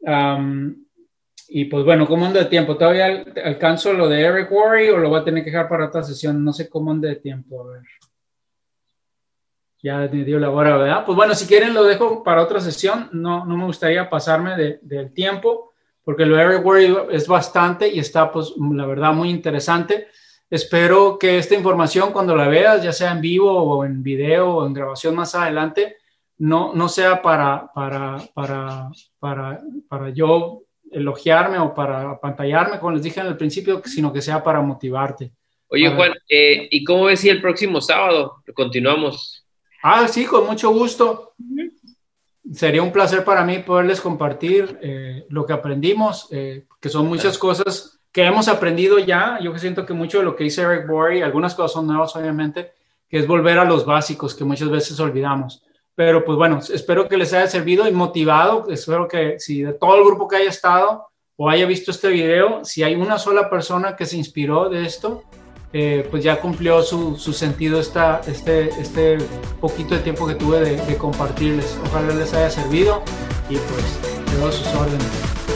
Um, 0.00 0.74
y 1.48 1.66
pues 1.66 1.84
bueno, 1.84 2.06
¿cómo 2.06 2.26
anda 2.26 2.40
de 2.40 2.46
tiempo? 2.46 2.76
¿Todavía 2.76 3.24
alcanzo 3.44 3.92
lo 3.92 4.08
de 4.08 4.20
Eric 4.22 4.50
Worry 4.50 4.88
o 4.88 4.98
lo 4.98 5.10
voy 5.10 5.20
a 5.20 5.24
tener 5.24 5.44
que 5.44 5.50
dejar 5.50 5.68
para 5.68 5.86
otra 5.86 6.02
sesión? 6.02 6.42
No 6.42 6.52
sé 6.52 6.68
cómo 6.68 6.90
anda 6.90 7.08
de 7.08 7.16
tiempo. 7.16 7.62
A 7.62 7.72
ver 7.72 7.82
ya 9.82 9.98
me 10.12 10.24
dio 10.24 10.38
la 10.38 10.50
hora, 10.50 10.76
¿verdad? 10.76 11.04
Pues 11.04 11.16
bueno, 11.16 11.34
si 11.34 11.46
quieren 11.46 11.74
lo 11.74 11.84
dejo 11.84 12.22
para 12.22 12.42
otra 12.42 12.60
sesión. 12.60 13.08
No, 13.12 13.44
no 13.44 13.56
me 13.56 13.64
gustaría 13.64 14.10
pasarme 14.10 14.56
de, 14.56 14.78
del 14.82 15.12
tiempo, 15.12 15.72
porque 16.04 16.26
lo 16.26 16.38
Everywhere 16.38 17.06
es 17.10 17.26
bastante 17.26 17.88
y 17.88 17.98
está, 17.98 18.30
pues, 18.30 18.52
la 18.56 18.86
verdad, 18.86 19.12
muy 19.12 19.30
interesante. 19.30 20.08
Espero 20.50 21.18
que 21.18 21.38
esta 21.38 21.54
información, 21.54 22.12
cuando 22.12 22.36
la 22.36 22.48
veas, 22.48 22.82
ya 22.82 22.92
sea 22.92 23.12
en 23.12 23.20
vivo 23.20 23.50
o 23.52 23.84
en 23.84 24.02
video 24.02 24.56
o 24.56 24.66
en 24.66 24.74
grabación 24.74 25.14
más 25.14 25.34
adelante, 25.34 25.96
no, 26.38 26.72
no 26.74 26.88
sea 26.88 27.22
para, 27.22 27.70
para, 27.72 28.18
para, 28.34 28.88
para, 29.18 29.60
para 29.88 30.10
yo 30.10 30.62
elogiarme 30.90 31.58
o 31.58 31.72
para 31.72 32.10
apantallarme, 32.10 32.78
como 32.78 32.92
les 32.92 33.02
dije 33.02 33.20
en 33.20 33.26
el 33.26 33.36
principio, 33.36 33.80
sino 33.84 34.12
que 34.12 34.20
sea 34.20 34.42
para 34.42 34.60
motivarte. 34.60 35.32
Oye, 35.68 35.88
Juan, 35.94 36.12
eh, 36.28 36.66
¿y 36.68 36.82
cómo 36.82 37.04
ves 37.04 37.20
si 37.20 37.28
el 37.28 37.40
próximo 37.40 37.80
sábado 37.80 38.42
continuamos? 38.54 39.39
Ah, 39.82 40.06
sí, 40.08 40.24
con 40.26 40.46
mucho 40.46 40.70
gusto. 40.70 41.34
Sería 42.52 42.82
un 42.82 42.92
placer 42.92 43.24
para 43.24 43.44
mí 43.44 43.60
poderles 43.60 44.00
compartir 44.00 44.78
eh, 44.82 45.26
lo 45.28 45.46
que 45.46 45.52
aprendimos, 45.52 46.28
eh, 46.30 46.66
que 46.80 46.88
son 46.88 47.06
muchas 47.06 47.38
cosas 47.38 48.00
que 48.12 48.24
hemos 48.24 48.48
aprendido 48.48 48.98
ya. 48.98 49.38
Yo 49.40 49.56
siento 49.56 49.86
que 49.86 49.92
mucho 49.92 50.18
de 50.18 50.24
lo 50.24 50.36
que 50.36 50.44
dice 50.44 50.62
Eric 50.62 50.88
Borey, 50.88 51.22
algunas 51.22 51.54
cosas 51.54 51.72
son 51.72 51.86
nuevas, 51.86 52.14
obviamente, 52.16 52.72
que 53.08 53.18
es 53.18 53.26
volver 53.26 53.58
a 53.58 53.64
los 53.64 53.86
básicos 53.86 54.34
que 54.34 54.44
muchas 54.44 54.68
veces 54.68 54.98
olvidamos. 55.00 55.62
Pero 55.94 56.24
pues 56.24 56.36
bueno, 56.36 56.60
espero 56.72 57.08
que 57.08 57.16
les 57.16 57.32
haya 57.32 57.46
servido 57.46 57.86
y 57.88 57.92
motivado. 57.92 58.66
Espero 58.70 59.06
que 59.06 59.38
si 59.38 59.62
de 59.62 59.74
todo 59.74 59.96
el 59.96 60.04
grupo 60.04 60.26
que 60.26 60.36
haya 60.36 60.50
estado 60.50 61.06
o 61.36 61.48
haya 61.48 61.66
visto 61.66 61.90
este 61.90 62.08
video, 62.08 62.64
si 62.64 62.82
hay 62.82 62.94
una 62.94 63.18
sola 63.18 63.48
persona 63.48 63.96
que 63.96 64.06
se 64.06 64.16
inspiró 64.16 64.68
de 64.68 64.84
esto, 64.84 65.24
eh, 65.72 66.06
pues 66.10 66.24
ya 66.24 66.40
cumplió 66.40 66.82
su, 66.82 67.16
su 67.16 67.32
sentido 67.32 67.80
esta, 67.80 68.20
este, 68.26 68.70
este 68.80 69.18
poquito 69.60 69.94
de 69.94 70.00
tiempo 70.00 70.26
que 70.26 70.34
tuve 70.34 70.60
de, 70.60 70.96
compartirles. 70.96 71.78
Ojalá 71.86 72.14
les 72.14 72.32
haya 72.34 72.50
servido 72.50 73.02
y 73.48 73.54
pues 73.56 73.98
quedo 74.30 74.48
a 74.48 74.52
sus 74.52 74.66
órdenes. 74.68 75.49